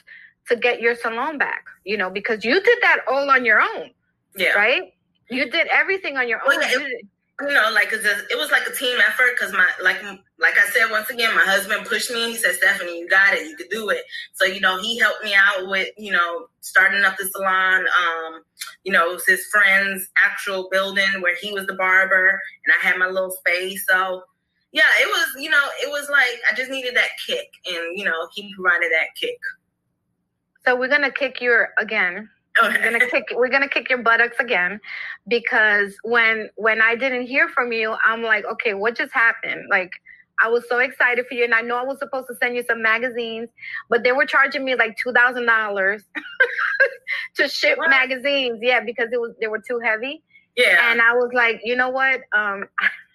to 0.48 0.56
get 0.56 0.82
your 0.82 0.96
salon 0.96 1.38
back. 1.38 1.66
You 1.86 1.98
know, 1.98 2.10
because 2.10 2.44
you 2.44 2.60
did 2.62 2.80
that 2.82 3.00
all 3.10 3.30
on 3.30 3.46
your 3.46 3.62
own, 3.62 3.92
Yeah. 4.36 4.54
right? 4.54 4.94
You 5.30 5.50
did 5.52 5.68
everything 5.68 6.18
on 6.18 6.28
your 6.28 6.42
Well, 6.46 6.58
own. 6.58 6.64
it- 6.64 7.06
You 7.40 7.54
know, 7.54 7.70
like 7.72 7.90
it's 7.92 8.04
it 8.04 8.38
was 8.38 8.50
like 8.50 8.66
a 8.68 8.74
team 8.74 8.98
effort 9.08 9.36
because 9.36 9.54
my 9.54 9.68
like 9.84 10.02
like 10.40 10.56
I 10.58 10.68
said 10.70 10.90
once 10.90 11.12
again, 11.12 11.36
my 11.36 11.44
husband 11.44 11.86
pushed 11.86 12.10
me 12.10 12.32
he 12.32 12.36
said, 12.36 12.56
Stephanie, 12.56 12.98
you 13.00 13.08
got 13.08 13.36
it, 13.36 13.48
you 13.48 13.56
could 13.56 13.70
do 13.70 13.90
it. 13.90 14.04
So 14.34 14.46
you 14.46 14.60
know, 14.60 14.82
he 14.82 14.98
helped 14.98 15.24
me 15.24 15.36
out 15.36 15.68
with 15.68 15.90
you 16.00 16.12
know 16.12 16.48
starting 16.62 17.04
up 17.04 17.16
the 17.18 17.26
salon. 17.26 17.82
Um, 17.82 18.42
you 18.84 18.92
know, 18.92 19.12
it 19.12 19.14
was 19.14 19.28
his 19.28 19.46
friend's 19.52 20.08
actual 20.18 20.68
building 20.72 21.22
where 21.22 21.36
he 21.40 21.52
was 21.54 21.68
the 21.68 21.76
barber, 21.76 22.42
and 22.66 22.74
I 22.82 22.88
had 22.88 22.98
my 22.98 23.08
little 23.08 23.32
space. 23.32 23.86
So 23.88 24.24
yeah, 24.72 24.90
it 25.00 25.08
was 25.08 25.28
you 25.38 25.52
know, 25.52 25.64
it 25.80 25.92
was 25.92 26.10
like 26.10 26.40
I 26.52 26.56
just 26.56 26.72
needed 26.72 26.96
that 26.96 27.10
kick, 27.28 27.50
and 27.68 27.96
you 27.96 28.04
know, 28.04 28.28
he 28.34 28.52
provided 28.56 28.92
that 28.92 29.10
kick. 29.20 29.38
So 30.66 30.76
we're 30.76 30.90
gonna 30.90 31.12
kick 31.12 31.40
your 31.40 31.70
again. 31.78 32.30
We're 32.62 32.84
gonna 32.84 33.08
kick 33.10 33.26
we're 33.36 33.50
gonna 33.50 33.70
kick 33.70 33.90
your 33.90 34.02
buttocks 34.02 34.38
again 34.40 34.80
because 35.28 35.96
when 36.04 36.50
when 36.56 36.82
I 36.82 36.96
didn't 36.96 37.28
hear 37.28 37.48
from 37.50 37.72
you, 37.72 37.96
I'm 38.04 38.24
like, 38.24 38.46
okay, 38.46 38.74
what 38.74 38.96
just 38.96 39.14
happened? 39.14 39.66
Like 39.70 39.92
I 40.44 40.50
was 40.50 40.64
so 40.70 40.80
excited 40.80 41.26
for 41.28 41.34
you, 41.34 41.44
and 41.46 41.54
I 41.54 41.62
know 41.62 41.78
I 41.78 41.84
was 41.84 42.00
supposed 42.00 42.28
to 42.28 42.36
send 42.36 42.56
you 42.56 42.64
some 42.68 42.82
magazines, 42.82 43.50
but 43.90 44.04
they 44.04 44.12
were 44.12 44.26
charging 44.26 44.64
me 44.66 44.76
like 44.76 44.96
two 45.02 45.12
thousand 45.14 45.46
dollars 45.46 46.04
to 47.36 47.48
ship 47.48 47.78
What? 47.78 47.90
magazines. 47.90 48.60
Yeah, 48.62 48.82
because 48.82 49.10
it 49.12 49.20
was 49.20 49.34
they 49.42 49.48
were 49.48 49.60
too 49.60 49.80
heavy, 49.84 50.24
Yeah. 50.56 50.92
and 50.92 51.02
I 51.02 51.14
was 51.14 51.32
like, 51.34 51.62
you 51.64 51.76
know 51.76 51.90
what? 51.90 52.22
Um, 52.34 52.66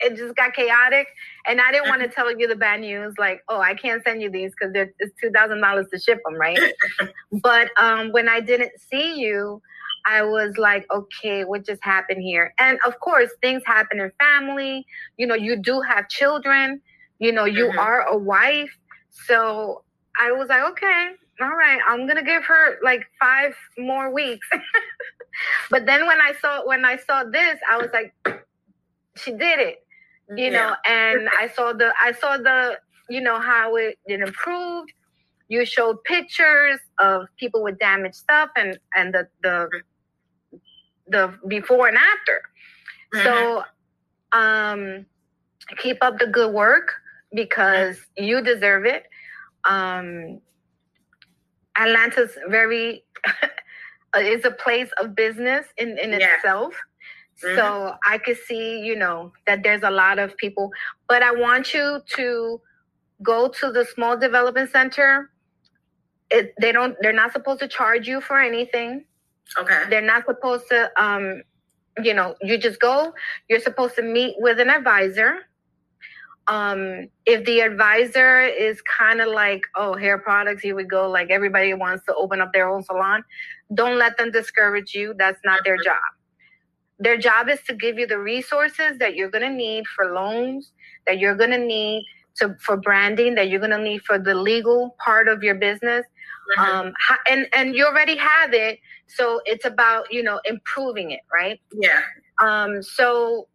it 0.00 0.16
just 0.16 0.36
got 0.36 0.54
chaotic, 0.54 1.06
and 1.46 1.60
I 1.60 1.72
didn't 1.72 1.88
want 1.88 2.02
to 2.02 2.08
tell 2.08 2.36
you 2.36 2.46
the 2.48 2.56
bad 2.56 2.80
news, 2.80 3.14
like, 3.18 3.40
oh, 3.48 3.60
I 3.60 3.74
can't 3.74 4.02
send 4.04 4.22
you 4.22 4.30
these 4.30 4.52
because 4.58 4.72
it's 4.98 5.12
two 5.22 5.30
thousand 5.30 5.60
dollars 5.60 5.86
to 5.92 5.98
ship 6.00 6.18
them, 6.24 6.34
right? 6.36 6.62
but 7.42 7.70
um, 7.78 8.12
when 8.12 8.28
I 8.28 8.40
didn't 8.40 8.72
see 8.90 9.18
you, 9.20 9.60
I 10.06 10.22
was 10.22 10.56
like, 10.58 10.86
okay, 10.92 11.44
what 11.44 11.66
just 11.66 11.82
happened 11.84 12.22
here? 12.22 12.52
And 12.58 12.78
of 12.86 12.98
course, 13.00 13.30
things 13.42 13.62
happen 13.66 14.00
in 14.00 14.10
family. 14.20 14.86
You 15.16 15.26
know, 15.26 15.34
you 15.34 15.56
do 15.56 15.80
have 15.82 16.08
children. 16.08 16.80
You 17.18 17.32
know, 17.32 17.44
you 17.44 17.72
Mhm. 17.72 17.78
are 17.78 18.02
a 18.02 18.16
wife. 18.16 18.70
So 19.10 19.84
I 20.20 20.32
was 20.32 20.48
like, 20.48 20.62
okay, 20.72 21.10
all 21.40 21.48
right, 21.56 21.80
I'm 21.88 22.06
gonna 22.06 22.22
give 22.24 22.44
her 22.44 22.78
like 22.82 23.02
five 23.20 23.54
more 23.78 24.12
weeks. 24.12 24.46
but 25.70 25.86
then 25.86 26.06
when 26.06 26.20
I 26.20 26.32
saw 26.40 26.66
when 26.66 26.84
I 26.84 26.96
saw 26.96 27.24
this, 27.24 27.58
I 27.70 27.78
was 27.78 27.88
like, 27.92 28.14
she 29.16 29.32
did 29.32 29.58
it 29.60 29.76
you 30.34 30.50
know 30.50 30.74
and 30.86 31.28
i 31.38 31.46
saw 31.48 31.72
the 31.72 31.92
i 32.02 32.12
saw 32.12 32.36
the 32.36 32.78
you 33.08 33.20
know 33.20 33.38
how 33.40 33.76
it, 33.76 33.98
it 34.06 34.20
improved. 34.20 34.92
You 35.48 35.64
showed 35.64 36.02
pictures 36.04 36.80
of 36.98 37.26
people 37.38 37.62
with 37.62 37.78
damaged 37.78 38.16
stuff 38.16 38.50
and 38.56 38.78
and 38.96 39.14
the 39.14 39.28
the 39.42 39.68
the 41.08 41.38
before 41.48 41.88
and 41.88 41.96
after. 41.96 42.42
Mhm. 43.14 43.22
so 43.24 43.64
um 44.32 45.06
keep 45.78 45.98
up 46.02 46.18
the 46.18 46.26
good 46.26 46.52
work 46.52 46.92
because 47.34 47.98
you 48.16 48.42
deserve 48.42 48.84
it. 48.86 49.04
Um 49.68 50.40
atlanta's 51.76 52.36
very 52.48 53.04
is 54.16 54.44
a 54.44 54.50
place 54.50 54.90
of 55.00 55.14
business 55.14 55.66
in 55.78 55.98
in 55.98 56.12
Yeah. 56.12 56.34
itself 56.36 56.74
Mhm. 57.44 57.56
so 57.56 57.94
I 58.04 58.18
could 58.18 58.38
see, 58.38 58.80
you 58.80 58.96
know, 58.96 59.32
that 59.46 59.62
there's 59.62 59.82
a 59.82 59.90
lot 59.90 60.18
of 60.18 60.36
people, 60.36 60.70
but 61.08 61.22
I 61.22 61.32
want 61.32 61.74
you 61.74 62.00
to 62.16 62.60
go 63.22 63.48
to 63.48 63.72
the 63.72 63.84
small 63.84 64.16
development 64.16 64.70
center. 64.70 65.30
It, 66.30 66.54
they 66.60 66.72
don't, 66.72 66.96
they're 67.00 67.12
not 67.12 67.32
supposed 67.32 67.60
to 67.60 67.68
charge 67.68 68.08
you 68.08 68.20
for 68.20 68.38
anything. 68.40 69.04
okay. 69.58 69.84
They're 69.90 70.00
not 70.02 70.24
supposed 70.26 70.68
to, 70.70 70.90
um, 71.02 71.42
you 72.02 72.14
know, 72.14 72.34
you 72.42 72.58
just 72.58 72.80
go, 72.80 73.14
you're 73.48 73.60
supposed 73.60 73.94
to 73.96 74.02
meet 74.02 74.36
with 74.38 74.58
an 74.60 74.70
advisor. 74.70 75.40
Um, 76.48 77.08
if 77.26 77.44
the 77.44 77.60
advisor 77.60 78.40
is 78.42 78.80
kind 78.82 79.20
of 79.20 79.28
like, 79.28 79.62
oh, 79.76 79.94
hair 79.94 80.18
products, 80.18 80.62
here 80.62 80.76
we 80.76 80.84
go, 80.84 81.08
like 81.10 81.30
everybody 81.30 81.74
wants 81.74 82.04
to 82.06 82.14
open 82.14 82.40
up 82.40 82.52
their 82.52 82.68
own 82.68 82.82
salon, 82.84 83.24
don't 83.74 83.98
let 83.98 84.16
them 84.18 84.30
discourage 84.30 84.94
you. 84.94 85.14
That's 85.18 85.40
not 85.44 85.64
their 85.64 85.76
job. 85.76 85.96
Their 86.98 87.18
job 87.18 87.48
is 87.48 87.60
to 87.68 87.74
give 87.74 87.98
you 87.98 88.06
the 88.06 88.18
resources 88.18 88.98
that 88.98 89.14
you're 89.16 89.30
going 89.30 89.48
to 89.48 89.54
need 89.54 89.84
for 89.94 90.12
loans, 90.12 90.72
that 91.06 91.18
you're 91.18 91.34
going 91.36 91.50
to 91.50 91.58
need 91.58 92.04
to 92.36 92.54
for 92.60 92.76
branding, 92.76 93.34
that 93.34 93.48
you're 93.48 93.60
going 93.60 93.70
to 93.70 93.78
need 93.78 94.02
for 94.02 94.18
the 94.18 94.34
legal 94.34 94.96
part 95.04 95.28
of 95.28 95.42
your 95.42 95.54
business. 95.54 96.04
Mhm. 96.58 96.64
Um, 96.64 96.92
and 97.28 97.48
and 97.54 97.74
you 97.74 97.84
already 97.86 98.16
have 98.16 98.54
it, 98.54 98.78
so 99.08 99.40
it's 99.46 99.64
about 99.64 100.12
you 100.12 100.22
know 100.22 100.40
improving 100.44 101.10
it, 101.10 101.20
right? 101.32 101.60
yeah. 101.74 102.02
Um, 102.40 102.82
so 102.82 103.48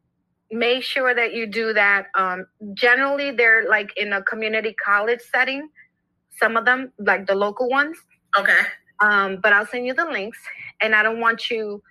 make 0.51 0.83
sure 0.83 1.13
that 1.13 1.33
you 1.33 1.47
do 1.47 1.73
that. 1.73 2.07
Um, 2.15 2.45
generally, 2.73 3.31
they're 3.31 3.67
like 3.69 3.95
in 3.97 4.13
a 4.13 4.21
community 4.23 4.75
college 4.83 5.21
setting. 5.31 5.69
Some 6.39 6.57
of 6.57 6.65
them, 6.65 6.91
like 6.99 7.27
the 7.27 7.35
local 7.35 7.69
ones. 7.69 7.97
Okay. 8.37 8.57
Um, 9.01 9.37
but 9.41 9.53
I'll 9.53 9.65
send 9.67 9.85
you 9.85 9.93
the 9.93 10.05
links. 10.05 10.39
And 10.81 10.95
I 10.95 11.03
don't 11.03 11.19
want 11.19 11.49
you 11.49 11.81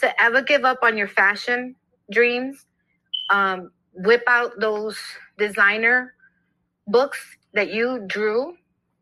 to 0.00 0.22
ever 0.22 0.42
give 0.42 0.64
up 0.64 0.78
on 0.82 0.96
your 0.98 1.08
fashion 1.08 1.76
dreams. 2.12 2.66
Um, 3.30 3.72
whip 3.94 4.24
out 4.28 4.52
those 4.60 4.98
designer 5.38 6.14
books 6.88 7.20
that 7.54 7.72
you 7.72 8.04
drew, 8.06 8.54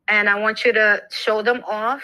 and 0.08 0.28
I 0.28 0.36
want 0.40 0.64
you 0.64 0.72
to 0.74 1.02
show 1.10 1.42
them 1.42 1.62
off. 1.68 2.02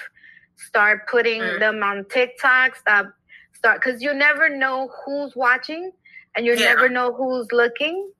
Start 0.56 1.08
putting 1.08 1.42
Mm. 1.42 1.60
them 1.60 1.82
on 1.82 2.04
TikTok. 2.06 2.76
Stop, 2.76 3.12
start 3.54 3.82
because 3.82 4.02
you 4.02 4.14
never 4.14 4.48
know 4.48 4.90
who's 5.04 5.34
watching, 5.36 5.92
and 6.36 6.46
you 6.46 6.56
Yeah. 6.56 6.66
never 6.66 6.88
know 6.88 7.12
who's 7.14 7.48
looking, 7.52 8.12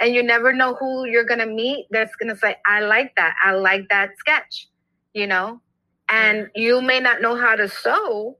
and 0.00 0.14
you 0.14 0.22
never 0.22 0.52
know 0.52 0.74
who 0.74 1.06
you're 1.06 1.24
gonna 1.24 1.46
meet. 1.46 1.86
That's 1.90 2.14
gonna 2.16 2.36
say, 2.36 2.56
"I 2.66 2.80
like 2.80 3.14
that. 3.16 3.36
I 3.42 3.52
like 3.52 3.88
that 3.90 4.18
sketch," 4.18 4.68
you 5.14 5.26
know. 5.26 5.62
And 6.08 6.50
you 6.54 6.82
may 6.82 7.00
not 7.00 7.20
know 7.22 7.36
how 7.36 7.56
to 7.56 7.68
sew, 7.68 8.38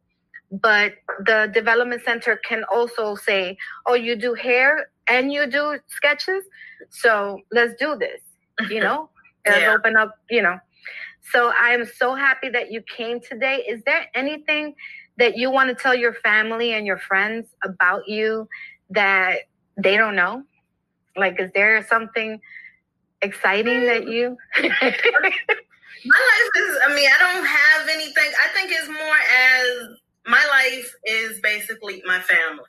but 0.51 0.95
the 1.27 1.51
development 1.53 2.03
center 2.05 2.37
can 2.49 2.65
also 2.73 3.15
say, 3.15 3.57
"Oh, 3.87 3.95
you 3.95 4.17
do 4.17 4.35
hair 4.35 4.91
and 5.09 5.33
you 5.33 5.47
do 5.47 5.79
sketches, 5.89 6.45
so 6.91 7.41
let's 7.53 7.75
do 7.75 7.97
this." 7.97 8.21
You 8.71 8.81
know, 8.87 9.11
let's 9.47 9.61
Yeah. 9.61 9.75
open 9.75 9.97
up. 9.97 10.15
You 10.31 10.43
know, 10.43 10.59
so 11.33 11.53
I 11.61 11.71
am 11.75 11.85
so 11.87 12.15
happy 12.15 12.49
that 12.51 12.71
you 12.73 12.83
came 12.97 13.21
today. 13.21 13.65
Is 13.69 13.83
there 13.85 14.07
anything 14.15 14.75
that 15.19 15.37
you 15.37 15.51
want 15.51 15.69
to 15.69 15.75
tell 15.75 15.95
your 15.95 16.15
family 16.15 16.73
and 16.75 16.87
your 16.87 16.99
friends 16.99 17.49
about 17.65 18.09
you 18.09 18.49
that 18.91 19.41
they 19.77 19.97
don't 19.97 20.17
know? 20.17 20.45
Like, 21.17 21.41
is 21.41 21.51
there 21.55 21.83
something 21.87 22.41
exciting 23.23 23.85
that 23.87 24.09
you? 24.09 24.37
My 26.07 26.17
life 26.17 26.51
is, 26.57 26.79
I 26.87 26.95
mean, 26.95 27.09
I 27.11 27.19
don't 27.19 27.45
have 27.47 27.89
anything. 27.89 28.31
I 28.43 28.49
think 28.55 28.71
it's 28.73 28.89
more 28.89 29.19
as 29.51 29.97
my 30.29 30.45
life 30.51 30.95
is 31.05 31.41
basically 31.41 32.03
my 32.07 32.21
family. 32.21 32.65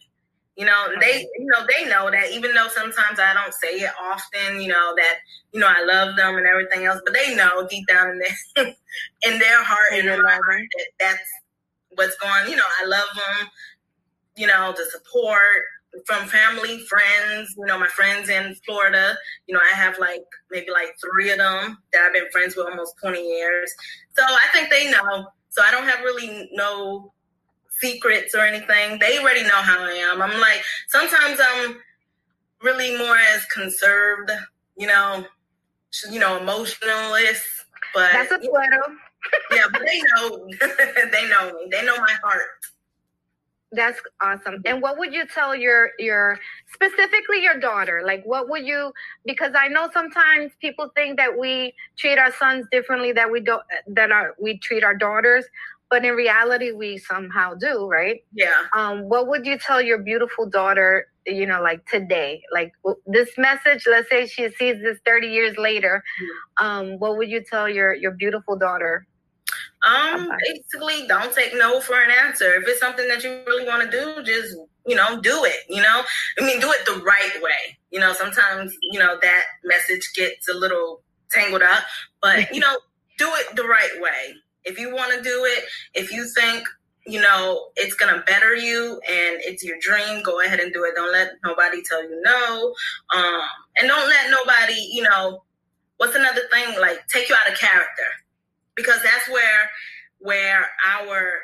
You 0.55 0.65
know, 0.65 0.87
they, 0.99 1.25
you 1.37 1.45
know, 1.45 1.65
they 1.67 1.89
know 1.89 2.11
that 2.11 2.31
even 2.31 2.53
though 2.53 2.67
sometimes 2.67 3.19
I 3.19 3.33
don't 3.33 3.53
say 3.53 3.79
it 3.79 3.91
often, 4.01 4.61
you 4.61 4.69
know, 4.69 4.93
that, 4.97 5.15
you 5.53 5.59
know, 5.59 5.67
I 5.67 5.83
love 5.85 6.15
them 6.17 6.35
and 6.35 6.47
everything 6.47 6.85
else, 6.85 7.01
but 7.05 7.13
they 7.13 7.35
know 7.35 7.65
deep 7.69 7.87
down 7.87 8.09
in 8.09 8.19
their, 8.19 8.65
in 9.23 9.39
their 9.39 9.63
heart 9.63 9.93
and 9.93 10.03
You 10.03 10.11
in 10.11 10.21
my 10.21 10.33
love 10.33 10.41
heart 10.45 10.63
that 10.77 10.87
that's 10.99 11.29
what's 11.95 12.15
going, 12.17 12.49
you 12.49 12.57
know, 12.57 12.65
I 12.81 12.85
love 12.87 13.07
them, 13.15 13.47
you 14.35 14.47
know, 14.47 14.73
the 14.77 14.85
support 14.91 15.63
from 16.05 16.27
family, 16.27 16.79
friends, 16.79 17.53
you 17.57 17.65
know, 17.65 17.79
my 17.79 17.87
friends 17.87 18.29
in 18.29 18.55
Florida, 18.65 19.17
you 19.47 19.53
know, 19.55 19.61
I 19.61 19.75
have 19.75 19.97
like 19.99 20.23
maybe 20.51 20.71
like 20.71 20.95
three 21.01 21.31
of 21.31 21.37
them 21.37 21.77
that 21.93 22.01
I've 22.01 22.13
been 22.13 22.29
friends 22.31 22.55
with 22.55 22.67
almost 22.67 22.95
20 23.01 23.21
years. 23.21 23.73
So 24.17 24.23
I 24.23 24.47
think 24.51 24.69
they 24.69 24.91
know. 24.91 25.27
So 25.49 25.63
I 25.63 25.71
don't 25.71 25.87
have 25.87 26.01
really 26.03 26.49
no 26.53 27.11
secrets 27.79 28.35
or 28.35 28.41
anything. 28.41 28.99
They 28.99 29.19
already 29.19 29.43
know 29.43 29.61
how 29.61 29.83
I 29.83 29.91
am. 29.91 30.21
I'm 30.21 30.39
like, 30.39 30.61
sometimes 30.87 31.39
I'm 31.41 31.77
really 32.61 32.97
more 32.97 33.17
as 33.35 33.45
conserved, 33.45 34.31
you 34.77 34.87
know, 34.87 35.25
you 36.11 36.19
know, 36.19 36.37
emotionalist, 36.37 37.43
but 37.93 38.11
That's 38.13 38.31
a 38.31 38.37
Twitter. 38.37 38.83
yeah, 39.51 39.65
but 39.71 39.81
they 39.85 40.01
know, 40.15 40.47
they 41.11 41.27
know 41.27 41.53
me. 41.53 41.67
They 41.71 41.83
know 41.85 41.97
my 41.97 42.15
heart. 42.23 42.47
That's 43.71 43.99
awesome. 44.19 44.63
And 44.65 44.81
what 44.81 44.97
would 44.97 45.13
you 45.13 45.27
tell 45.27 45.55
your 45.55 45.91
your 45.99 46.39
specifically 46.73 47.43
your 47.43 47.59
daughter? 47.59 48.01
Like 48.03 48.23
what 48.25 48.49
would 48.49 48.65
you 48.65 48.91
because 49.25 49.53
I 49.55 49.67
know 49.67 49.89
sometimes 49.93 50.51
people 50.59 50.89
think 50.95 51.17
that 51.17 51.37
we 51.37 51.75
treat 51.95 52.17
our 52.17 52.31
sons 52.33 52.65
differently 52.71 53.11
that 53.11 53.31
we 53.31 53.41
don't 53.41 53.61
that 53.87 54.11
are 54.11 54.35
we 54.39 54.57
treat 54.57 54.83
our 54.83 54.95
daughters, 54.95 55.45
but 55.89 56.05
in 56.05 56.13
reality 56.13 56.71
we 56.71 56.97
somehow 56.97 57.53
do, 57.55 57.87
right? 57.87 58.23
Yeah. 58.33 58.65
Um 58.75 59.09
what 59.09 59.27
would 59.27 59.45
you 59.45 59.57
tell 59.57 59.81
your 59.81 59.99
beautiful 59.99 60.45
daughter, 60.45 61.07
you 61.25 61.45
know, 61.45 61.61
like 61.61 61.85
today? 61.87 62.41
Like 62.53 62.71
this 63.05 63.29
message, 63.37 63.85
let's 63.87 64.09
say 64.09 64.27
she 64.27 64.49
sees 64.49 64.81
this 64.81 64.99
30 65.05 65.27
years 65.27 65.57
later. 65.57 66.03
Um 66.57 66.99
what 66.99 67.17
would 67.17 67.29
you 67.29 67.43
tell 67.43 67.67
your 67.69 67.93
your 67.93 68.11
beautiful 68.11 68.57
daughter 68.57 69.05
um, 69.87 70.29
basically, 70.45 71.07
don't 71.07 71.33
take 71.33 71.53
no 71.55 71.79
for 71.79 72.01
an 72.01 72.11
answer. 72.11 72.55
If 72.55 72.67
it's 72.67 72.79
something 72.79 73.07
that 73.07 73.23
you 73.23 73.41
really 73.47 73.65
want 73.65 73.89
to 73.89 73.89
do, 73.89 74.23
just 74.23 74.57
you 74.85 74.95
know, 74.95 75.21
do 75.21 75.45
it. 75.45 75.61
You 75.69 75.81
know, 75.81 76.03
I 76.39 76.45
mean, 76.45 76.59
do 76.59 76.71
it 76.71 76.85
the 76.85 77.01
right 77.03 77.41
way. 77.41 77.77
You 77.91 77.99
know, 77.99 78.13
sometimes 78.13 78.75
you 78.81 78.99
know 78.99 79.17
that 79.21 79.43
message 79.63 80.11
gets 80.15 80.49
a 80.49 80.53
little 80.53 81.01
tangled 81.31 81.61
up, 81.61 81.83
but 82.21 82.53
you 82.53 82.59
know, 82.65 82.77
do 83.17 83.29
it 83.35 83.55
the 83.55 83.63
right 83.63 84.01
way. 84.01 84.35
If 84.69 84.79
you 84.79 84.93
want 84.93 85.11
to 85.13 85.21
do 85.21 85.45
it, 85.45 85.63
if 85.93 86.11
you 86.11 86.27
think 86.37 86.67
you 87.05 87.21
know 87.21 87.69
it's 87.75 87.95
gonna 87.95 88.23
better 88.27 88.55
you 88.55 88.99
and 89.07 89.41
it's 89.41 89.63
your 89.63 89.77
dream, 89.81 90.21
go 90.23 90.41
ahead 90.41 90.59
and 90.59 90.73
do 90.73 90.83
it. 90.83 90.95
Don't 90.95 91.11
let 91.11 91.31
nobody 91.43 91.81
tell 91.83 92.03
you 92.03 92.21
no, 92.23 92.73
um, 93.15 93.41
and 93.77 93.87
don't 93.87 94.07
let 94.07 94.29
nobody, 94.31 94.79
you 94.91 95.03
know, 95.03 95.43
what's 95.97 96.15
another 96.15 96.41
thing 96.51 96.79
like 96.79 96.99
take 97.07 97.29
you 97.29 97.35
out 97.35 97.51
of 97.51 97.57
character. 97.57 98.09
Because 98.75 99.01
that's 99.03 99.27
where 99.29 99.69
where 100.19 100.65
our 100.87 101.39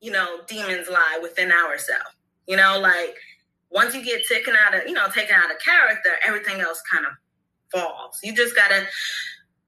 you 0.00 0.10
know 0.12 0.40
demons 0.46 0.88
lie 0.90 1.18
within 1.22 1.50
ourselves 1.50 2.04
you 2.46 2.56
know 2.56 2.78
like 2.78 3.14
once 3.70 3.94
you 3.94 4.04
get 4.04 4.24
taken 4.26 4.54
out 4.54 4.74
of 4.74 4.86
you 4.86 4.92
know 4.92 5.08
taken 5.08 5.34
out 5.34 5.50
of 5.50 5.58
character 5.58 6.10
everything 6.26 6.60
else 6.60 6.82
kind 6.92 7.06
of 7.06 7.12
falls. 7.72 8.18
You 8.22 8.34
just 8.34 8.54
gotta 8.54 8.86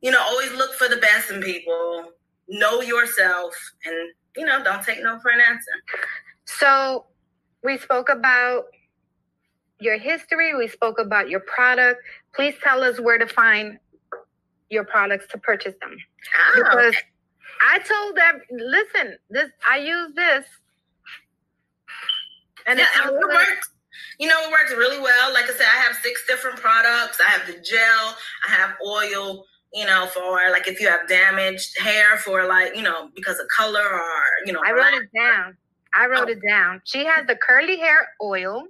you 0.01 0.11
know 0.11 0.21
always 0.21 0.53
look 0.53 0.75
for 0.75 0.89
the 0.89 0.97
best 0.97 1.31
in 1.31 1.43
people 1.43 2.05
know 2.49 2.81
yourself 2.81 3.55
and 3.85 3.95
you 4.37 4.45
know 4.45 4.63
don't 4.63 4.83
take 4.83 5.03
no 5.03 5.19
for 5.21 5.31
an 5.31 5.41
answer 5.41 5.73
so 6.45 7.05
we 7.63 7.77
spoke 7.79 8.09
about 8.09 8.65
your 9.81 9.99
history 9.99 10.55
we 10.55 10.67
spoke 10.67 10.99
about 10.99 11.29
your 11.29 11.41
product 11.41 12.01
please 12.35 12.55
tell 12.63 12.83
us 12.83 12.99
where 12.99 13.19
to 13.19 13.27
find 13.27 13.79
your 14.71 14.85
products 14.85 15.27
to 15.29 15.39
purchase 15.39 15.75
them. 15.81 15.97
Oh, 16.37 16.55
because 16.57 16.95
okay. 16.95 16.99
I 17.67 17.79
told 17.79 18.17
them, 18.17 18.41
listen, 18.51 19.19
this 19.31 19.51
I 19.69 19.79
use 19.79 20.13
this. 20.15 20.45
And 22.67 22.79
yeah, 22.79 22.87
it, 23.05 23.09
it 23.09 23.13
works. 23.13 23.71
You 24.19 24.29
know, 24.29 24.41
it 24.43 24.51
works 24.51 24.73
really 24.73 25.01
well. 25.01 25.33
Like 25.33 25.45
I 25.45 25.53
said, 25.53 25.67
I 25.73 25.79
have 25.79 25.97
six 25.97 26.27
different 26.27 26.57
products. 26.57 27.19
I 27.27 27.31
have 27.31 27.47
the 27.47 27.61
gel, 27.61 28.17
I 28.47 28.51
have 28.51 28.75
oil, 28.85 29.45
you 29.73 29.87
know, 29.87 30.07
for 30.07 30.51
like 30.51 30.67
if 30.67 30.81
you 30.81 30.89
have 30.89 31.09
damaged 31.09 31.79
hair 31.79 32.17
for 32.19 32.47
like, 32.47 32.77
you 32.77 32.83
know, 32.83 33.11
because 33.15 33.39
of 33.39 33.47
color 33.49 33.85
or, 33.85 34.23
you 34.47 34.53
know. 34.53 34.63
I 34.65 34.73
wrote 34.73 34.95
it 34.95 35.09
down. 35.15 35.57
I 35.95 36.07
wrote 36.07 36.29
oh. 36.29 36.33
it 36.33 36.41
down. 36.47 36.83
She 36.85 37.05
has 37.05 37.27
the 37.27 37.37
curly 37.37 37.79
hair 37.79 38.09
oil, 38.23 38.65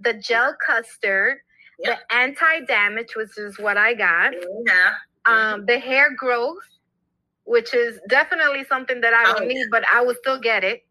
the 0.00 0.14
gel 0.14 0.56
custard, 0.64 1.38
the 1.78 1.96
anti 2.10 2.60
damage, 2.66 3.14
which 3.16 3.36
is 3.38 3.58
what 3.58 3.76
I 3.76 3.94
got. 3.94 4.32
Yeah 4.66 4.94
um, 5.26 5.66
the 5.66 5.78
hair 5.78 6.14
growth, 6.14 6.62
which 7.44 7.74
is 7.74 7.98
definitely 8.08 8.64
something 8.64 9.00
that 9.00 9.12
I 9.12 9.24
don't 9.24 9.42
oh, 9.42 9.46
need, 9.46 9.58
yeah. 9.58 9.64
but 9.70 9.84
I 9.92 10.00
will 10.00 10.14
still 10.14 10.40
get 10.40 10.64
it. 10.64 10.84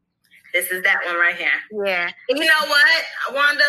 This 0.53 0.71
is 0.71 0.83
that 0.83 0.99
one 1.05 1.15
right 1.15 1.35
here. 1.35 1.49
Yeah. 1.85 2.09
You 2.29 2.39
know 2.39 2.67
what, 2.67 3.03
Wanda? 3.33 3.63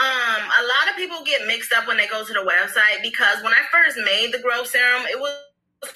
Um, 0.00 0.42
a 0.42 0.62
lot 0.64 0.88
of 0.90 0.96
people 0.96 1.22
get 1.24 1.46
mixed 1.46 1.72
up 1.72 1.86
when 1.86 1.98
they 1.98 2.06
go 2.06 2.24
to 2.24 2.32
the 2.32 2.40
website 2.40 3.02
because 3.02 3.42
when 3.42 3.52
I 3.52 3.60
first 3.70 3.98
made 4.04 4.32
the 4.32 4.38
growth 4.38 4.68
serum, 4.68 5.02
it 5.10 5.20
was 5.20 5.36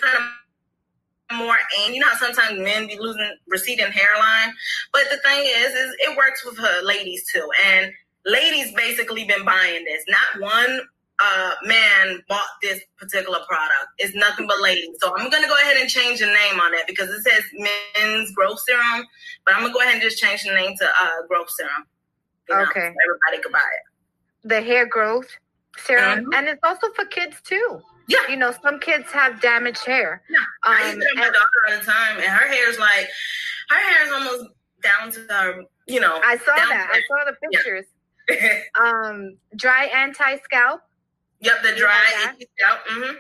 kind 0.01 0.17
of 0.17 0.23
more 1.33 1.57
and 1.81 1.95
you 1.95 2.01
know 2.01 2.09
how 2.09 2.17
sometimes 2.17 2.59
men 2.59 2.87
be 2.87 2.99
losing 2.99 3.37
receding 3.49 3.91
hairline. 3.91 4.55
But 4.93 5.05
the 5.11 5.17
thing 5.19 5.45
is, 5.45 5.73
is 5.73 5.97
it 6.01 6.17
works 6.17 6.45
with 6.45 6.59
her 6.59 6.83
ladies 6.85 7.25
too. 7.33 7.49
And 7.67 7.93
ladies 8.25 8.73
basically 8.75 9.25
been 9.25 9.45
buying 9.45 9.85
this. 9.85 10.05
Not 10.09 10.43
one 10.43 10.81
uh, 11.19 11.53
man 11.65 12.23
bought 12.29 12.43
this 12.63 12.81
particular 12.99 13.39
product. 13.49 13.89
It's 13.99 14.15
nothing 14.15 14.47
but 14.47 14.61
ladies. 14.61 14.97
So 15.01 15.17
I'm 15.17 15.31
gonna 15.31 15.49
go 15.49 15.57
ahead 15.63 15.79
and 15.79 15.89
change 15.89 16.21
the 16.21 16.27
name 16.27 16.61
on 16.61 16.75
it 16.75 16.87
because 16.87 17.09
it 17.09 17.23
says 17.23 17.43
men's 17.55 18.31
growth 18.33 18.61
serum, 18.61 19.07
but 19.45 19.55
I'm 19.55 19.63
gonna 19.63 19.73
go 19.73 19.81
ahead 19.81 19.95
and 19.95 20.03
just 20.03 20.19
change 20.19 20.45
the 20.45 20.55
name 20.55 20.77
to 20.79 20.85
uh, 20.85 21.27
growth 21.29 21.51
serum. 21.51 21.87
You 22.49 22.57
know, 22.57 22.63
okay. 22.63 22.81
So 22.81 22.95
everybody 23.05 23.43
could 23.43 23.53
buy 23.53 23.59
it. 23.59 24.49
The 24.49 24.63
hair 24.63 24.87
growth 24.87 25.29
serum, 25.79 26.21
mm-hmm. 26.21 26.35
and 26.35 26.49
it's 26.49 26.61
also 26.63 26.89
for 26.95 27.05
kids 27.07 27.37
too. 27.43 27.81
Yeah. 28.09 28.19
You 28.29 28.37
know, 28.37 28.55
some 28.63 28.79
kids 28.79 29.11
have 29.13 29.41
damaged 29.41 29.85
hair. 29.85 30.23
Yeah. 30.31 30.39
Um, 30.71 30.77
I 30.79 30.93
use 30.93 31.05
it 31.05 31.17
my 31.17 31.25
daughter 31.25 31.39
all 31.69 31.79
the 31.79 31.85
time, 31.85 32.17
and 32.19 32.27
her 32.27 32.47
hair 32.47 32.71
is 32.71 32.79
like, 32.79 33.09
her 33.71 33.77
hair 33.77 34.07
is 34.07 34.13
almost 34.13 34.51
down 34.83 35.11
to 35.13 35.21
her, 35.33 35.63
you 35.87 36.01
know. 36.01 36.21
I 36.23 36.37
saw 36.37 36.55
that. 36.55 36.91
I 36.93 37.01
saw 37.09 37.31
the 37.31 37.37
pictures. 37.51 37.87
Yeah. 38.31 38.61
um, 38.81 39.37
dry 39.57 39.87
anti 39.87 40.39
scalp. 40.39 40.83
Yep, 41.41 41.63
the 41.63 41.75
dry 41.77 42.03
Yep. 42.39 42.87
Mm-hmm. 42.91 43.15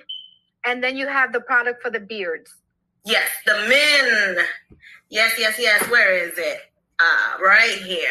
And 0.64 0.82
then 0.82 0.96
you 0.96 1.06
have 1.06 1.32
the 1.32 1.40
product 1.40 1.82
for 1.82 1.90
the 1.90 2.00
beards. 2.00 2.50
Yes, 3.04 3.28
the 3.44 3.54
men. 3.68 4.44
Yes, 5.10 5.34
yes, 5.38 5.56
yes. 5.58 5.88
Where 5.90 6.16
is 6.16 6.36
it? 6.36 6.58
Uh, 6.98 7.38
right 7.40 7.78
here. 7.84 8.08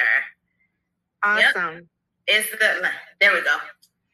Awesome. 1.26 1.76
Yep. 1.76 1.84
It's 2.28 2.52
the 2.52 2.90
There 3.20 3.34
we 3.34 3.42
go. 3.42 3.58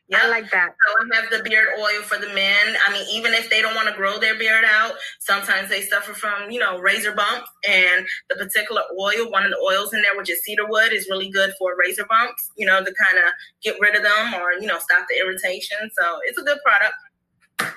Yep. 0.07 0.21
I 0.23 0.27
like 0.27 0.51
that. 0.51 0.69
So 0.69 1.15
I 1.15 1.21
have 1.21 1.29
the 1.29 1.49
beard 1.49 1.69
oil 1.79 2.01
for 2.01 2.17
the 2.17 2.27
men. 2.33 2.75
I 2.85 2.91
mean, 2.91 3.05
even 3.13 3.33
if 3.33 3.49
they 3.49 3.61
don't 3.61 3.75
want 3.75 3.87
to 3.87 3.95
grow 3.95 4.19
their 4.19 4.35
beard 4.37 4.65
out, 4.65 4.93
sometimes 5.19 5.69
they 5.69 5.81
suffer 5.81 6.13
from, 6.13 6.51
you 6.51 6.59
know, 6.59 6.79
razor 6.79 7.13
bumps. 7.13 7.49
And 7.67 8.05
the 8.29 8.35
particular 8.35 8.81
oil, 8.99 9.31
one 9.31 9.45
of 9.45 9.51
the 9.51 9.57
oils 9.57 9.93
in 9.93 10.01
there, 10.01 10.17
which 10.17 10.29
is 10.29 10.43
cedar 10.43 10.67
wood, 10.67 10.91
is 10.91 11.07
really 11.09 11.29
good 11.29 11.53
for 11.57 11.77
razor 11.79 12.05
bumps, 12.09 12.51
you 12.57 12.65
know, 12.65 12.83
to 12.83 12.93
kind 12.93 13.19
of 13.19 13.31
get 13.63 13.77
rid 13.79 13.95
of 13.95 14.03
them 14.03 14.33
or, 14.33 14.53
you 14.53 14.67
know, 14.67 14.79
stop 14.79 15.05
the 15.09 15.17
irritation. 15.17 15.77
So 15.97 16.19
it's 16.25 16.37
a 16.37 16.43
good 16.43 16.59
product. 16.65 17.73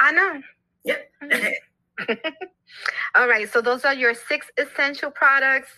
I 0.00 0.10
know. 0.12 0.40
Yep. 0.84 1.10
All 3.14 3.28
right. 3.28 3.48
So 3.52 3.60
those 3.60 3.84
are 3.84 3.94
your 3.94 4.14
six 4.14 4.50
essential 4.56 5.10
products. 5.12 5.70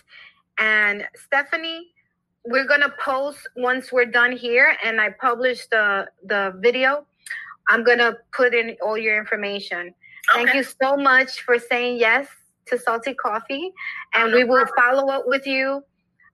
And 0.57 1.05
Stephanie, 1.15 1.91
we're 2.47 2.67
gonna 2.67 2.93
post 2.99 3.47
once 3.55 3.91
we're 3.91 4.05
done 4.05 4.31
here 4.31 4.75
and 4.83 5.01
I 5.01 5.09
publish 5.09 5.67
the 5.67 6.07
the 6.23 6.53
video. 6.59 7.05
I'm 7.67 7.83
gonna 7.83 8.17
put 8.33 8.53
in 8.53 8.75
all 8.81 8.97
your 8.97 9.17
information. 9.17 9.93
Okay. 10.31 10.45
Thank 10.45 10.55
you 10.55 10.63
so 10.63 10.95
much 10.97 11.41
for 11.41 11.59
saying 11.59 11.97
yes 11.97 12.27
to 12.67 12.77
Salty 12.77 13.13
Coffee, 13.13 13.71
and 14.13 14.33
we 14.33 14.43
will 14.43 14.65
follow 14.77 15.09
up 15.11 15.23
with 15.27 15.45
you 15.45 15.83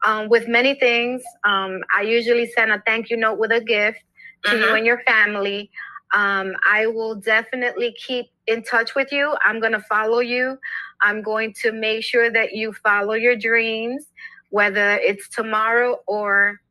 um, 0.06 0.30
with 0.30 0.48
many 0.48 0.76
things. 0.76 1.22
Um, 1.44 1.82
I 1.96 2.02
usually 2.04 2.50
send 2.52 2.72
a 2.72 2.82
thank 2.86 3.10
you 3.10 3.18
note 3.18 3.38
with 3.38 3.52
a 3.52 3.62
gift 3.62 4.00
to 4.46 4.58
you 4.58 4.64
mm-hmm. 4.64 4.76
and 4.78 4.86
your 4.86 5.02
family. 5.04 5.70
Um, 6.14 6.54
I 6.68 6.88
will 6.88 7.16
definitely 7.16 7.96
keep 8.06 8.28
in 8.48 8.64
touch 8.64 8.96
with 8.96 9.12
you. 9.12 9.36
I'm 9.46 9.60
going 9.60 9.72
to 9.72 9.82
follow 9.82 10.20
you. 10.20 10.58
I'm 11.02 11.22
going 11.22 11.54
to 11.62 11.72
make 11.72 12.04
sure 12.04 12.30
that 12.32 12.54
you 12.54 12.74
follow 12.74 13.14
your 13.14 13.36
dreams 13.36 14.08
whether 14.52 14.98
it's 14.98 15.28
tomorrow 15.30 15.98
or 16.08 16.62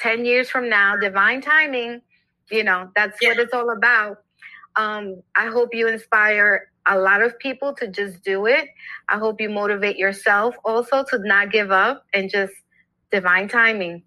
10 0.00 0.24
years 0.24 0.50
from 0.50 0.68
now, 0.68 0.96
divine 0.96 1.40
timing, 1.40 2.02
you 2.50 2.64
know, 2.64 2.90
that's 2.94 3.18
yeah. 3.22 3.30
what 3.30 3.38
it's 3.38 3.54
all 3.54 3.70
about. 3.70 4.18
Um, 4.76 5.22
I 5.34 5.46
hope 5.46 5.70
you 5.72 5.88
inspire 5.88 6.70
a 6.86 6.98
lot 6.98 7.22
of 7.22 7.38
people 7.38 7.74
to 7.74 7.88
just 7.88 8.22
do 8.24 8.46
it. 8.46 8.68
I 9.08 9.18
hope 9.18 9.40
you 9.40 9.48
motivate 9.48 9.96
yourself 9.96 10.54
also 10.64 11.04
to 11.04 11.18
not 11.20 11.50
give 11.50 11.70
up 11.70 12.04
and 12.14 12.30
just 12.30 12.52
divine 13.10 13.48
timing. 13.48 14.02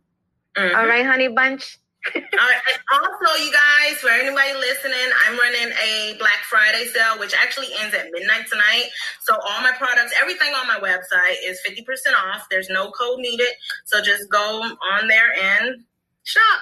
Mm-hmm. 0.58 0.76
All 0.76 0.86
right, 0.86 1.06
honey 1.06 1.30
bunch. 1.30 1.80
All 2.16 2.50
right. 2.50 2.62
Also, 2.92 3.44
you 3.44 3.52
guys, 3.52 3.98
for 4.00 4.10
anybody 4.10 4.54
listening, 4.56 5.10
I'm 5.26 5.38
running 5.38 5.74
a 5.82 6.16
Black 6.20 6.44
Friday 6.50 6.86
sale, 6.88 7.20
which 7.20 7.34
actually 7.34 7.68
ends 7.80 7.96
at 7.96 8.08
midnight 8.12 8.46
tonight. 8.52 8.90
So 9.22 9.34
all 9.34 9.62
my 9.62 9.72
products, 9.78 10.14
everything 10.20 10.54
on 10.54 10.68
my 10.68 10.80
website 10.80 11.36
is 11.46 11.62
50% 11.68 11.86
off. 12.28 12.48
There's 12.50 12.70
no 12.70 12.92
code 12.92 13.20
needed. 13.20 13.50
So 13.86 14.02
just 14.02 14.30
go 14.30 14.64
on 14.94 15.08
there 15.08 15.32
and 15.34 15.84
shop. 16.24 16.62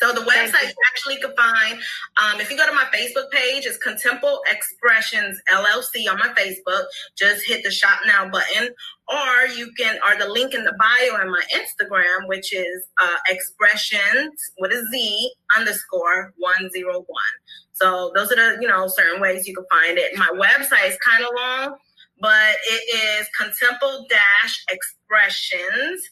So 0.00 0.12
the 0.12 0.22
website 0.22 0.68
you. 0.68 0.74
actually 0.90 1.16
can 1.16 1.34
find, 1.36 1.78
um, 2.22 2.40
if 2.40 2.50
you 2.50 2.56
go 2.56 2.66
to 2.66 2.72
my 2.72 2.86
Facebook 2.92 3.30
page, 3.30 3.66
it's 3.66 3.78
Contempo 3.78 4.38
Expressions 4.50 5.40
LLC 5.52 6.10
on 6.10 6.18
my 6.18 6.28
Facebook. 6.28 6.84
Just 7.16 7.46
hit 7.46 7.62
the 7.62 7.70
shop 7.70 8.00
now 8.06 8.28
button, 8.30 8.70
or 9.08 9.46
you 9.54 9.70
can, 9.78 9.98
or 10.08 10.18
the 10.18 10.30
link 10.30 10.54
in 10.54 10.64
the 10.64 10.74
bio 10.78 11.20
on 11.20 11.30
my 11.30 11.42
Instagram, 11.54 12.28
which 12.28 12.54
is 12.54 12.84
uh, 13.02 13.16
Expressions 13.28 14.40
with 14.58 14.72
a 14.72 14.82
Z 14.90 15.32
underscore 15.56 16.32
one 16.38 16.70
zero 16.70 17.04
one. 17.06 17.34
So 17.72 18.10
those 18.14 18.32
are 18.32 18.36
the 18.36 18.58
you 18.60 18.68
know 18.68 18.88
certain 18.88 19.20
ways 19.20 19.46
you 19.46 19.54
can 19.54 19.66
find 19.70 19.98
it. 19.98 20.16
My 20.16 20.30
website 20.30 20.88
is 20.88 20.98
kind 21.06 21.24
of 21.24 21.30
long, 21.36 21.76
but 22.20 22.56
it 22.64 23.20
is 23.20 23.28
Contempo 23.38 24.08
Dash 24.08 24.64
Expressions 24.70 26.02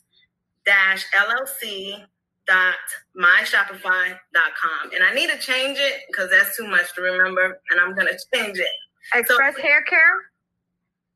dash 0.66 1.06
LLC 1.16 2.04
dot 2.48 2.74
myshopify.com. 3.16 4.90
And 4.94 5.04
I 5.04 5.14
need 5.14 5.30
to 5.30 5.38
change 5.38 5.78
it 5.78 6.02
because 6.08 6.30
that's 6.30 6.56
too 6.56 6.66
much 6.66 6.94
to 6.94 7.02
remember. 7.02 7.60
And 7.70 7.80
I'm 7.80 7.94
going 7.94 8.08
to 8.08 8.18
change 8.34 8.58
it. 8.58 8.66
Express 9.14 9.56
so, 9.56 9.62
Hair 9.62 9.82
Care? 9.82 10.14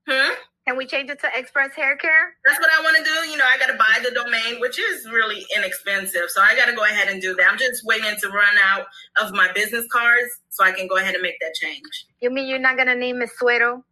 Hmm? 0.09 0.35
Can 0.66 0.76
we 0.76 0.87
change 0.87 1.11
it 1.11 1.18
to 1.20 1.28
Express 1.35 1.74
Hair 1.74 1.97
Care? 1.97 2.35
That's 2.47 2.61
what 2.61 2.70
I 2.78 2.83
want 2.83 2.97
to 2.97 3.03
do. 3.03 3.30
You 3.30 3.37
know, 3.37 3.45
I 3.45 3.59
got 3.59 3.66
to 3.66 3.74
buy 3.76 3.99
the 4.03 4.14
domain, 4.14 4.61
which 4.61 4.78
is 4.78 5.07
really 5.11 5.45
inexpensive. 5.57 6.28
So 6.28 6.41
I 6.41 6.55
got 6.55 6.66
to 6.66 6.76
go 6.76 6.85
ahead 6.85 7.09
and 7.09 7.20
do 7.20 7.35
that. 7.35 7.51
I'm 7.51 7.59
just 7.59 7.85
waiting 7.85 8.14
to 8.20 8.28
run 8.28 8.55
out 8.64 8.87
of 9.20 9.33
my 9.33 9.51
business 9.55 9.87
cards 9.91 10.30
so 10.51 10.62
I 10.62 10.70
can 10.70 10.87
go 10.87 10.99
ahead 10.99 11.14
and 11.14 11.22
make 11.22 11.41
that 11.41 11.55
change. 11.55 12.07
You 12.20 12.30
mean 12.30 12.47
you're 12.47 12.61
not 12.61 12.76
going 12.76 12.89
to 12.89 12.95
name 12.95 13.20
it 13.22 13.30
Suero? 13.37 13.83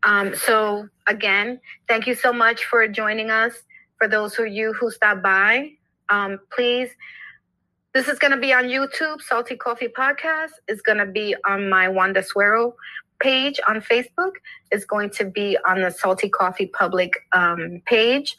um, 0.03 0.35
so 0.35 0.89
again 1.07 1.59
thank 1.87 2.05
you 2.05 2.15
so 2.15 2.33
much 2.33 2.65
for 2.65 2.87
joining 2.87 3.31
us. 3.31 3.53
For 3.97 4.07
those 4.07 4.37
of 4.37 4.47
you 4.47 4.73
who 4.73 4.91
stopped 4.91 5.23
by 5.23 5.71
um, 6.09 6.39
please 6.51 6.89
this 7.93 8.07
is 8.07 8.17
going 8.17 8.31
to 8.31 8.37
be 8.37 8.51
on 8.51 8.63
YouTube, 8.63 9.21
Salty 9.21 9.55
Coffee 9.55 9.87
Podcast. 9.87 10.49
It's 10.67 10.81
going 10.81 10.97
to 10.97 11.05
be 11.05 11.35
on 11.45 11.69
my 11.69 11.87
Wanda 11.87 12.23
Suero 12.23 12.73
page 13.19 13.59
on 13.67 13.81
Facebook. 13.81 14.31
It's 14.71 14.83
going 14.83 15.11
to 15.11 15.25
be 15.25 15.59
on 15.67 15.81
the 15.81 15.91
Salty 15.91 16.27
Coffee 16.27 16.65
public 16.65 17.13
um, 17.33 17.83
page. 17.85 18.35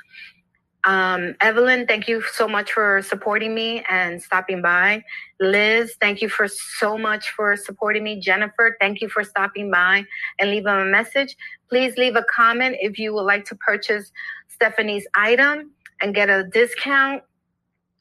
Um, 0.82 1.36
Evelyn, 1.40 1.86
thank 1.86 2.08
you 2.08 2.20
so 2.32 2.48
much 2.48 2.72
for 2.72 3.00
supporting 3.00 3.54
me 3.54 3.84
and 3.88 4.20
stopping 4.20 4.60
by. 4.60 5.04
Liz, 5.38 5.94
thank 6.00 6.20
you 6.20 6.28
for 6.28 6.48
so 6.48 6.98
much 6.98 7.30
for 7.30 7.56
supporting 7.56 8.02
me. 8.02 8.18
Jennifer, 8.18 8.76
thank 8.80 9.00
you 9.00 9.08
for 9.08 9.22
stopping 9.22 9.70
by 9.70 10.04
and 10.40 10.50
leaving 10.50 10.66
a 10.66 10.84
message. 10.84 11.36
Please 11.70 11.96
leave 11.96 12.16
a 12.16 12.24
comment 12.24 12.76
if 12.80 12.98
you 12.98 13.14
would 13.14 13.22
like 13.22 13.44
to 13.46 13.54
purchase 13.54 14.10
Stephanie's 14.48 15.06
item 15.14 15.70
and 16.02 16.12
get 16.12 16.28
a 16.28 16.42
discount. 16.42 17.22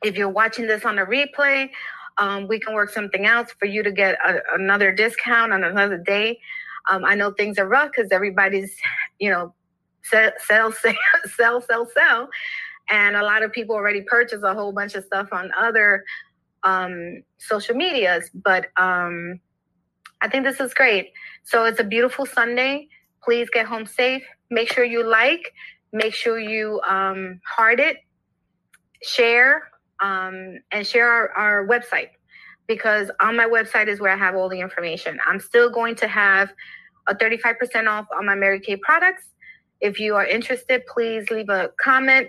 If 0.03 0.17
you're 0.17 0.29
watching 0.29 0.67
this 0.67 0.85
on 0.85 0.99
a 0.99 1.05
replay, 1.05 1.69
um, 2.17 2.47
we 2.47 2.59
can 2.59 2.73
work 2.73 2.89
something 2.89 3.25
else 3.25 3.51
for 3.57 3.65
you 3.65 3.83
to 3.83 3.91
get 3.91 4.17
a, 4.25 4.39
another 4.53 4.91
discount 4.91 5.53
on 5.53 5.63
another 5.63 5.97
day. 5.97 6.39
Um, 6.89 7.05
I 7.05 7.15
know 7.15 7.31
things 7.31 7.57
are 7.57 7.67
rough 7.67 7.91
because 7.95 8.11
everybody's, 8.11 8.75
you 9.19 9.29
know, 9.29 9.53
sell, 10.03 10.31
sell, 10.39 10.71
sell, 11.35 11.61
sell, 11.61 11.87
sell. 11.93 12.29
And 12.89 13.15
a 13.15 13.23
lot 13.23 13.43
of 13.43 13.51
people 13.51 13.75
already 13.75 14.01
purchase 14.01 14.43
a 14.43 14.53
whole 14.53 14.73
bunch 14.73 14.95
of 14.95 15.05
stuff 15.05 15.29
on 15.31 15.51
other 15.57 16.03
um, 16.63 17.23
social 17.37 17.75
medias. 17.75 18.29
But 18.33 18.67
um, 18.77 19.39
I 20.21 20.27
think 20.27 20.43
this 20.43 20.59
is 20.59 20.73
great. 20.73 21.11
So 21.43 21.65
it's 21.65 21.79
a 21.79 21.83
beautiful 21.83 22.25
Sunday. 22.25 22.87
Please 23.23 23.49
get 23.49 23.65
home 23.65 23.85
safe. 23.85 24.23
Make 24.49 24.71
sure 24.71 24.83
you 24.83 25.07
like, 25.07 25.53
make 25.93 26.13
sure 26.13 26.39
you 26.39 26.81
um, 26.81 27.39
heart 27.45 27.79
it, 27.79 27.97
share, 29.01 29.63
um, 30.03 30.59
and 30.71 30.85
share 30.85 31.09
our, 31.09 31.29
our 31.31 31.67
website 31.67 32.09
because 32.67 33.09
on 33.21 33.35
my 33.35 33.45
website 33.45 33.87
is 33.87 33.99
where 33.99 34.11
I 34.11 34.17
have 34.17 34.35
all 34.35 34.49
the 34.49 34.59
information. 34.59 35.17
I'm 35.25 35.39
still 35.39 35.69
going 35.69 35.95
to 35.95 36.07
have 36.07 36.53
a 37.07 37.15
35% 37.15 37.87
off 37.87 38.05
on 38.15 38.25
my 38.25 38.35
Mary 38.35 38.59
Kay 38.59 38.77
products. 38.77 39.23
If 39.81 39.99
you 39.99 40.15
are 40.15 40.25
interested, 40.25 40.83
please 40.85 41.29
leave 41.31 41.49
a 41.49 41.71
comment 41.81 42.27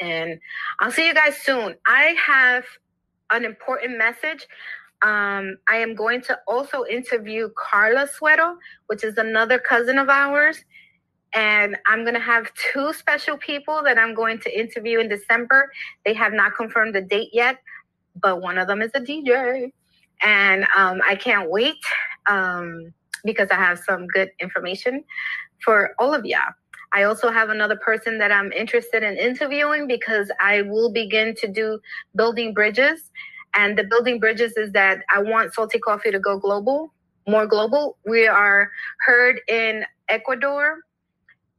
and 0.00 0.38
I'll 0.80 0.90
see 0.90 1.06
you 1.06 1.14
guys 1.14 1.36
soon. 1.36 1.76
I 1.86 2.14
have 2.26 2.64
an 3.30 3.44
important 3.44 3.98
message. 3.98 4.46
Um, 5.02 5.58
I 5.68 5.76
am 5.76 5.94
going 5.94 6.22
to 6.22 6.38
also 6.48 6.84
interview 6.84 7.50
Carla 7.56 8.08
Suero, 8.08 8.56
which 8.86 9.04
is 9.04 9.18
another 9.18 9.58
cousin 9.58 9.98
of 9.98 10.08
ours. 10.08 10.64
And 11.36 11.76
I'm 11.86 12.02
going 12.02 12.14
to 12.14 12.20
have 12.20 12.50
two 12.54 12.94
special 12.94 13.36
people 13.36 13.82
that 13.84 13.98
I'm 13.98 14.14
going 14.14 14.40
to 14.40 14.58
interview 14.58 15.00
in 15.00 15.08
December. 15.08 15.70
They 16.06 16.14
have 16.14 16.32
not 16.32 16.56
confirmed 16.56 16.94
the 16.94 17.02
date 17.02 17.28
yet, 17.32 17.58
but 18.20 18.40
one 18.40 18.56
of 18.56 18.66
them 18.66 18.80
is 18.80 18.90
a 18.94 19.00
DJ. 19.00 19.70
And 20.22 20.66
um, 20.74 21.02
I 21.06 21.14
can't 21.14 21.50
wait 21.50 21.76
um, 22.26 22.92
because 23.22 23.50
I 23.50 23.56
have 23.56 23.78
some 23.78 24.06
good 24.06 24.30
information 24.40 25.04
for 25.62 25.94
all 25.98 26.14
of 26.14 26.24
y'all. 26.24 26.54
I 26.94 27.02
also 27.02 27.30
have 27.30 27.50
another 27.50 27.76
person 27.76 28.16
that 28.18 28.32
I'm 28.32 28.50
interested 28.52 29.02
in 29.02 29.18
interviewing 29.18 29.86
because 29.86 30.30
I 30.40 30.62
will 30.62 30.90
begin 30.90 31.34
to 31.36 31.48
do 31.48 31.78
building 32.14 32.54
bridges. 32.54 33.10
And 33.54 33.76
the 33.76 33.84
building 33.84 34.18
bridges 34.20 34.56
is 34.56 34.72
that 34.72 35.00
I 35.14 35.20
want 35.20 35.52
Salty 35.52 35.78
Coffee 35.78 36.12
to 36.12 36.18
go 36.18 36.38
global, 36.38 36.94
more 37.28 37.46
global. 37.46 37.98
We 38.06 38.26
are 38.26 38.70
heard 39.04 39.40
in 39.48 39.84
Ecuador, 40.08 40.78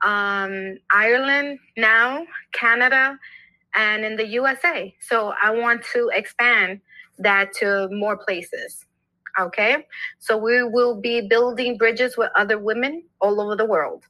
um, 0.03 0.77
Ireland 0.91 1.59
now, 1.75 2.25
Canada, 2.53 3.17
and 3.75 4.03
in 4.03 4.15
the 4.15 4.25
USA. 4.27 4.93
So 4.99 5.33
I 5.41 5.51
want 5.51 5.83
to 5.93 6.09
expand 6.13 6.81
that 7.19 7.53
to 7.53 7.89
more 7.91 8.17
places. 8.17 8.85
Okay. 9.39 9.85
So 10.19 10.37
we 10.37 10.63
will 10.63 10.99
be 10.99 11.21
building 11.21 11.77
bridges 11.77 12.17
with 12.17 12.31
other 12.35 12.57
women 12.57 13.03
all 13.21 13.39
over 13.39 13.55
the 13.55 13.65
world. 13.65 14.03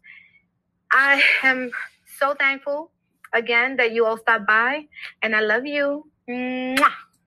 I 0.92 1.22
am 1.44 1.72
so 2.18 2.34
thankful 2.34 2.92
again 3.34 3.76
that 3.76 3.92
you 3.92 4.06
all 4.06 4.18
stopped 4.18 4.48
by 4.48 4.88
and 5.22 5.36
I 5.36 5.42
love 5.42 5.66
you. 5.66 6.10
Mwah. 6.30 7.07